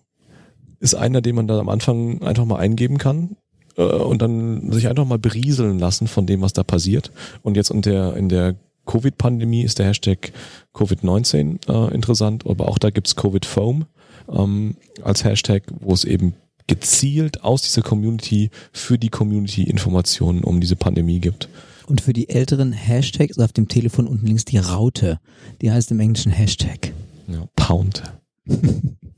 ist 0.80 0.96
einer, 0.96 1.20
den 1.20 1.36
man 1.36 1.46
da 1.46 1.60
am 1.60 1.68
Anfang 1.68 2.22
einfach 2.22 2.44
mal 2.44 2.58
eingeben 2.58 2.98
kann 2.98 3.36
äh, 3.76 3.82
und 3.82 4.20
dann 4.20 4.72
sich 4.72 4.88
einfach 4.88 5.06
mal 5.06 5.20
berieseln 5.20 5.78
lassen 5.78 6.08
von 6.08 6.26
dem, 6.26 6.40
was 6.40 6.52
da 6.52 6.64
passiert. 6.64 7.12
Und 7.42 7.56
jetzt 7.56 7.70
in 7.70 7.82
der, 7.82 8.16
in 8.16 8.28
der 8.28 8.56
Covid-Pandemie 8.86 9.62
ist 9.62 9.78
der 9.78 9.86
Hashtag 9.86 10.32
Covid-19 10.74 11.68
äh, 11.68 11.94
interessant, 11.94 12.46
aber 12.48 12.66
auch 12.66 12.78
da 12.78 12.90
gibt's 12.90 13.14
Covid-Foam 13.14 13.86
ähm, 14.28 14.74
als 15.04 15.22
Hashtag, 15.22 15.62
wo 15.78 15.94
es 15.94 16.04
eben 16.04 16.34
gezielt 16.70 17.42
aus 17.42 17.62
dieser 17.62 17.82
Community 17.82 18.50
für 18.72 18.96
die 18.96 19.08
Community 19.08 19.64
Informationen 19.64 20.44
um 20.44 20.60
diese 20.60 20.76
Pandemie 20.76 21.18
gibt. 21.18 21.48
Und 21.88 22.00
für 22.00 22.12
die 22.12 22.28
älteren 22.28 22.72
Hashtags 22.72 23.38
auf 23.40 23.52
dem 23.52 23.66
Telefon 23.66 24.06
unten 24.06 24.24
links 24.24 24.44
die 24.44 24.58
Raute. 24.58 25.18
Die 25.60 25.72
heißt 25.72 25.90
im 25.90 25.98
Englischen 25.98 26.30
Hashtag. 26.30 26.92
Ja, 27.26 27.44
Pound. 27.56 28.04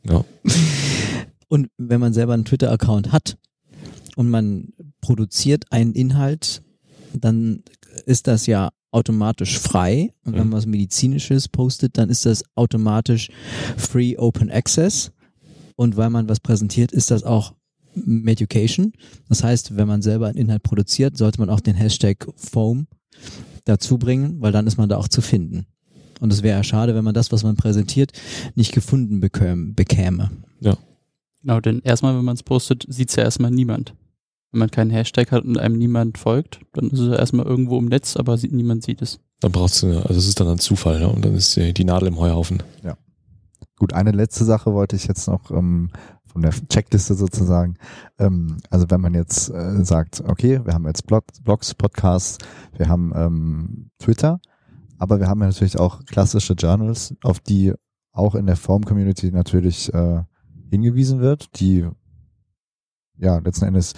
ja. 0.08 0.24
Und 1.48 1.68
wenn 1.76 2.00
man 2.00 2.14
selber 2.14 2.32
einen 2.32 2.46
Twitter-Account 2.46 3.12
hat 3.12 3.36
und 4.16 4.30
man 4.30 4.72
produziert 5.02 5.64
einen 5.70 5.92
Inhalt, 5.92 6.62
dann 7.12 7.62
ist 8.06 8.26
das 8.26 8.46
ja 8.46 8.70
automatisch 8.90 9.58
frei. 9.58 10.14
Und 10.24 10.32
wenn 10.32 10.44
Mhm. 10.44 10.48
man 10.50 10.58
was 10.58 10.66
Medizinisches 10.66 11.48
postet, 11.48 11.98
dann 11.98 12.08
ist 12.08 12.24
das 12.24 12.42
automatisch 12.54 13.28
Free 13.76 14.16
Open 14.16 14.50
Access. 14.50 15.12
Und 15.76 15.96
weil 15.96 16.10
man 16.10 16.28
was 16.28 16.40
präsentiert, 16.40 16.92
ist 16.92 17.10
das 17.10 17.24
auch 17.24 17.54
Medication. 17.94 18.92
Das 19.28 19.44
heißt, 19.44 19.76
wenn 19.76 19.88
man 19.88 20.02
selber 20.02 20.28
einen 20.28 20.38
Inhalt 20.38 20.62
produziert, 20.62 21.16
sollte 21.16 21.40
man 21.40 21.50
auch 21.50 21.60
den 21.60 21.74
Hashtag 21.74 22.26
Foam 22.36 22.86
dazu 23.64 23.98
bringen, 23.98 24.40
weil 24.40 24.52
dann 24.52 24.66
ist 24.66 24.76
man 24.76 24.88
da 24.88 24.96
auch 24.96 25.08
zu 25.08 25.20
finden. 25.20 25.66
Und 26.20 26.32
es 26.32 26.42
wäre 26.42 26.58
ja 26.58 26.64
schade, 26.64 26.94
wenn 26.94 27.04
man 27.04 27.14
das, 27.14 27.32
was 27.32 27.42
man 27.42 27.56
präsentiert, 27.56 28.12
nicht 28.54 28.72
gefunden 28.72 29.20
bekäme. 29.20 29.72
bekäme. 29.74 30.30
Genau, 31.42 31.60
denn 31.60 31.80
erstmal, 31.82 32.16
wenn 32.16 32.24
man 32.24 32.36
es 32.36 32.42
postet, 32.42 32.86
sieht's 32.88 33.16
ja 33.16 33.24
erstmal 33.24 33.50
niemand. 33.50 33.94
Wenn 34.52 34.60
man 34.60 34.70
keinen 34.70 34.90
Hashtag 34.90 35.32
hat 35.32 35.44
und 35.44 35.58
einem 35.58 35.78
niemand 35.78 36.18
folgt, 36.18 36.60
dann 36.74 36.90
ist 36.90 37.00
es 37.00 37.18
erstmal 37.18 37.46
irgendwo 37.46 37.78
im 37.78 37.86
Netz, 37.86 38.16
aber 38.16 38.36
sieht, 38.38 38.52
niemand 38.52 38.84
sieht 38.84 39.02
es. 39.02 39.18
Dann 39.40 39.50
brauchst 39.50 39.82
du, 39.82 39.88
also 39.88 40.14
das 40.14 40.28
ist 40.28 40.38
dann 40.38 40.46
ein 40.46 40.58
Zufall, 40.58 41.00
ne? 41.00 41.08
Und 41.08 41.24
dann 41.24 41.34
ist 41.34 41.56
die 41.56 41.72
die 41.72 41.84
Nadel 41.84 42.08
im 42.08 42.20
Heuhaufen. 42.20 42.62
Gut, 43.82 43.94
eine 43.94 44.12
letzte 44.12 44.44
Sache 44.44 44.72
wollte 44.74 44.94
ich 44.94 45.08
jetzt 45.08 45.26
noch 45.26 45.50
ähm, 45.50 45.90
von 46.24 46.40
der 46.40 46.52
Checkliste 46.52 47.16
sozusagen. 47.16 47.74
Ähm, 48.16 48.58
also 48.70 48.88
wenn 48.90 49.00
man 49.00 49.12
jetzt 49.12 49.48
äh, 49.48 49.84
sagt, 49.84 50.22
okay, 50.24 50.64
wir 50.64 50.72
haben 50.72 50.86
jetzt 50.86 51.08
Blog, 51.08 51.24
Blogs, 51.42 51.74
Podcasts, 51.74 52.38
wir 52.76 52.88
haben 52.88 53.12
ähm, 53.16 53.90
Twitter, 53.98 54.38
aber 54.98 55.18
wir 55.18 55.26
haben 55.26 55.40
ja 55.40 55.48
natürlich 55.48 55.80
auch 55.80 56.04
klassische 56.04 56.52
Journals, 56.52 57.16
auf 57.24 57.40
die 57.40 57.74
auch 58.12 58.36
in 58.36 58.46
der 58.46 58.54
Form-Community 58.54 59.32
natürlich 59.32 59.92
äh, 59.92 60.22
hingewiesen 60.70 61.18
wird, 61.18 61.58
die 61.58 61.84
ja 63.16 63.38
letzten 63.38 63.64
Endes 63.64 63.94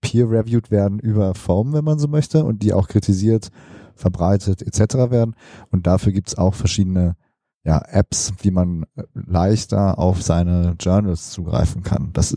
peer-reviewed 0.00 0.72
werden 0.72 0.98
über 0.98 1.36
Form, 1.36 1.72
wenn 1.72 1.84
man 1.84 2.00
so 2.00 2.08
möchte, 2.08 2.44
und 2.44 2.64
die 2.64 2.72
auch 2.72 2.88
kritisiert, 2.88 3.50
verbreitet 3.94 4.60
etc. 4.60 5.12
werden. 5.12 5.36
Und 5.70 5.86
dafür 5.86 6.10
gibt's 6.10 6.36
auch 6.36 6.54
verschiedene 6.54 7.14
ja, 7.64 7.82
Apps, 7.90 8.32
wie 8.40 8.50
man 8.50 8.84
äh, 8.96 9.04
leichter 9.14 9.98
auf 9.98 10.22
seine 10.22 10.76
Journals 10.78 11.30
zugreifen 11.30 11.82
kann. 11.82 12.10
Das 12.12 12.36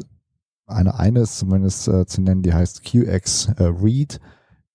eine 0.66 0.98
eine 0.98 1.22
ist 1.22 1.38
zumindest 1.38 1.88
äh, 1.88 2.06
zu 2.06 2.22
nennen, 2.22 2.42
die 2.42 2.54
heißt 2.54 2.84
QX 2.84 3.50
äh, 3.58 3.64
Read. 3.64 4.20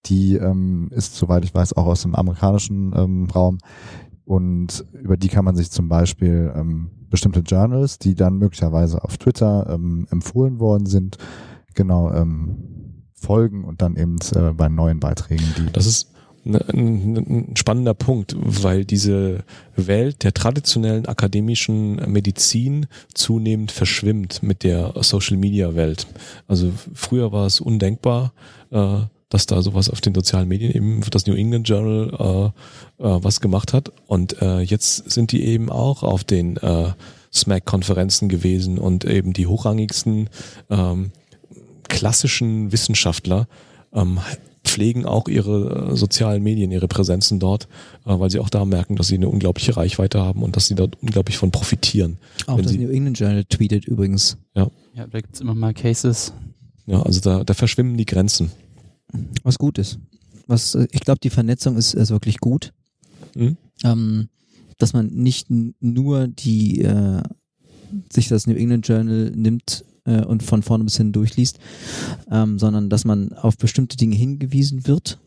Die 0.07 0.37
ähm, 0.37 0.89
ist, 0.93 1.17
soweit 1.17 1.45
ich 1.45 1.55
weiß, 1.55 1.75
auch 1.75 1.87
aus 1.87 2.03
dem 2.03 2.15
amerikanischen 2.15 2.93
ähm, 2.95 3.29
Raum. 3.35 3.59
Und 4.25 4.85
über 4.93 5.17
die 5.17 5.29
kann 5.29 5.45
man 5.45 5.57
sich 5.57 5.71
zum 5.71 5.89
Beispiel 5.89 6.53
ähm, 6.55 6.91
bestimmte 7.09 7.41
Journals, 7.41 7.99
die 7.99 8.15
dann 8.15 8.37
möglicherweise 8.37 9.03
auf 9.03 9.17
Twitter 9.17 9.67
ähm, 9.71 10.07
empfohlen 10.11 10.61
worden 10.61 10.87
sind, 10.87 11.17
genau 11.75 12.13
ähm, 12.13 13.05
folgen 13.15 13.65
und 13.65 13.83
dann 13.83 13.97
eben 13.97 14.17
äh, 14.35 14.53
bei 14.53 14.69
neuen 14.69 15.01
Beiträgen 15.01 15.47
die 15.57 15.73
Das 15.73 15.87
ist 15.87 16.13
ein, 16.57 17.17
ein 17.17 17.57
spannender 17.57 17.95
Punkt, 17.95 18.35
weil 18.39 18.85
diese 18.85 19.45
Welt 19.77 20.25
der 20.25 20.35
traditionellen 20.35 21.07
akademischen 21.07 21.97
Medizin 22.11 22.87
zunehmend 23.15 23.73
verschwimmt 23.73 24.43
mit 24.43 24.65
der 24.65 24.93
Social 25.01 25.37
Media 25.37 25.75
Welt. 25.75 26.07
Also 26.47 26.73
früher 26.95 27.33
war 27.33 27.47
es 27.47 27.61
undenkbar, 27.61 28.33
äh, 28.71 29.01
dass 29.29 29.47
da 29.47 29.61
sowas 29.61 29.91
auf 29.91 30.01
den 30.01 30.15
sozialen 30.15 30.49
Medien 30.49 30.73
eben 30.73 31.01
das 31.11 31.27
New 31.27 31.35
England 31.35 31.69
Journal 31.69 32.53
äh, 32.99 33.05
äh, 33.05 33.25
was 33.25 33.41
gemacht 33.41 33.73
hat. 33.73 33.93
Und 34.07 34.37
jetzt 34.65 35.11
sind 35.11 35.33
die 35.33 35.45
eben 35.45 35.71
auch 35.71 36.03
auf 36.03 36.25
den 36.25 36.59
SMAC-Konferenzen 37.33 38.29
gewesen 38.29 38.79
und 38.79 39.05
eben 39.05 39.35
die 39.35 39.47
hochrangigsten 39.47 40.31
ähm, 40.71 41.13
klassischen 41.89 42.73
Wissenschaftler 42.73 43.49
ähm, 43.93 44.21
pflegen 44.69 45.05
auch 45.07 45.29
ihre 45.29 45.91
äh, 45.93 45.97
sozialen 45.97 46.43
Medien, 46.43 46.71
ihre 46.71 46.89
Präsenzen 46.89 47.39
dort, 47.41 47.69
äh, 48.07 48.19
weil 48.19 48.31
sie 48.31 48.39
auch 48.39 48.51
da 48.51 48.65
merken, 48.65 48.97
dass 48.97 49.09
sie 49.09 49.17
eine 49.17 49.29
unglaubliche 49.29 49.77
Reichweite 49.77 50.21
haben 50.21 50.43
und 50.43 50.57
dass 50.57 50.67
sie 50.69 50.75
dort 50.75 50.97
unglaublich 51.03 51.37
von 51.39 51.51
profitieren. 51.51 52.19
Auch 52.47 52.57
Wenn 52.57 52.65
das 52.65 52.73
Sie- 52.73 52.79
New 52.79 52.91
England 52.91 53.19
Journal 53.19 53.45
tweetet 53.45 53.85
übrigens. 53.87 54.37
Ja, 54.55 54.71
da 54.95 55.21
gibt's 55.21 55.41
immer 55.41 55.55
mal 55.55 55.75
Cases. 55.75 56.33
Ja, 56.87 57.03
also 57.03 57.21
da, 57.21 57.45
da 57.45 57.55
verschwimmen 57.55 57.97
die 57.97 58.07
Grenzen. 58.07 58.51
Was 59.43 59.59
gut 59.59 59.79
ist. 59.79 59.99
Was, 60.47 60.75
äh, 60.75 60.87
ich 60.93 61.01
glaube, 61.01 61.21
die 61.23 61.31
Vernetzung 61.31 61.77
ist, 61.77 61.95
ist 61.95 62.11
wirklich 62.11 62.39
gut. 62.39 62.73
Mhm. 63.35 63.57
Ähm, 63.85 64.29
dass 64.79 64.93
man 64.93 65.07
nicht 65.09 65.49
nur 65.81 66.29
die 66.29 66.83
äh, 66.83 67.23
sich 68.13 68.29
das 68.29 68.47
New 68.47 68.55
England 68.55 68.87
Journal 68.87 69.33
nimmt 69.35 69.85
äh, 70.09 70.25
und 70.25 70.43
von 70.43 70.63
vorne 70.63 70.85
bis 70.85 70.97
hin 70.97 71.13
durchliest, 71.13 71.59
ähm, 72.31 72.59
sondern 72.59 72.89
dass 72.89 73.05
man 73.05 73.33
auf 73.33 73.57
bestimmte 73.57 73.97
Dinge 73.97 74.17
hingewiesen 74.17 74.87
wird 74.87 75.19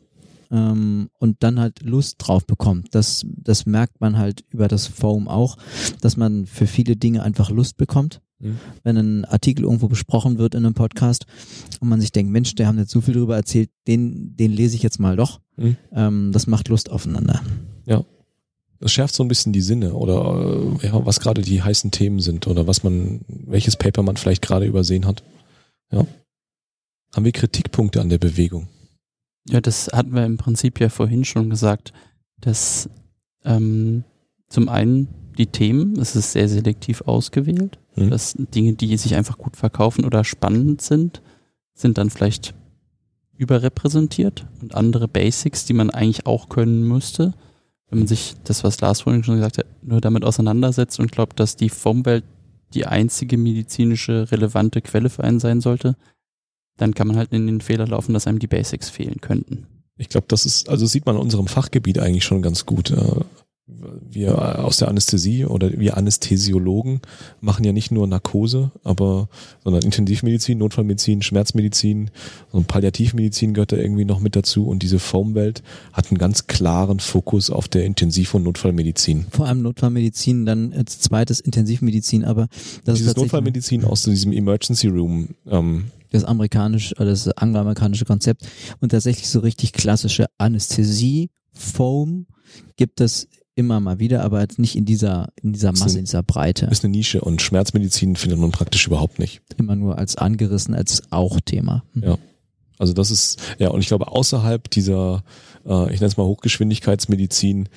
ähm, 0.49 1.09
und 1.19 1.37
dann 1.43 1.59
halt 1.59 1.81
Lust 1.83 2.15
drauf 2.17 2.45
bekommt. 2.45 2.89
Das, 2.91 3.25
das 3.25 3.65
merkt 3.65 4.01
man 4.01 4.17
halt 4.17 4.43
über 4.49 4.67
das 4.67 4.87
Forum 4.87 5.27
auch, 5.27 5.57
dass 6.01 6.17
man 6.17 6.45
für 6.45 6.67
viele 6.67 6.95
Dinge 6.95 7.23
einfach 7.23 7.49
Lust 7.49 7.77
bekommt 7.77 8.21
Mhm. 8.41 8.57
wenn 8.83 8.97
ein 8.97 9.25
Artikel 9.25 9.65
irgendwo 9.65 9.87
besprochen 9.87 10.37
wird 10.39 10.55
in 10.55 10.65
einem 10.65 10.73
Podcast 10.73 11.25
und 11.79 11.89
man 11.89 12.01
sich 12.01 12.11
denkt, 12.11 12.31
Mensch, 12.31 12.55
der 12.55 12.67
haben 12.67 12.79
jetzt 12.79 12.91
so 12.91 13.01
viel 13.01 13.13
drüber 13.13 13.35
erzählt, 13.35 13.69
den, 13.87 14.35
den 14.35 14.51
lese 14.51 14.75
ich 14.75 14.83
jetzt 14.83 14.99
mal 14.99 15.15
doch. 15.15 15.41
Mhm. 15.57 15.77
Ähm, 15.93 16.31
das 16.31 16.47
macht 16.47 16.67
Lust 16.67 16.89
aufeinander. 16.89 17.41
Das 18.81 18.91
schärft 18.91 19.15
so 19.15 19.23
ein 19.23 19.27
bisschen 19.27 19.53
die 19.53 19.61
Sinne 19.61 19.93
oder 19.93 20.77
äh, 20.81 20.87
ja, 20.87 21.05
was 21.05 21.19
gerade 21.19 21.41
die 21.41 21.61
heißen 21.61 21.91
Themen 21.91 22.19
sind 22.19 22.47
oder 22.47 22.67
was 22.67 22.83
man, 22.83 23.21
welches 23.27 23.77
Paper 23.77 24.03
man 24.03 24.17
vielleicht 24.17 24.41
gerade 24.41 24.65
übersehen 24.65 25.05
hat. 25.05 25.23
Ja. 25.91 26.05
Haben 27.15 27.25
wir 27.25 27.31
Kritikpunkte 27.31 28.01
an 28.01 28.09
der 28.09 28.17
Bewegung? 28.17 28.67
Ja, 29.47 29.61
das 29.61 29.89
hatten 29.93 30.13
wir 30.13 30.25
im 30.25 30.37
Prinzip 30.37 30.79
ja 30.79 30.89
vorhin 30.89 31.23
schon 31.25 31.49
gesagt, 31.49 31.93
dass 32.39 32.89
ähm, 33.45 34.03
zum 34.49 34.67
einen 34.67 35.07
die 35.37 35.47
Themen, 35.47 35.97
es 35.99 36.15
ist 36.15 36.33
sehr 36.33 36.49
selektiv 36.49 37.01
ausgewählt, 37.01 37.79
Mhm. 37.95 38.09
dass 38.09 38.35
Dinge, 38.37 38.73
die 38.73 38.95
sich 38.97 39.15
einfach 39.15 39.37
gut 39.37 39.55
verkaufen 39.55 40.05
oder 40.05 40.23
spannend 40.23 40.81
sind, 40.81 41.21
sind 41.73 41.97
dann 41.97 42.09
vielleicht 42.09 42.53
überrepräsentiert 43.37 44.45
und 44.61 44.75
andere 44.75 45.07
Basics, 45.07 45.65
die 45.65 45.73
man 45.73 45.89
eigentlich 45.89 46.25
auch 46.25 46.49
können 46.49 46.87
müsste, 46.87 47.33
wenn 47.91 47.99
man 47.99 48.07
sich 48.07 48.35
das, 48.45 48.63
was 48.63 48.79
Lars 48.79 49.01
vorhin 49.01 49.23
schon 49.23 49.35
gesagt 49.35 49.57
hat, 49.57 49.65
nur 49.83 49.99
damit 49.99 50.23
auseinandersetzt 50.23 50.99
und 50.99 51.11
glaubt, 51.11 51.39
dass 51.39 51.57
die 51.57 51.69
Formwelt 51.69 52.23
die 52.73 52.85
einzige 52.85 53.37
medizinische 53.37 54.31
relevante 54.31 54.81
Quelle 54.81 55.09
für 55.09 55.25
einen 55.25 55.41
sein 55.41 55.59
sollte, 55.59 55.97
dann 56.77 56.95
kann 56.95 57.07
man 57.07 57.17
halt 57.17 57.33
in 57.33 57.45
den 57.47 57.59
Fehler 57.59 57.85
laufen, 57.85 58.13
dass 58.13 58.27
einem 58.27 58.39
die 58.39 58.47
Basics 58.47 58.89
fehlen 58.89 59.19
könnten. 59.19 59.67
Ich 59.97 60.07
glaube, 60.07 60.25
das 60.29 60.45
ist, 60.45 60.69
also 60.69 60.85
sieht 60.85 61.05
man 61.05 61.15
in 61.17 61.21
unserem 61.21 61.47
Fachgebiet 61.47 61.99
eigentlich 61.99 62.23
schon 62.23 62.41
ganz 62.41 62.65
gut. 62.65 62.93
Wir 64.09 64.63
aus 64.63 64.77
der 64.77 64.87
Anästhesie 64.87 65.45
oder 65.45 65.71
wir 65.71 65.97
Anästhesiologen 65.97 67.01
machen 67.39 67.63
ja 67.63 67.71
nicht 67.71 67.91
nur 67.91 68.07
Narkose, 68.07 68.71
aber 68.83 69.29
sondern 69.63 69.83
Intensivmedizin, 69.83 70.57
Notfallmedizin, 70.57 71.21
Schmerzmedizin 71.21 72.11
und 72.51 72.67
Palliativmedizin 72.67 73.53
gehört 73.53 73.71
da 73.71 73.77
irgendwie 73.77 74.05
noch 74.05 74.19
mit 74.19 74.35
dazu. 74.35 74.67
Und 74.67 74.83
diese 74.83 74.99
Foamwelt 74.99 75.63
hat 75.93 76.09
einen 76.09 76.17
ganz 76.17 76.47
klaren 76.47 76.99
Fokus 76.99 77.49
auf 77.49 77.67
der 77.67 77.85
Intensiv- 77.85 78.33
und 78.33 78.43
Notfallmedizin. 78.43 79.27
Vor 79.31 79.47
allem 79.47 79.61
Notfallmedizin, 79.61 80.45
dann 80.45 80.73
als 80.73 80.99
zweites 80.99 81.39
Intensivmedizin, 81.39 82.23
aber 82.25 82.47
das 82.49 82.55
ist 82.55 82.85
Dieses 82.85 83.05
tatsächlich 83.07 83.31
Notfallmedizin 83.31 83.85
aus 83.85 84.03
diesem 84.03 84.33
Emergency 84.33 84.87
Room, 84.87 85.29
ähm, 85.47 85.85
das 86.11 86.23
amerikanische, 86.23 86.95
äh, 86.97 87.05
das 87.05 87.27
angloamerikanische 87.29 88.05
Konzept 88.05 88.47
und 88.79 88.89
tatsächlich 88.89 89.29
so 89.29 89.39
richtig 89.39 89.73
klassische 89.73 90.27
Anästhesie, 90.37 91.29
Foam 91.53 92.27
gibt 92.77 93.01
es 93.01 93.27
immer 93.61 93.79
mal 93.79 93.99
wieder, 93.99 94.23
aber 94.23 94.41
jetzt 94.41 94.59
nicht 94.59 94.75
in 94.75 94.85
dieser, 94.85 95.29
in 95.41 95.53
dieser 95.53 95.71
Masse, 95.71 95.97
in 95.97 96.05
dieser 96.05 96.23
Breite. 96.23 96.65
ist 96.65 96.83
eine 96.83 96.91
Nische 96.91 97.21
und 97.21 97.41
Schmerzmedizin 97.41 98.15
findet 98.15 98.39
man 98.39 98.51
praktisch 98.51 98.85
überhaupt 98.87 99.19
nicht. 99.19 99.41
Immer 99.57 99.75
nur 99.75 99.97
als 99.97 100.17
angerissen, 100.17 100.75
als 100.75 101.03
auch 101.11 101.39
Thema. 101.39 101.83
Hm. 101.93 102.03
Ja. 102.03 102.17
Also 102.77 102.93
das 102.93 103.11
ist, 103.11 103.39
ja, 103.59 103.69
und 103.69 103.79
ich 103.79 103.87
glaube, 103.87 104.07
außerhalb 104.07 104.69
dieser, 104.69 105.23
äh, 105.65 105.93
ich 105.93 105.99
nenne 105.99 106.07
es 106.07 106.17
mal 106.17 106.25
Hochgeschwindigkeitsmedizin, 106.25 107.69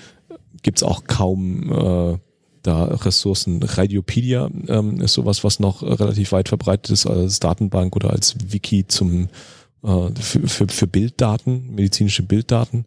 gibt's 0.63 0.83
auch 0.83 1.05
kaum 1.05 1.71
äh, 1.71 2.19
da 2.63 2.85
Ressourcen. 2.85 3.63
Radiopedia 3.63 4.51
ähm, 4.69 5.03
ist 5.03 5.13
sowas, 5.13 5.45
was 5.45 5.61
noch 5.61 5.83
relativ 5.83 6.33
weit 6.33 6.49
verbreitet 6.49 6.91
ist 6.91 7.07
als 7.07 7.39
Datenbank 7.39 7.95
oder 7.95 8.11
als 8.11 8.35
Wiki 8.49 8.87
zum 8.89 9.29
äh, 9.85 10.11
für, 10.21 10.49
für, 10.49 10.69
für 10.69 10.87
Bilddaten, 10.87 11.75
medizinische 11.75 12.23
Bilddaten. 12.23 12.85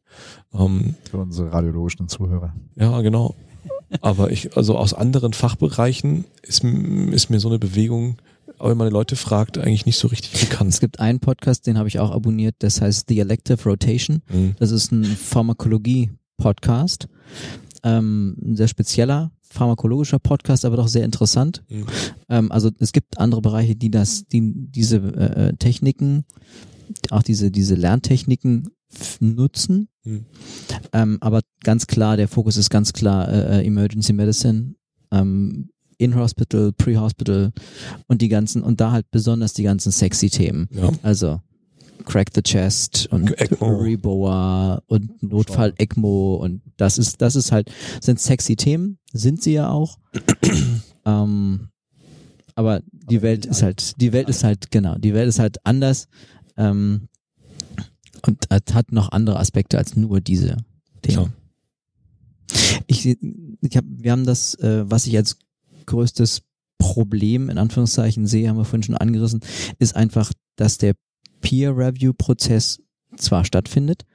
Ähm, 0.53 0.95
Für 1.09 1.19
unsere 1.19 1.51
radiologischen 1.51 2.07
Zuhörer. 2.07 2.53
ja, 2.75 3.01
genau. 3.01 3.35
Aber 4.01 4.31
ich, 4.31 4.57
also 4.57 4.77
aus 4.77 4.93
anderen 4.93 5.31
Fachbereichen 5.31 6.25
ist, 6.41 6.63
ist 6.63 7.29
mir 7.29 7.39
so 7.39 7.47
eine 7.47 7.59
Bewegung, 7.59 8.17
aber 8.59 8.71
wenn 8.71 8.77
man 8.77 8.87
die 8.87 8.93
Leute 8.93 9.15
fragt, 9.15 9.57
eigentlich 9.57 9.85
nicht 9.85 9.97
so 9.97 10.09
richtig 10.09 10.41
bekannt. 10.41 10.71
Es 10.71 10.81
gibt 10.81 10.99
einen 10.99 11.19
Podcast, 11.19 11.67
den 11.67 11.77
habe 11.77 11.87
ich 11.87 11.99
auch 11.99 12.11
abonniert, 12.11 12.55
das 12.59 12.81
heißt 12.81 13.07
The 13.07 13.19
Elective 13.19 13.63
Rotation. 13.63 14.21
Mhm. 14.29 14.55
Das 14.59 14.71
ist 14.71 14.91
ein 14.91 15.05
Pharmakologie-Podcast. 15.05 17.07
Ähm, 17.83 18.35
ein 18.41 18.55
sehr 18.57 18.67
spezieller 18.67 19.31
pharmakologischer 19.49 20.19
Podcast, 20.19 20.65
aber 20.65 20.75
doch 20.75 20.89
sehr 20.89 21.05
interessant. 21.05 21.63
Mhm. 21.69 21.85
Ähm, 22.29 22.51
also 22.51 22.69
es 22.79 22.91
gibt 22.91 23.17
andere 23.17 23.41
Bereiche, 23.41 23.75
die 23.75 23.89
das, 23.89 24.27
die 24.27 24.53
diese 24.53 24.97
äh, 24.97 25.53
Techniken, 25.55 26.25
auch 27.11 27.23
diese, 27.23 27.51
diese 27.51 27.75
Lerntechniken 27.75 28.69
nutzen. 29.19 29.89
Mhm. 30.03 30.25
Ähm, 30.93 31.17
aber 31.21 31.41
ganz 31.63 31.88
klar, 31.88 32.17
der 32.17 32.27
Fokus 32.27 32.57
ist 32.57 32.69
ganz 32.69 32.93
klar 32.93 33.27
äh, 33.29 33.59
äh, 33.59 33.65
Emergency 33.65 34.13
Medicine, 34.13 34.75
ähm, 35.11 35.69
In-Hospital, 35.97 36.71
Pre-Hospital 36.73 37.51
und 38.07 38.21
die 38.21 38.29
ganzen, 38.29 38.61
und 38.61 38.79
da 38.79 38.91
halt 38.91 39.09
besonders 39.11 39.53
die 39.53 39.63
ganzen 39.63 39.91
sexy 39.91 40.29
Themen. 40.29 40.69
Ja. 40.71 40.91
Also 41.01 41.41
Crack 42.05 42.29
the 42.33 42.41
Chest 42.41 43.07
und 43.11 43.38
ECMO. 43.39 43.79
Reboa 43.79 44.81
und 44.88 45.21
Notfall 45.21 45.73
ECMO 45.77 46.35
und 46.35 46.61
das 46.77 46.97
ist, 46.97 47.21
das 47.21 47.35
ist 47.35 47.51
halt, 47.51 47.71
sind 47.99 48.19
sexy 48.19 48.55
Themen, 48.55 48.99
sind 49.11 49.41
sie 49.41 49.53
ja 49.53 49.69
auch. 49.69 49.97
ähm, 51.05 51.67
aber 52.55 52.81
die 52.91 53.17
Aber 53.17 53.21
Welt 53.21 53.45
ist 53.45 53.61
halt, 53.61 53.99
die 54.01 54.13
Welt 54.13 54.29
ist 54.29 54.43
halt, 54.43 54.71
genau, 54.71 54.95
die 54.95 55.13
Welt 55.13 55.27
ist 55.27 55.39
halt 55.39 55.57
anders 55.63 56.07
ähm, 56.58 57.08
und 58.26 58.49
hat 58.49 58.74
hat 58.74 58.91
noch 58.91 59.12
andere 59.12 59.39
Aspekte 59.39 59.78
als 59.78 59.95
nur 59.95 60.22
diese 60.22 60.58
Themen. 61.01 61.32
Klar. 61.32 61.34
Ich, 62.88 63.05
ich 63.05 63.78
hab, 63.78 63.86
wir 63.88 64.12
haben 64.12 64.26
das, 64.26 64.55
äh, 64.55 64.89
was 64.89 65.05
ich 65.05 65.16
als 65.18 65.38
größtes 65.86 66.41
Problem 66.78 67.49
in 67.49 67.58
Anführungszeichen 67.58 68.28
sehe, 68.28 68.49
haben 68.49 68.58
wir 68.58 68.66
vorhin 68.66 68.84
schon 68.84 68.97
angerissen, 68.97 69.41
ist 69.80 69.95
einfach, 69.95 70.32
dass 70.55 70.78
der 70.78 70.93
Peer-Review-Prozess 71.41 72.80
zwar 73.18 73.45
stattfindet, 73.45 74.05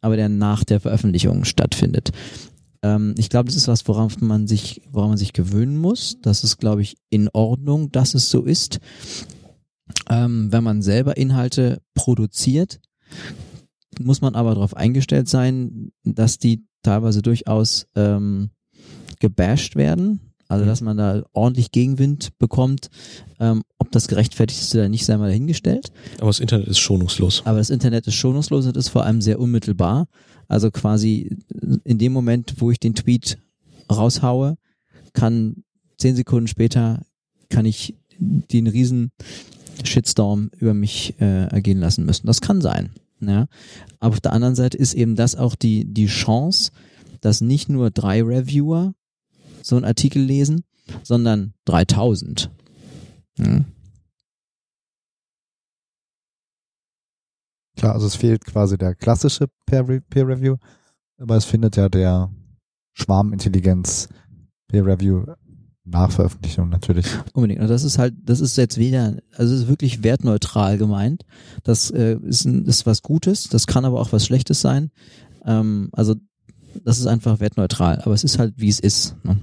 aber 0.00 0.16
der 0.16 0.28
nach 0.28 0.64
der 0.64 0.80
Veröffentlichung 0.80 1.44
stattfindet. 1.44 2.12
Ähm, 2.82 3.14
ich 3.18 3.28
glaube, 3.28 3.46
das 3.46 3.56
ist 3.56 3.68
was, 3.68 3.86
worauf 3.88 4.20
man 4.20 4.46
sich, 4.46 4.82
woran 4.90 5.10
man 5.10 5.18
sich 5.18 5.32
gewöhnen 5.32 5.76
muss. 5.76 6.18
Das 6.22 6.44
ist, 6.44 6.58
glaube 6.58 6.82
ich, 6.82 6.96
in 7.10 7.28
Ordnung, 7.32 7.92
dass 7.92 8.14
es 8.14 8.30
so 8.30 8.42
ist. 8.42 8.80
Ähm, 10.08 10.50
wenn 10.52 10.64
man 10.64 10.82
selber 10.82 11.16
Inhalte 11.16 11.80
produziert, 11.94 12.80
muss 13.98 14.20
man 14.20 14.34
aber 14.34 14.54
darauf 14.54 14.76
eingestellt 14.76 15.28
sein, 15.28 15.92
dass 16.04 16.38
die 16.38 16.64
teilweise 16.82 17.22
durchaus 17.22 17.86
ähm, 17.94 18.50
gebasht 19.20 19.76
werden. 19.76 20.20
Also 20.48 20.64
Mhm. 20.64 20.68
dass 20.68 20.80
man 20.80 20.96
da 20.96 21.24
ordentlich 21.32 21.72
Gegenwind 21.72 22.38
bekommt. 22.38 22.88
Ähm, 23.40 23.62
ob 23.78 23.90
das 23.90 24.06
gerechtfertigt 24.06 24.60
ist 24.60 24.74
oder 24.74 24.88
nicht, 24.88 25.04
sei 25.04 25.16
mal 25.16 25.28
dahingestellt. 25.28 25.90
Aber 26.18 26.28
das 26.28 26.38
Internet 26.38 26.68
ist 26.68 26.78
schonungslos. 26.78 27.42
Aber 27.44 27.58
das 27.58 27.70
Internet 27.70 28.06
ist 28.06 28.14
schonungslos 28.14 28.66
und 28.66 28.76
ist 28.76 28.88
vor 28.88 29.04
allem 29.04 29.20
sehr 29.20 29.40
unmittelbar. 29.40 30.06
Also 30.46 30.70
quasi 30.70 31.36
in 31.82 31.98
dem 31.98 32.12
Moment, 32.12 32.54
wo 32.58 32.70
ich 32.70 32.78
den 32.78 32.94
Tweet 32.94 33.38
raushaue, 33.90 34.56
kann 35.14 35.64
zehn 35.98 36.14
Sekunden 36.14 36.46
später 36.46 37.04
kann 37.48 37.66
ich 37.66 37.96
den 38.18 38.68
riesen 38.68 39.10
Shitstorm 39.84 40.50
über 40.58 40.74
mich 40.74 41.20
äh, 41.20 41.46
ergehen 41.46 41.78
lassen 41.78 42.04
müssen. 42.04 42.26
Das 42.26 42.40
kann 42.40 42.60
sein. 42.60 42.90
Ja. 43.20 43.46
Aber 44.00 44.14
auf 44.14 44.20
der 44.20 44.32
anderen 44.32 44.54
Seite 44.54 44.76
ist 44.76 44.94
eben 44.94 45.16
das 45.16 45.36
auch 45.36 45.54
die, 45.54 45.84
die 45.84 46.06
Chance, 46.06 46.70
dass 47.20 47.40
nicht 47.40 47.68
nur 47.68 47.90
drei 47.90 48.22
Reviewer 48.22 48.94
so 49.62 49.76
einen 49.76 49.84
Artikel 49.84 50.22
lesen, 50.22 50.64
sondern 51.02 51.54
3000. 51.64 52.50
Ja. 53.38 53.64
Klar, 57.76 57.92
also 57.92 58.06
es 58.06 58.14
fehlt 58.16 58.44
quasi 58.44 58.78
der 58.78 58.94
klassische 58.94 59.48
Peer- 59.66 60.00
Peer-Review, 60.08 60.56
aber 61.18 61.36
es 61.36 61.44
findet 61.44 61.76
ja 61.76 61.88
der 61.88 62.30
Schwarmintelligenz 62.94 64.08
Peer-Review 64.68 65.26
nach 65.86 66.10
Veröffentlichung 66.10 66.68
natürlich. 66.68 67.06
Unbedingt. 67.32 67.60
Und 67.60 67.68
das 67.68 67.84
ist 67.84 67.98
halt, 67.98 68.14
das 68.24 68.40
ist 68.40 68.56
jetzt 68.56 68.76
wieder, 68.76 69.16
also 69.36 69.54
es 69.54 69.62
ist 69.62 69.68
wirklich 69.68 70.02
wertneutral 70.02 70.78
gemeint. 70.78 71.24
Das 71.62 71.90
äh, 71.90 72.16
ist, 72.22 72.44
ein, 72.44 72.64
ist 72.66 72.86
was 72.86 73.02
Gutes, 73.02 73.48
das 73.48 73.66
kann 73.66 73.84
aber 73.84 74.00
auch 74.00 74.12
was 74.12 74.26
Schlechtes 74.26 74.60
sein. 74.60 74.90
Ähm, 75.44 75.90
also 75.92 76.16
das 76.84 76.98
ist 76.98 77.06
einfach 77.06 77.40
wertneutral, 77.40 78.00
aber 78.02 78.14
es 78.14 78.24
ist 78.24 78.38
halt, 78.38 78.54
wie 78.56 78.68
es 78.68 78.80
ist. 78.80 79.16
Ne? 79.24 79.38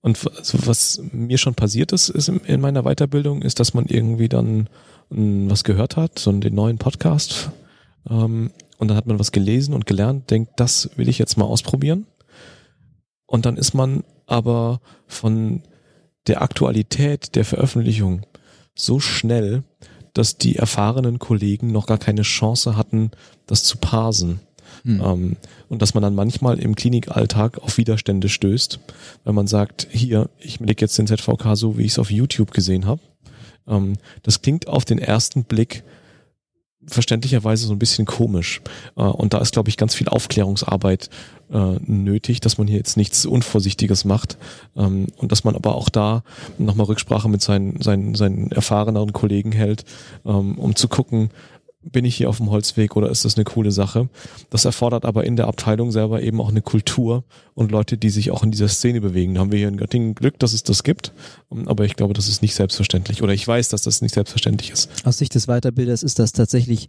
Und 0.00 0.18
also 0.36 0.66
was 0.66 1.02
mir 1.12 1.38
schon 1.38 1.54
passiert 1.54 1.92
ist, 1.92 2.08
ist 2.08 2.28
in 2.28 2.38
in 2.38 2.60
meiner 2.60 2.84
Weiterbildung, 2.84 3.42
ist, 3.42 3.60
dass 3.60 3.74
man 3.74 3.86
irgendwie 3.86 4.28
dann 4.28 4.68
mh, 5.10 5.50
was 5.50 5.64
gehört 5.64 5.96
hat, 5.96 6.18
so 6.18 6.32
den 6.32 6.54
neuen 6.54 6.78
Podcast. 6.78 7.50
Ähm, 8.08 8.52
und 8.78 8.88
dann 8.88 8.96
hat 8.96 9.06
man 9.06 9.18
was 9.18 9.32
gelesen 9.32 9.74
und 9.74 9.86
gelernt, 9.86 10.30
denkt, 10.30 10.52
das 10.56 10.90
will 10.96 11.08
ich 11.08 11.18
jetzt 11.18 11.36
mal 11.36 11.44
ausprobieren. 11.44 12.06
Und 13.26 13.46
dann 13.46 13.56
ist 13.56 13.74
man 13.74 14.04
aber 14.26 14.80
von 15.06 15.62
der 16.26 16.42
Aktualität 16.42 17.34
der 17.36 17.44
Veröffentlichung 17.44 18.22
so 18.74 19.00
schnell, 19.00 19.62
dass 20.12 20.38
die 20.38 20.56
erfahrenen 20.56 21.18
Kollegen 21.18 21.72
noch 21.72 21.86
gar 21.86 21.98
keine 21.98 22.22
Chance 22.22 22.76
hatten, 22.76 23.10
das 23.46 23.64
zu 23.64 23.78
parsen. 23.78 24.40
Hm. 24.82 25.02
Ähm, 25.04 25.36
und 25.68 25.82
dass 25.82 25.94
man 25.94 26.02
dann 26.02 26.14
manchmal 26.14 26.58
im 26.58 26.74
Klinikalltag 26.74 27.58
auf 27.58 27.78
Widerstände 27.78 28.28
stößt, 28.28 28.80
wenn 29.24 29.34
man 29.34 29.46
sagt, 29.46 29.86
hier, 29.90 30.30
ich 30.38 30.58
lege 30.60 30.80
jetzt 30.80 30.98
den 30.98 31.06
ZVK 31.06 31.54
so, 31.54 31.78
wie 31.78 31.82
ich 31.82 31.92
es 31.92 31.98
auf 31.98 32.10
YouTube 32.10 32.50
gesehen 32.50 32.86
habe. 32.86 33.00
Ähm, 33.68 33.96
das 34.22 34.42
klingt 34.42 34.68
auf 34.68 34.84
den 34.84 34.98
ersten 34.98 35.44
Blick 35.44 35.84
verständlicherweise 36.86 37.66
so 37.66 37.72
ein 37.72 37.78
bisschen 37.78 38.06
komisch. 38.06 38.60
Äh, 38.96 39.02
und 39.02 39.34
da 39.34 39.38
ist, 39.38 39.52
glaube 39.52 39.68
ich, 39.68 39.76
ganz 39.76 39.94
viel 39.94 40.08
Aufklärungsarbeit 40.08 41.10
äh, 41.52 41.76
nötig, 41.86 42.40
dass 42.40 42.58
man 42.58 42.66
hier 42.66 42.78
jetzt 42.78 42.96
nichts 42.96 43.24
Unvorsichtiges 43.24 44.04
macht 44.04 44.36
ähm, 44.76 45.06
und 45.16 45.32
dass 45.32 45.44
man 45.44 45.54
aber 45.54 45.74
auch 45.74 45.88
da 45.88 46.22
nochmal 46.58 46.86
Rücksprache 46.86 47.28
mit 47.28 47.42
seinen, 47.42 47.80
seinen, 47.80 48.14
seinen 48.14 48.50
erfahreneren 48.50 49.12
Kollegen 49.12 49.52
hält, 49.52 49.84
ähm, 50.24 50.58
um 50.58 50.74
zu 50.74 50.88
gucken, 50.88 51.30
bin 51.92 52.04
ich 52.04 52.16
hier 52.16 52.28
auf 52.28 52.38
dem 52.38 52.50
Holzweg 52.50 52.96
oder 52.96 53.10
ist 53.10 53.24
das 53.24 53.36
eine 53.36 53.44
coole 53.44 53.70
Sache? 53.72 54.08
Das 54.50 54.64
erfordert 54.64 55.04
aber 55.04 55.24
in 55.24 55.36
der 55.36 55.48
Abteilung 55.48 55.92
selber 55.92 56.22
eben 56.22 56.40
auch 56.40 56.48
eine 56.48 56.62
Kultur 56.62 57.24
und 57.54 57.70
Leute, 57.70 57.96
die 57.96 58.10
sich 58.10 58.30
auch 58.30 58.42
in 58.42 58.50
dieser 58.50 58.68
Szene 58.68 59.00
bewegen. 59.00 59.34
Da 59.34 59.40
haben 59.40 59.52
wir 59.52 59.58
hier 59.58 59.68
in 59.68 59.76
Göttingen 59.76 60.14
Glück, 60.14 60.38
dass 60.38 60.52
es 60.52 60.62
das 60.62 60.82
gibt, 60.82 61.12
Ähm, 61.50 61.68
aber 61.68 61.84
ich 61.84 61.96
glaube, 61.96 62.14
das 62.14 62.28
ist 62.28 62.42
nicht 62.42 62.54
selbstverständlich 62.54 63.22
oder 63.22 63.32
ich 63.32 63.46
weiß, 63.46 63.68
dass 63.68 63.82
das 63.82 64.02
nicht 64.02 64.14
selbstverständlich 64.14 64.70
ist. 64.70 64.90
Aus 65.04 65.18
Sicht 65.18 65.34
des 65.34 65.46
Weiterbilders 65.46 66.02
ist 66.02 66.18
das 66.18 66.32
tatsächlich 66.32 66.88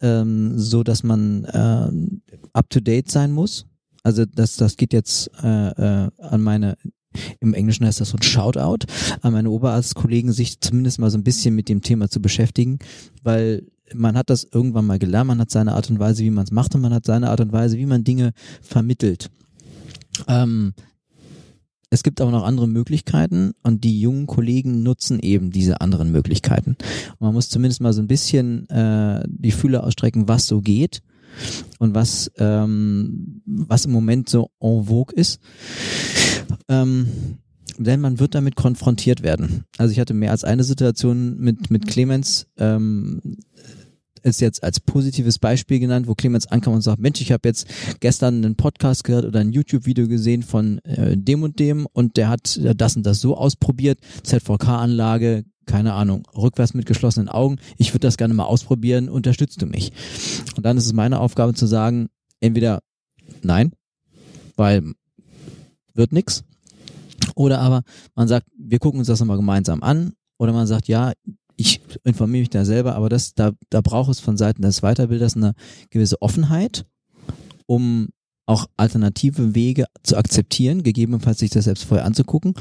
ähm, 0.00 0.58
so, 0.58 0.82
dass 0.82 1.02
man 1.02 1.44
äh, 1.44 2.48
up 2.52 2.70
to 2.70 2.80
date 2.80 3.10
sein 3.10 3.32
muss. 3.32 3.66
Also 4.02 4.24
das, 4.24 4.56
das 4.56 4.76
geht 4.76 4.92
jetzt 4.92 5.30
äh, 5.42 6.06
äh, 6.06 6.10
an 6.18 6.42
meine 6.42 6.76
im 7.40 7.54
Englischen 7.54 7.84
heißt 7.84 8.00
das 8.00 8.10
so 8.10 8.16
ein 8.16 8.22
Shoutout 8.22 8.86
an 9.22 9.32
meine 9.32 9.50
Oberarztkollegen, 9.50 10.32
sich 10.32 10.60
zumindest 10.60 10.98
mal 10.98 11.10
so 11.10 11.18
ein 11.18 11.24
bisschen 11.24 11.54
mit 11.54 11.68
dem 11.68 11.82
Thema 11.82 12.08
zu 12.08 12.22
beschäftigen, 12.22 12.78
weil 13.22 13.66
man 13.94 14.16
hat 14.16 14.30
das 14.30 14.44
irgendwann 14.44 14.86
mal 14.86 14.98
gelernt, 14.98 15.28
man 15.28 15.40
hat 15.40 15.50
seine 15.50 15.74
Art 15.74 15.90
und 15.90 15.98
Weise, 15.98 16.22
wie 16.22 16.30
man 16.30 16.44
es 16.44 16.50
macht 16.50 16.74
und 16.74 16.80
man 16.80 16.94
hat 16.94 17.06
seine 17.06 17.30
Art 17.30 17.40
und 17.40 17.52
Weise, 17.52 17.76
wie 17.78 17.86
man 17.86 18.04
Dinge 18.04 18.32
vermittelt. 18.62 19.30
Ähm, 20.28 20.74
es 21.92 22.04
gibt 22.04 22.20
aber 22.20 22.30
noch 22.30 22.44
andere 22.44 22.68
Möglichkeiten 22.68 23.52
und 23.64 23.82
die 23.82 24.00
jungen 24.00 24.26
Kollegen 24.26 24.84
nutzen 24.84 25.18
eben 25.18 25.50
diese 25.50 25.80
anderen 25.80 26.12
Möglichkeiten. 26.12 26.76
Und 27.12 27.20
man 27.20 27.34
muss 27.34 27.48
zumindest 27.48 27.80
mal 27.80 27.92
so 27.92 28.00
ein 28.00 28.06
bisschen 28.06 28.68
äh, 28.70 29.24
die 29.26 29.50
Fühler 29.50 29.84
ausstrecken, 29.84 30.28
was 30.28 30.46
so 30.46 30.60
geht 30.60 31.02
und 31.80 31.94
was, 31.94 32.30
ähm, 32.38 33.42
was 33.44 33.86
im 33.86 33.92
Moment 33.92 34.28
so 34.28 34.50
en 34.60 34.84
vogue 34.84 35.14
ist. 35.16 35.40
Ähm, 36.68 37.08
denn 37.76 38.00
man 38.00 38.20
wird 38.20 38.34
damit 38.34 38.56
konfrontiert 38.56 39.22
werden. 39.22 39.64
Also 39.78 39.90
ich 39.92 39.98
hatte 39.98 40.14
mehr 40.14 40.30
als 40.30 40.44
eine 40.44 40.64
Situation 40.64 41.38
mit, 41.38 41.70
mit 41.70 41.86
Clemens, 41.86 42.46
ähm, 42.58 43.20
ist 44.22 44.40
jetzt 44.40 44.62
als 44.62 44.80
positives 44.80 45.38
Beispiel 45.38 45.78
genannt, 45.78 46.06
wo 46.06 46.14
Clemens 46.14 46.46
ankam 46.46 46.74
und 46.74 46.82
sagt, 46.82 47.00
Mensch, 47.00 47.20
ich 47.20 47.32
habe 47.32 47.48
jetzt 47.48 47.66
gestern 48.00 48.44
einen 48.44 48.56
Podcast 48.56 49.04
gehört 49.04 49.24
oder 49.24 49.40
ein 49.40 49.52
YouTube-Video 49.52 50.08
gesehen 50.08 50.42
von 50.42 50.78
äh, 50.80 51.16
dem 51.16 51.42
und 51.42 51.58
dem 51.58 51.86
und 51.92 52.16
der 52.16 52.28
hat 52.28 52.58
das 52.76 52.96
und 52.96 53.04
das 53.04 53.20
so 53.20 53.36
ausprobiert, 53.36 53.98
ZVK-Anlage, 54.22 55.44
keine 55.66 55.92
Ahnung, 55.92 56.26
rückwärts 56.36 56.74
mit 56.74 56.86
geschlossenen 56.86 57.28
Augen, 57.28 57.58
ich 57.76 57.92
würde 57.92 58.06
das 58.06 58.16
gerne 58.16 58.34
mal 58.34 58.44
ausprobieren, 58.44 59.08
unterstützt 59.08 59.62
du 59.62 59.66
mich? 59.66 59.92
Und 60.56 60.66
dann 60.66 60.76
ist 60.76 60.86
es 60.86 60.92
meine 60.92 61.20
Aufgabe 61.20 61.54
zu 61.54 61.66
sagen, 61.66 62.08
entweder 62.40 62.80
nein, 63.42 63.72
weil 64.56 64.82
wird 65.94 66.12
nix. 66.12 66.44
Oder 67.34 67.60
aber 67.60 67.82
man 68.14 68.28
sagt, 68.28 68.46
wir 68.58 68.78
gucken 68.78 68.98
uns 68.98 69.08
das 69.08 69.20
nochmal 69.20 69.36
gemeinsam 69.36 69.82
an. 69.82 70.12
Oder 70.38 70.52
man 70.52 70.66
sagt, 70.66 70.88
ja, 70.88 71.12
ich 71.60 71.82
informiere 72.04 72.40
mich 72.40 72.50
da 72.50 72.64
selber, 72.64 72.94
aber 72.94 73.10
das, 73.10 73.34
da, 73.34 73.52
da 73.68 73.82
braucht 73.82 74.10
es 74.10 74.18
von 74.18 74.38
Seiten 74.38 74.62
des 74.62 74.80
Weiterbilders 74.80 75.36
eine 75.36 75.54
gewisse 75.90 76.20
Offenheit, 76.22 76.86
um 77.66 78.08
auch 78.46 78.66
alternative 78.78 79.54
Wege 79.54 79.84
zu 80.02 80.16
akzeptieren, 80.16 80.82
gegebenenfalls 80.82 81.38
sich 81.38 81.50
das 81.50 81.66
selbst 81.66 81.84
vorher 81.84 82.06
anzugucken 82.06 82.54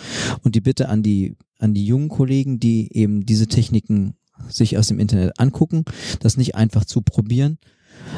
und 0.44 0.56
die 0.56 0.62
Bitte 0.62 0.90
an 0.90 1.02
die, 1.02 1.38
an 1.60 1.74
die 1.74 1.86
jungen 1.86 2.10
Kollegen, 2.10 2.60
die 2.60 2.94
eben 2.94 3.26
diese 3.26 3.48
Techniken 3.48 4.16
sich 4.50 4.78
aus 4.78 4.88
dem 4.88 5.00
Internet 5.00 5.40
angucken, 5.40 5.86
das 6.20 6.36
nicht 6.36 6.56
einfach 6.56 6.84
zu 6.84 7.02
probieren, 7.02 7.58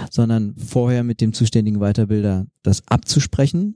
sondern 0.09 0.55
vorher 0.57 1.03
mit 1.03 1.21
dem 1.21 1.31
zuständigen 1.31 1.79
Weiterbilder 1.79 2.47
das 2.63 2.81
abzusprechen, 2.87 3.75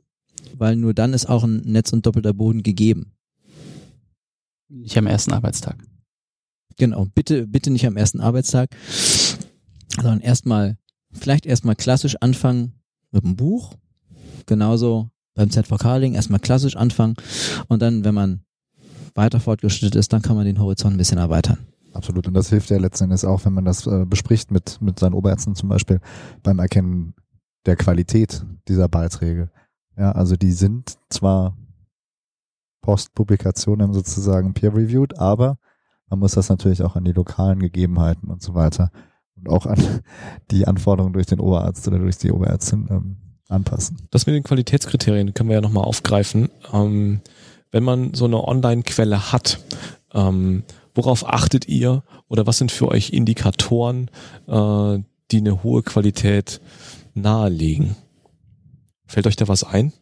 weil 0.58 0.76
nur 0.76 0.96
dann 0.96 1.14
ist 1.14 1.28
auch 1.28 1.44
ein 1.44 1.58
Netz 1.66 1.94
und 1.94 2.06
doppelter 2.06 2.34
Boden 2.34 2.64
gegeben. 2.64 3.12
Nicht 4.70 4.98
am 4.98 5.06
ersten 5.06 5.34
Arbeitstag. 5.34 5.78
Genau, 6.78 7.06
bitte, 7.14 7.48
bitte 7.48 7.72
nicht 7.72 7.86
am 7.88 7.98
ersten 7.98 8.20
Arbeitstag, 8.20 8.76
sondern 9.96 10.20
erstmal, 10.20 10.78
vielleicht 11.12 11.46
erstmal 11.46 11.76
klassisch 11.76 12.18
anfangen 12.20 12.74
mit 13.12 13.24
dem 13.24 13.36
Buch. 13.36 13.76
Genauso 14.46 15.10
beim 15.34 15.50
ZVK-Link 15.50 16.16
erstmal 16.16 16.40
klassisch 16.40 16.76
anfangen 16.76 17.16
und 17.68 17.82
dann, 17.82 18.04
wenn 18.04 18.14
man 18.14 18.42
weiter 19.16 19.40
fortgeschritten 19.40 20.00
ist, 20.00 20.12
dann 20.14 20.22
kann 20.22 20.36
man 20.36 20.46
den 20.46 20.60
Horizont 20.60 20.96
ein 20.96 20.98
bisschen 20.98 21.18
erweitern. 21.18 21.58
Absolut. 21.94 22.28
Und 22.28 22.34
das 22.34 22.50
hilft 22.50 22.70
ja 22.70 22.78
letzten 22.78 23.06
Endes 23.06 23.24
auch, 23.24 23.46
wenn 23.46 23.54
man 23.54 23.64
das 23.64 23.88
äh, 23.88 24.06
bespricht 24.06 24.52
mit, 24.52 24.82
mit 24.82 25.00
seinen 25.00 25.14
Oberärzten 25.14 25.56
zum 25.56 25.70
Beispiel 25.70 26.02
beim 26.44 26.60
Erkennen 26.60 27.14
der 27.66 27.78
Qualität 27.78 28.46
dieser 28.68 28.90
Beiträge. 28.90 29.50
Ja, 29.98 30.12
also 30.12 30.36
die 30.36 30.52
sind 30.52 30.98
zwar 31.10 31.58
Postpublikationen 32.82 33.94
sozusagen 33.94 34.54
peer-reviewed, 34.54 35.18
aber 35.18 35.58
man 36.10 36.20
muss 36.20 36.34
das 36.34 36.50
natürlich 36.50 36.84
auch 36.84 36.96
an 36.96 37.06
die 37.06 37.12
lokalen 37.12 37.60
Gegebenheiten 37.60 38.30
und 38.30 38.42
so 38.42 38.54
weiter 38.54 38.92
und 39.36 39.50
auch 39.50 39.66
an 39.66 40.02
die 40.52 40.68
Anforderungen 40.68 41.14
durch 41.14 41.28
den 41.28 41.40
Oberarzt 41.40 41.88
oder 41.88 42.00
durch 42.00 42.18
die 42.18 42.32
Oberärztin 42.32 42.88
ähm, 42.90 43.18
anpassen. 43.48 44.08
Das 44.12 44.26
mit 44.26 44.36
den 44.36 44.44
Qualitätskriterien 44.44 45.34
können 45.34 45.50
wir 45.50 45.56
ja 45.56 45.62
nochmal 45.62 45.84
aufgreifen. 45.84 46.50
Ähm, 46.74 47.22
wenn 47.72 47.84
man 47.84 48.14
so 48.14 48.26
eine 48.26 48.44
Online-Quelle 48.44 49.32
hat, 49.32 49.60
ähm, 50.14 50.64
worauf 50.94 51.28
achtet 51.28 51.68
ihr 51.68 52.04
oder 52.28 52.48
was 52.48 52.58
sind 52.58 52.72
für 52.72 52.88
euch 52.88 53.12
Indikatoren, 53.12 54.10
äh, 54.48 55.00
die 55.32 55.38
eine 55.38 55.64
hohe 55.64 55.84
Qualität 55.84 56.62
nahelegen? 57.14 57.96
Fällt 59.06 59.28
euch 59.28 59.36
da 59.36 59.48
was 59.48 59.64
ein? 59.64 59.94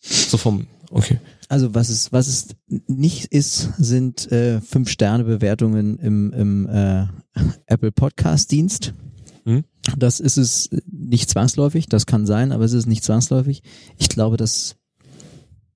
So 0.00 0.36
vom, 0.36 0.66
okay. 0.90 1.18
Also 1.48 1.74
was 1.74 1.88
es, 1.88 2.12
was 2.12 2.26
es 2.26 2.48
nicht 2.86 3.26
ist, 3.26 3.70
sind 3.78 4.30
äh, 4.32 4.60
fünf 4.60 4.88
Sterne 4.88 5.24
Bewertungen 5.24 5.98
im, 5.98 6.32
im 6.32 6.68
äh, 6.68 7.06
Apple 7.66 7.92
Podcast 7.92 8.50
Dienst. 8.50 8.94
Hm? 9.44 9.64
Das 9.96 10.18
ist 10.18 10.38
es 10.38 10.70
nicht 10.90 11.30
zwangsläufig. 11.30 11.86
Das 11.86 12.06
kann 12.06 12.26
sein, 12.26 12.52
aber 12.52 12.64
es 12.64 12.72
ist 12.72 12.86
nicht 12.86 13.04
zwangsläufig. 13.04 13.62
Ich 13.96 14.08
glaube, 14.08 14.36
dass 14.36 14.76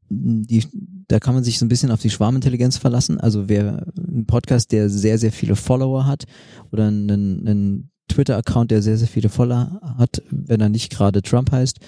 die, 0.08 0.66
da 1.06 1.20
kann 1.20 1.34
man 1.34 1.44
sich 1.44 1.58
so 1.58 1.64
ein 1.64 1.68
bisschen 1.68 1.92
auf 1.92 2.00
die 2.00 2.10
Schwarmintelligenz 2.10 2.76
verlassen. 2.76 3.20
Also 3.20 3.48
wer 3.48 3.86
ein 3.96 4.26
Podcast, 4.26 4.72
der 4.72 4.90
sehr, 4.90 5.18
sehr 5.18 5.30
viele 5.30 5.54
Follower 5.54 6.06
hat 6.06 6.24
oder 6.72 6.88
einen, 6.88 7.46
einen 7.46 7.90
Twitter-Account, 8.08 8.72
der 8.72 8.82
sehr, 8.82 8.98
sehr 8.98 9.06
viele 9.06 9.28
Follower 9.28 9.80
hat, 9.98 10.20
wenn 10.30 10.60
er 10.60 10.68
nicht 10.68 10.90
gerade 10.90 11.22
Trump 11.22 11.52
heißt, 11.52 11.78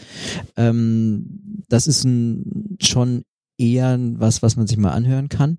ähm, 0.57 1.65
das 1.69 1.89
ist 1.89 2.05
ein, 2.05 2.77
schon 2.81 3.25
eher 3.59 3.99
was, 4.19 4.43
was 4.43 4.57
man 4.57 4.67
sich 4.67 4.77
mal 4.77 4.93
anhören 4.93 5.29
kann. 5.29 5.59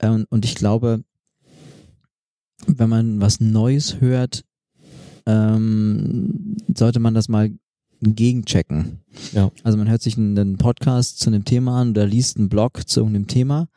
Ähm, 0.00 0.26
und 0.30 0.44
ich 0.44 0.54
glaube, 0.54 1.02
wenn 2.66 2.88
man 2.88 3.20
was 3.20 3.40
Neues 3.40 4.00
hört, 4.00 4.44
ähm, 5.26 6.56
sollte 6.74 7.00
man 7.00 7.14
das 7.14 7.28
mal 7.28 7.50
gegenchecken. 8.00 9.00
Ja. 9.32 9.50
Also 9.62 9.78
man 9.78 9.88
hört 9.88 10.02
sich 10.02 10.18
einen 10.18 10.58
Podcast 10.58 11.20
zu 11.20 11.30
einem 11.30 11.44
Thema 11.44 11.80
an 11.80 11.90
oder 11.90 12.06
liest 12.06 12.36
einen 12.36 12.48
Blog 12.48 12.86
zu 12.88 13.00
irgendeinem 13.00 13.28
Thema 13.28 13.68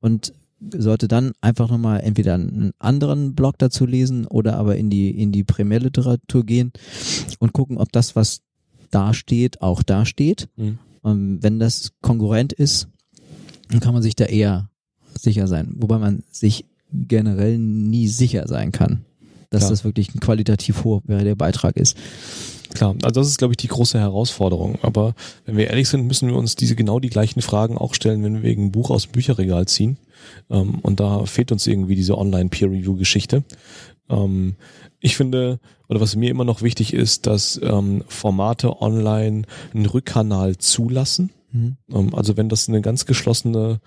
und 0.00 0.32
sollte 0.76 1.06
dann 1.06 1.32
einfach 1.40 1.70
nochmal 1.70 2.00
entweder 2.00 2.34
einen 2.34 2.72
anderen 2.78 3.34
Blog 3.34 3.58
dazu 3.58 3.86
lesen 3.86 4.26
oder 4.26 4.56
aber 4.56 4.76
in 4.76 4.90
die, 4.90 5.10
in 5.10 5.30
die 5.30 5.44
Primärliteratur 5.44 6.44
gehen 6.44 6.72
und 7.38 7.52
gucken, 7.52 7.78
ob 7.78 7.92
das, 7.92 8.16
was 8.16 8.40
da 8.90 9.14
steht, 9.14 9.62
auch 9.62 9.82
da 9.82 10.04
steht. 10.04 10.48
Mhm. 10.56 10.78
Und 11.02 11.42
wenn 11.42 11.58
das 11.58 11.92
konkurrent 12.00 12.52
ist, 12.52 12.88
dann 13.70 13.80
kann 13.80 13.94
man 13.94 14.02
sich 14.02 14.16
da 14.16 14.24
eher 14.24 14.70
sicher 15.18 15.46
sein. 15.46 15.74
Wobei 15.76 15.98
man 15.98 16.22
sich 16.30 16.64
generell 16.92 17.58
nie 17.58 18.08
sicher 18.08 18.46
sein 18.48 18.72
kann, 18.72 19.04
dass 19.50 19.62
Klar. 19.62 19.70
das 19.70 19.84
wirklich 19.84 20.14
ein 20.14 20.20
qualitativ 20.20 20.84
hochwertiger 20.84 21.36
Beitrag 21.36 21.76
ist. 21.76 21.96
Klar, 22.74 22.94
also 23.02 23.20
das 23.20 23.28
ist, 23.28 23.38
glaube 23.38 23.54
ich, 23.54 23.56
die 23.56 23.68
große 23.68 23.98
Herausforderung. 23.98 24.78
Aber 24.82 25.14
wenn 25.46 25.56
wir 25.56 25.68
ehrlich 25.68 25.88
sind, 25.88 26.06
müssen 26.06 26.28
wir 26.28 26.36
uns 26.36 26.54
diese 26.54 26.76
genau 26.76 27.00
die 27.00 27.08
gleichen 27.08 27.40
Fragen 27.40 27.78
auch 27.78 27.94
stellen, 27.94 28.22
wenn 28.22 28.34
wir 28.34 28.42
wegen 28.42 28.66
ein 28.66 28.72
Buch 28.72 28.90
aus 28.90 29.04
dem 29.04 29.12
Bücherregal 29.12 29.66
ziehen. 29.66 29.98
Ähm, 30.50 30.78
und 30.80 31.00
da 31.00 31.24
fehlt 31.24 31.52
uns 31.52 31.66
irgendwie 31.66 31.94
diese 31.94 32.18
Online-Peer-Review-Geschichte. 32.18 33.44
Ähm, 34.10 34.56
ich 35.00 35.16
finde, 35.16 35.60
oder 35.88 36.00
was 36.00 36.16
mir 36.16 36.30
immer 36.30 36.44
noch 36.44 36.62
wichtig 36.62 36.92
ist, 36.92 37.26
dass 37.26 37.60
ähm, 37.62 38.04
Formate 38.08 38.80
online 38.80 39.42
einen 39.72 39.86
Rückkanal 39.86 40.56
zulassen. 40.56 41.30
Mhm. 41.52 41.76
Ähm, 41.92 42.14
Also 42.14 42.36
wenn 42.36 42.48
das 42.48 42.68
eine 42.68 42.80
ganz 42.80 43.06
geschlossene, 43.06 43.80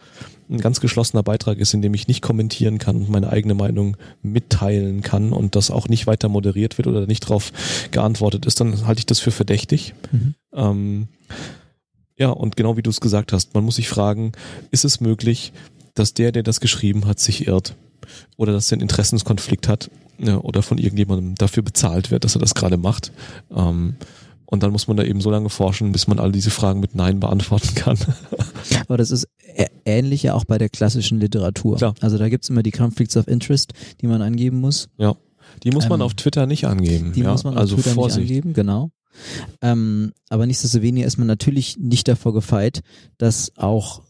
ein 0.49 0.59
ganz 0.59 0.80
geschlossener 0.80 1.24
Beitrag 1.24 1.57
ist, 1.57 1.74
in 1.74 1.82
dem 1.82 1.93
ich 1.93 2.07
nicht 2.07 2.22
kommentieren 2.22 2.78
kann 2.78 2.95
und 2.95 3.09
meine 3.09 3.30
eigene 3.30 3.53
Meinung 3.53 3.97
mitteilen 4.22 5.01
kann 5.01 5.34
und 5.34 5.55
das 5.55 5.70
auch 5.70 5.88
nicht 5.88 6.07
weiter 6.07 6.30
moderiert 6.30 6.78
wird 6.78 6.88
oder 6.88 7.05
nicht 7.05 7.26
darauf 7.26 7.51
geantwortet 7.91 8.45
ist, 8.45 8.59
dann 8.59 8.88
halte 8.88 8.99
ich 8.99 9.05
das 9.05 9.20
für 9.20 9.32
verdächtig. 9.32 9.93
Mhm. 10.12 10.36
Ähm, 10.53 11.07
ja, 12.18 12.30
und 12.30 12.55
genau 12.55 12.78
wie 12.78 12.84
du 12.84 12.89
es 12.89 13.01
gesagt 13.01 13.34
hast, 13.34 13.53
man 13.53 13.64
muss 13.64 13.76
sich 13.76 13.89
fragen, 13.89 14.32
ist 14.70 14.86
es 14.86 15.01
möglich, 15.01 15.53
dass 15.93 16.14
der, 16.14 16.32
der 16.32 16.43
das 16.43 16.62
geschrieben 16.62 17.05
hat, 17.05 17.20
sich 17.20 17.47
irrt? 17.47 17.76
Oder 18.38 18.53
dass 18.53 18.72
er 18.72 18.76
einen 18.76 18.84
Interessenskonflikt 18.84 19.68
hat 19.68 19.89
ja, 20.24 20.38
oder 20.38 20.62
von 20.62 20.78
irgendjemandem 20.78 21.36
dafür 21.36 21.64
bezahlt 21.64 22.12
wird, 22.12 22.24
dass 22.24 22.36
er 22.36 22.42
das 22.42 22.54
gerade 22.56 22.78
macht? 22.78 23.12
Ähm, 23.56 23.96
und 24.46 24.64
dann 24.64 24.72
muss 24.74 24.88
man 24.88 24.98
da 24.98 25.04
eben 25.04 25.22
so 25.22 25.32
lange 25.32 25.50
forschen, 25.50 25.94
bis 25.94 26.08
man 26.08 26.20
all 26.20 26.32
diese 26.34 26.50
Fragen 26.50 26.82
mit 26.82 26.94
Nein 26.94 27.22
beantworten 27.22 27.74
kann. 27.74 27.98
Aber 28.88 28.98
das 28.98 29.10
ist 29.10 29.28
ähnlich 29.86 30.24
ja 30.24 30.34
auch 30.34 30.44
bei 30.44 30.58
der 30.58 30.68
klassischen 30.68 31.20
Literatur. 31.22 31.78
Klar. 31.78 31.96
Also 32.02 32.18
da 32.18 32.28
gibt's 32.28 32.50
immer 32.50 32.62
die 32.62 32.72
Conflicts 32.72 33.16
of 33.16 33.28
Interest, 33.30 33.72
die 34.02 34.08
man 34.08 34.22
angeben 34.22 34.60
muss. 34.60 34.90
ja. 34.98 35.16
Die 35.64 35.72
muss 35.72 35.90
man 35.90 36.00
Ähm, 36.00 36.06
auf 36.06 36.14
Twitter 36.14 36.46
nicht 36.46 36.66
angeben. 36.66 37.12
Die 37.14 37.22
ja? 37.22 37.32
muss 37.32 37.44
man 37.44 37.56
auf 37.56 37.60
also 37.62 37.76
Twitter 37.76 37.92
Vorsicht. 37.92 38.22
nicht 38.22 38.30
angeben, 38.30 38.54
genau. 38.54 38.92
Ähm, 39.62 40.14
aber 40.30 40.46
nichtsdestoweniger 40.46 41.06
ist 41.06 41.18
man 41.18 41.28
natürlich 41.28 41.78
nicht 41.78 42.08
davor 42.08 42.34
gefeit, 42.34 42.82
dass 43.18 43.52
auch 43.58 44.02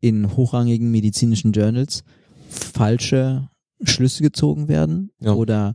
in 0.00 0.34
hochrangigen 0.36 0.90
medizinischen 0.90 1.52
Journals 1.52 2.02
falsche 2.48 3.48
Schlüsse 3.84 4.22
gezogen 4.22 4.68
werden 4.68 5.10
Ja. 5.20 5.32
oder 5.32 5.74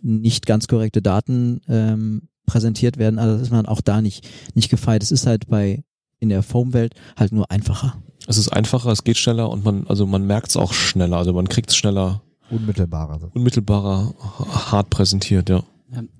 nicht 0.00 0.46
ganz 0.46 0.68
korrekte 0.68 1.02
Daten 1.02 1.60
ähm, 1.68 2.28
präsentiert 2.46 2.98
werden. 2.98 3.18
Also 3.18 3.42
ist 3.42 3.50
man 3.50 3.66
auch 3.66 3.80
da 3.80 4.00
nicht, 4.00 4.26
nicht 4.54 4.70
gefeit. 4.70 5.02
Es 5.02 5.10
ist 5.12 5.26
halt 5.26 5.48
bei 5.48 5.84
in 6.20 6.28
der 6.30 6.42
Foam-Welt 6.42 6.94
halt 7.16 7.32
nur 7.32 7.50
einfacher. 7.50 8.02
Es 8.26 8.38
ist 8.38 8.48
einfacher, 8.48 8.90
es 8.90 9.04
geht 9.04 9.16
schneller 9.16 9.50
und 9.50 9.64
man, 9.64 9.86
also 9.86 10.06
man 10.06 10.26
merkt 10.26 10.48
es 10.50 10.56
auch 10.56 10.72
schneller, 10.72 11.16
also 11.16 11.32
man 11.32 11.48
kriegt 11.48 11.70
es 11.70 11.76
schneller, 11.76 12.22
Unmittelbarer. 12.50 13.20
so. 13.20 13.30
unmittelbarer, 13.34 14.14
hart 14.70 14.90
präsentiert, 14.90 15.48
ja. 15.48 15.62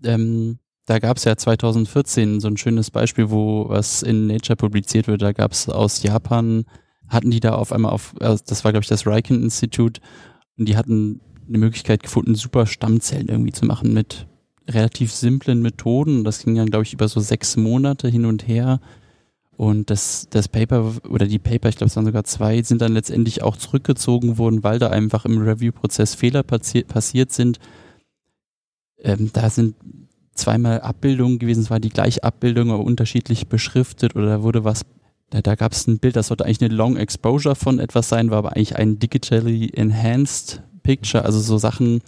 Ähm, 0.05 0.59
da 0.87 0.99
gab 1.01 1.17
es 1.19 1.25
ja 1.25 1.37
2014 1.37 2.41
so 2.41 2.49
ein 2.49 2.57
schönes 2.57 2.91
Beispiel, 2.91 3.31
wo 3.31 3.69
was 3.69 4.03
in 4.03 4.27
Nature 4.27 4.57
publiziert 4.57 5.07
wird. 5.07 5.21
Da 5.21 5.33
gab 5.33 5.53
es 5.53 5.69
aus 5.69 6.03
Japan, 6.03 6.65
hatten 7.09 7.31
die 7.31 7.41
da 7.41 7.55
auf 7.55 7.73
einmal 7.73 7.93
auf, 7.93 8.15
äh, 8.21 8.37
das 8.47 8.65
war 8.65 8.73
glaube 8.73 8.85
ich 8.85 8.89
das 8.89 9.07
Riken 9.07 9.43
Institute, 9.43 10.01
und 10.57 10.69
die 10.69 10.77
hatten 10.77 11.21
eine 11.49 11.59
Möglichkeit 11.59 12.03
gefunden, 12.03 12.35
super 12.35 12.67
Stammzellen 12.67 13.29
irgendwie 13.29 13.53
zu 13.53 13.65
machen 13.65 13.93
mit 13.93 14.27
relativ 14.69 15.13
simplen 15.13 15.63
Methoden. 15.63 16.25
Das 16.25 16.45
ging 16.45 16.55
dann 16.55 16.71
glaube 16.71 16.85
ich 16.85 16.93
über 16.93 17.09
so 17.09 17.21
sechs 17.21 17.57
Monate 17.57 18.09
hin 18.09 18.25
und 18.25 18.47
her. 18.47 18.81
Und 19.57 19.91
das, 19.91 20.29
das 20.31 20.47
Paper 20.47 20.95
oder 21.09 21.27
die 21.27 21.41
Paper, 21.41 21.69
ich 21.69 21.77
glaube 21.77 21.89
es 21.89 21.97
waren 21.97 22.05
sogar 22.05 22.23
zwei, 22.23 22.63
sind 22.63 22.81
dann 22.81 22.93
letztendlich 22.93 23.43
auch 23.43 23.57
zurückgezogen 23.57 24.39
worden, 24.39 24.63
weil 24.63 24.79
da 24.79 24.91
einfach 24.91 25.25
im 25.25 25.39
Review-Prozess 25.39 26.15
Fehler 26.15 26.45
passi 26.45 26.85
passiert 26.85 27.33
sind. 27.33 27.59
Ähm, 29.01 29.31
da 29.33 29.51
sind 29.51 29.75
zweimal 30.35 30.81
Abbildungen 30.81 31.41
gewesen, 31.41 31.63
es 31.63 31.71
war 31.71 31.81
die 31.81 31.89
gleiche 31.89 32.23
Abbildung, 32.23 32.71
aber 32.71 32.85
unterschiedlich 32.85 33.49
beschriftet 33.49 34.15
oder 34.15 34.27
da 34.27 34.43
wurde 34.45 34.63
was, 34.63 34.83
da, 35.31 35.43
da 35.43 35.57
gab 35.57 35.73
es 35.73 35.89
ein 35.89 35.99
Bild, 35.99 36.15
das 36.15 36.29
sollte 36.29 36.45
eigentlich 36.45 36.63
eine 36.63 36.75
Long 36.75 36.97
Exposure 36.97 37.57
von 37.57 37.81
etwas 37.81 38.09
sein, 38.09 38.31
war 38.31 38.39
aber 38.39 38.55
eigentlich 38.55 38.77
ein 38.77 39.01
digitally 39.01 39.71
enhanced 39.75 40.63
Picture, 40.83 41.25
also 41.25 41.41
so 41.41 41.59
Sachen, 41.59 42.01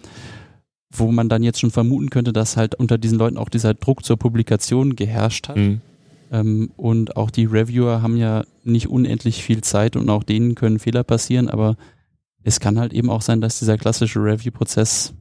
wo 0.93 1.13
man 1.13 1.29
dann 1.29 1.43
jetzt 1.43 1.61
schon 1.61 1.71
vermuten 1.71 2.11
könnte, 2.11 2.33
dass 2.33 2.57
halt 2.57 2.75
unter 2.75 2.99
diesen 2.99 3.19
Leuten 3.19 3.37
auch 3.37 3.49
dieser 3.49 3.75
Druck 3.75 4.05
zur 4.05 4.17
Publikation 4.17 4.97
geherrscht 4.97 5.49
hat. 5.49 5.57
Mhm. 5.57 5.81
Ähm, 6.33 6.71
und 6.77 7.17
auch 7.17 7.31
die 7.31 7.45
Reviewer 7.45 8.03
haben 8.03 8.17
ja 8.17 8.45
nicht 8.65 8.89
unendlich 8.89 9.43
viel 9.43 9.63
Zeit 9.63 9.97
und 9.97 10.09
auch 10.11 10.23
denen 10.23 10.55
können 10.55 10.79
Fehler 10.79 11.05
passieren, 11.05 11.49
aber 11.49 11.77
es 12.43 12.61
kann 12.61 12.79
halt 12.79 12.93
eben 12.93 13.11
auch 13.11 13.23
sein, 13.23 13.41
dass 13.41 13.59
dieser 13.59 13.77
klassische 13.77 14.21
Review-Prozess 14.23 15.15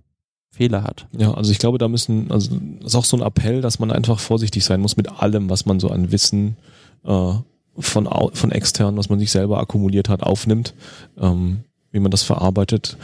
Fehler 0.52 0.84
hat. 0.84 1.08
Ja, 1.18 1.34
also 1.34 1.52
ich 1.52 1.60
glaube, 1.60 1.78
da 1.78 1.88
müssen, 1.88 2.32
also 2.32 2.58
das 2.80 2.88
ist 2.88 2.96
auch 2.96 3.06
so 3.06 3.18
ein 3.18 3.24
Appell, 3.24 3.62
dass 3.62 3.80
man 3.80 3.92
einfach 3.92 4.20
vorsichtig 4.20 4.66
sein 4.66 4.82
muss 4.82 4.98
mit 4.98 5.22
allem, 5.22 5.50
was 5.50 5.66
man 5.66 5.80
so 5.80 5.90
an 5.90 6.12
Wissen 6.12 6.58
äh, 7.06 7.34
von, 7.78 8.10
von 8.34 8.52
extern, 8.52 8.98
was 8.98 9.10
man 9.10 9.20
sich 9.20 9.32
selber 9.32 9.60
akkumuliert 9.60 10.10
hat, 10.10 10.24
aufnimmt, 10.24 10.74
ähm, 11.18 11.64
wie 11.92 12.00
man 12.00 12.12
das 12.12 12.24
verarbeitet 12.24 12.98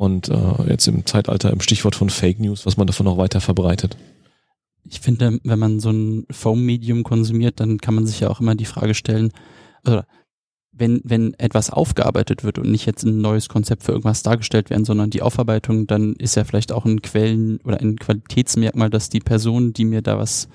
und 0.00 0.30
äh, 0.30 0.70
jetzt 0.70 0.88
im 0.88 1.04
Zeitalter 1.04 1.50
im 1.50 1.60
Stichwort 1.60 1.94
von 1.94 2.08
Fake 2.08 2.40
News, 2.40 2.64
was 2.64 2.78
man 2.78 2.86
davon 2.86 3.04
noch 3.04 3.18
weiter 3.18 3.42
verbreitet. 3.42 3.98
Ich 4.88 5.00
finde, 5.00 5.40
wenn 5.44 5.58
man 5.58 5.78
so 5.78 5.90
ein 5.90 6.24
Foam-Medium 6.30 7.02
konsumiert, 7.02 7.60
dann 7.60 7.76
kann 7.76 7.94
man 7.94 8.06
sich 8.06 8.20
ja 8.20 8.30
auch 8.30 8.40
immer 8.40 8.54
die 8.54 8.64
Frage 8.64 8.94
stellen, 8.94 9.30
also 9.84 10.00
wenn, 10.72 11.02
wenn 11.04 11.34
etwas 11.34 11.68
aufgearbeitet 11.68 12.44
wird 12.44 12.58
und 12.58 12.70
nicht 12.70 12.86
jetzt 12.86 13.02
ein 13.04 13.20
neues 13.20 13.50
Konzept 13.50 13.82
für 13.82 13.92
irgendwas 13.92 14.22
dargestellt 14.22 14.70
werden, 14.70 14.86
sondern 14.86 15.10
die 15.10 15.20
Aufarbeitung, 15.20 15.86
dann 15.86 16.14
ist 16.14 16.34
ja 16.34 16.44
vielleicht 16.44 16.72
auch 16.72 16.86
ein 16.86 17.02
Quellen- 17.02 17.60
oder 17.64 17.78
ein 17.78 17.96
Qualitätsmerkmal, 17.96 18.88
dass 18.88 19.10
die 19.10 19.20
Person, 19.20 19.74
die 19.74 19.84
mir 19.84 20.00
da 20.00 20.16
was 20.16 20.48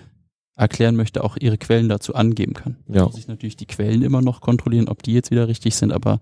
erklären 0.56 0.96
möchte, 0.96 1.24
auch 1.24 1.38
ihre 1.40 1.60
Quellen 1.60 1.88
dazu 1.88 2.16
angeben 2.16 2.56
kann. 2.56 2.78
Ja. 2.88 3.04
muss 3.06 3.20
ich 3.20 3.28
natürlich 3.28 3.58
die 3.58 3.68
Quellen 3.68 4.02
immer 4.02 4.24
noch 4.24 4.42
kontrollieren, 4.42 4.88
ob 4.88 5.04
die 5.04 5.14
jetzt 5.14 5.30
wieder 5.30 5.48
richtig 5.48 5.76
sind, 5.76 5.92
aber 5.92 6.20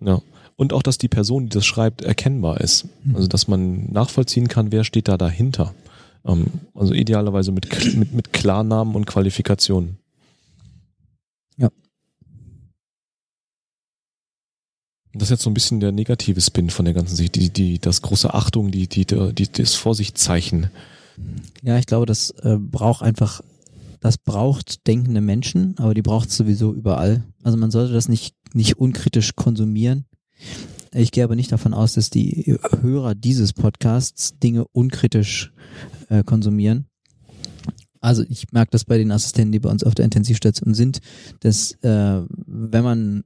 ja. 0.00 0.20
Und 0.56 0.72
auch, 0.72 0.82
dass 0.82 0.96
die 0.96 1.08
Person, 1.08 1.44
die 1.44 1.50
das 1.50 1.66
schreibt, 1.66 2.02
erkennbar 2.02 2.60
ist. 2.60 2.88
Mhm. 3.04 3.16
Also, 3.16 3.28
dass 3.28 3.46
man 3.46 3.92
nachvollziehen 3.92 4.48
kann, 4.48 4.72
wer 4.72 4.84
steht 4.84 5.08
da 5.08 5.18
dahinter. 5.18 5.74
Ähm, 6.24 6.46
also 6.74 6.94
idealerweise 6.94 7.52
mit, 7.52 7.94
mit, 7.94 8.12
mit 8.12 8.32
Klarnamen 8.32 8.94
und 8.94 9.06
Qualifikationen. 9.06 9.98
Ja. 11.58 11.70
Das 15.12 15.24
ist 15.24 15.30
jetzt 15.30 15.42
so 15.42 15.50
ein 15.50 15.54
bisschen 15.54 15.80
der 15.80 15.92
negative 15.92 16.40
Spin 16.40 16.70
von 16.70 16.84
der 16.84 16.94
ganzen 16.94 17.16
Sicht, 17.16 17.34
die, 17.34 17.50
die, 17.50 17.78
das 17.78 18.02
große 18.02 18.32
Achtung, 18.32 18.70
die, 18.70 18.88
die, 18.88 19.04
die, 19.06 19.52
das 19.52 19.74
Vorsichtzeichen. 19.74 20.70
Ja, 21.62 21.78
ich 21.78 21.86
glaube, 21.86 22.06
das 22.06 22.30
äh, 22.30 22.56
braucht 22.58 23.02
einfach, 23.02 23.42
das 24.00 24.18
braucht 24.18 24.86
denkende 24.86 25.20
Menschen, 25.20 25.74
aber 25.78 25.94
die 25.94 26.02
braucht 26.02 26.28
es 26.28 26.36
sowieso 26.36 26.72
überall. 26.74 27.24
Also 27.42 27.56
man 27.56 27.70
sollte 27.70 27.92
das 27.92 28.08
nicht, 28.08 28.34
nicht 28.52 28.78
unkritisch 28.78 29.36
konsumieren. 29.36 30.06
Ich 30.92 31.12
gehe 31.12 31.24
aber 31.24 31.36
nicht 31.36 31.52
davon 31.52 31.74
aus, 31.74 31.94
dass 31.94 32.10
die 32.10 32.58
Hörer 32.80 33.14
dieses 33.14 33.52
Podcasts 33.52 34.38
Dinge 34.38 34.66
unkritisch 34.72 35.52
äh, 36.08 36.24
konsumieren. 36.24 36.86
Also 38.00 38.22
ich 38.28 38.52
merke 38.52 38.70
das 38.70 38.84
bei 38.84 38.98
den 38.98 39.10
Assistenten, 39.10 39.52
die 39.52 39.58
bei 39.58 39.70
uns 39.70 39.84
auf 39.84 39.94
der 39.94 40.04
Intensivstation 40.04 40.74
sind, 40.74 41.00
dass 41.40 41.72
äh, 41.82 42.22
wenn 42.46 42.84
man 42.84 43.24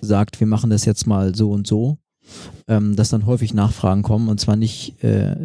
sagt, 0.00 0.40
wir 0.40 0.46
machen 0.46 0.70
das 0.70 0.84
jetzt 0.84 1.06
mal 1.06 1.34
so 1.34 1.50
und 1.50 1.66
so, 1.66 1.98
ähm, 2.66 2.96
dass 2.96 3.10
dann 3.10 3.26
häufig 3.26 3.54
Nachfragen 3.54 4.02
kommen 4.02 4.28
und 4.28 4.40
zwar 4.40 4.56
nicht 4.56 5.02
äh, 5.02 5.36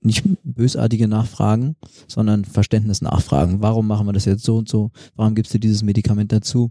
nicht 0.00 0.24
bösartige 0.44 1.08
Nachfragen, 1.08 1.76
sondern 2.06 2.44
Verständnisnachfragen. 2.44 3.60
Warum 3.60 3.86
machen 3.86 4.06
wir 4.06 4.12
das 4.12 4.24
jetzt 4.24 4.44
so 4.44 4.56
und 4.56 4.68
so? 4.68 4.90
Warum 5.16 5.34
gibst 5.34 5.52
du 5.54 5.58
dieses 5.58 5.82
Medikament 5.82 6.32
dazu? 6.32 6.70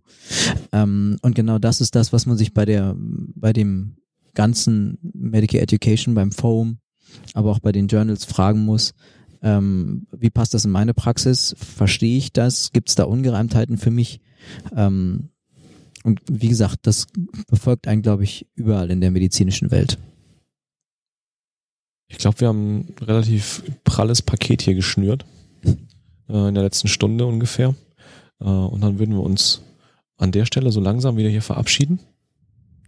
Ähm, 0.72 1.18
und 1.22 1.36
genau 1.36 1.60
das 1.60 1.82
ist 1.82 1.96
das, 1.96 2.14
was 2.14 2.26
man 2.26 2.38
sich 2.38 2.54
bei 2.54 2.66
der, 2.66 2.96
bei 2.98 3.54
dem 3.54 3.98
ganzen 4.34 4.98
Medical 5.14 5.60
Education, 5.60 6.14
beim 6.14 6.32
Foam, 6.32 6.78
aber 7.34 7.52
auch 7.52 7.60
bei 7.60 7.72
den 7.72 7.88
Journals 7.88 8.24
fragen 8.24 8.64
muss. 8.64 8.94
Ähm, 9.42 10.08
wie 10.12 10.30
passt 10.30 10.54
das 10.54 10.66
in 10.66 10.72
meine 10.72 10.94
Praxis? 10.94 11.56
Verstehe 11.58 12.18
ich 12.18 12.34
das? 12.34 12.72
Gibt 12.72 12.90
es 12.90 12.96
da 12.96 13.04
Ungereimtheiten 13.04 13.78
für 13.78 13.92
mich? 13.92 14.22
Ähm, 14.76 15.30
und 16.04 16.22
wie 16.32 16.48
gesagt, 16.48 16.80
das 16.84 17.08
befolgt 17.50 17.88
einen, 17.88 18.02
glaube 18.02 18.24
ich, 18.24 18.48
überall 18.56 18.90
in 18.92 19.02
der 19.02 19.12
medizinischen 19.12 19.72
Welt. 19.72 19.98
Ich 22.08 22.18
glaube, 22.18 22.40
wir 22.40 22.48
haben 22.48 22.80
ein 22.80 22.96
relativ 23.02 23.64
pralles 23.84 24.22
Paket 24.22 24.62
hier 24.62 24.76
geschnürt. 24.76 25.26
Äh, 26.30 26.50
in 26.50 26.56
der 26.56 26.64
letzten 26.64 26.90
Stunde 26.90 27.26
ungefähr. 27.26 27.74
Äh, 28.42 28.44
und 28.44 28.82
dann 28.82 29.00
würden 29.00 29.16
wir 29.16 29.24
uns 29.24 29.62
an 30.18 30.34
der 30.34 30.46
Stelle 30.46 30.72
so 30.72 30.82
langsam 30.82 31.16
wieder 31.16 31.30
hier 31.30 31.42
verabschieden. 31.42 32.00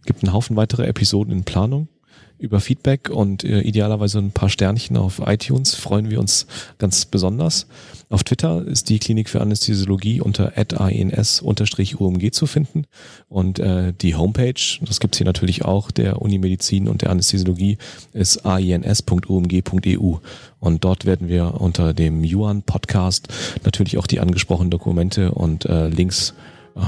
Gibt 0.05 0.23
einen 0.23 0.33
Haufen 0.33 0.55
weitere 0.55 0.87
Episoden 0.87 1.31
in 1.31 1.43
Planung. 1.45 1.87
Über 2.39 2.61
Feedback 2.61 3.09
und 3.09 3.43
äh, 3.43 3.59
idealerweise 3.59 4.17
ein 4.19 4.31
paar 4.31 4.49
Sternchen 4.49 4.95
auf 4.95 5.21
iTunes 5.25 5.75
freuen 5.75 6.09
wir 6.09 6.19
uns 6.19 6.47
ganz 6.77 7.05
besonders. 7.05 7.67
Auf 8.09 8.23
Twitter 8.23 8.65
ist 8.65 8.89
die 8.89 8.97
Klinik 8.97 9.29
für 9.29 9.41
Anästhesiologie 9.41 10.21
unter 10.21 10.53
@ans-umg 10.55 12.33
zu 12.33 12.47
finden 12.47 12.85
und 13.27 13.59
äh, 13.59 13.93
die 13.93 14.15
Homepage, 14.15 14.79
das 14.81 14.99
gibt's 14.99 15.17
hier 15.17 15.25
natürlich 15.25 15.65
auch, 15.65 15.91
der 15.91 16.21
Unimedizin 16.21 16.87
und 16.87 17.01
der 17.01 17.09
Anästhesiologie 17.11 17.77
ist 18.13 18.45
ains.umg.eu 18.45 20.17
und 20.59 20.83
dort 20.83 21.05
werden 21.05 21.27
wir 21.27 21.59
unter 21.59 21.93
dem 21.93 22.23
Yuan 22.23 22.63
Podcast 22.63 23.27
natürlich 23.63 23.97
auch 23.97 24.07
die 24.07 24.21
angesprochenen 24.21 24.71
Dokumente 24.71 25.33
und 25.33 25.65
äh, 25.65 25.89
Links 25.89 26.33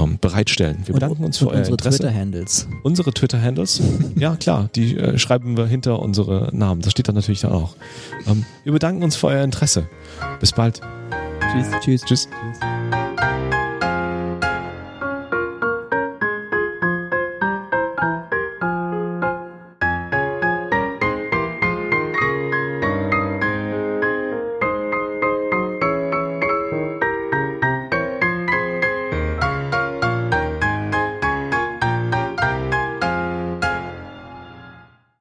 ähm, 0.00 0.18
bereitstellen. 0.20 0.82
Wir 0.84 0.94
bedanken 0.94 1.24
uns 1.24 1.38
für 1.38 1.48
euer 1.48 1.58
unsere 1.58 1.74
Interesse. 1.74 1.98
Twitter-Handles. 1.98 2.68
Unsere 2.82 3.12
Twitter-Handles? 3.12 3.80
ja, 4.16 4.36
klar, 4.36 4.68
die 4.74 4.96
äh, 4.96 5.18
schreiben 5.18 5.56
wir 5.56 5.66
hinter 5.66 6.00
unsere 6.00 6.50
Namen. 6.52 6.80
Das 6.82 6.92
steht 6.92 7.08
dann 7.08 7.14
natürlich 7.14 7.40
da 7.40 7.50
auch. 7.50 7.76
Ähm, 8.26 8.44
wir 8.64 8.72
bedanken 8.72 9.02
uns 9.02 9.16
für 9.16 9.28
euer 9.28 9.44
Interesse. 9.44 9.88
Bis 10.40 10.52
bald. 10.52 10.80
Tschüss. 11.52 11.66
Tschüss. 11.82 12.02
Tschüss. 12.02 12.28
Tschüss. 12.28 13.51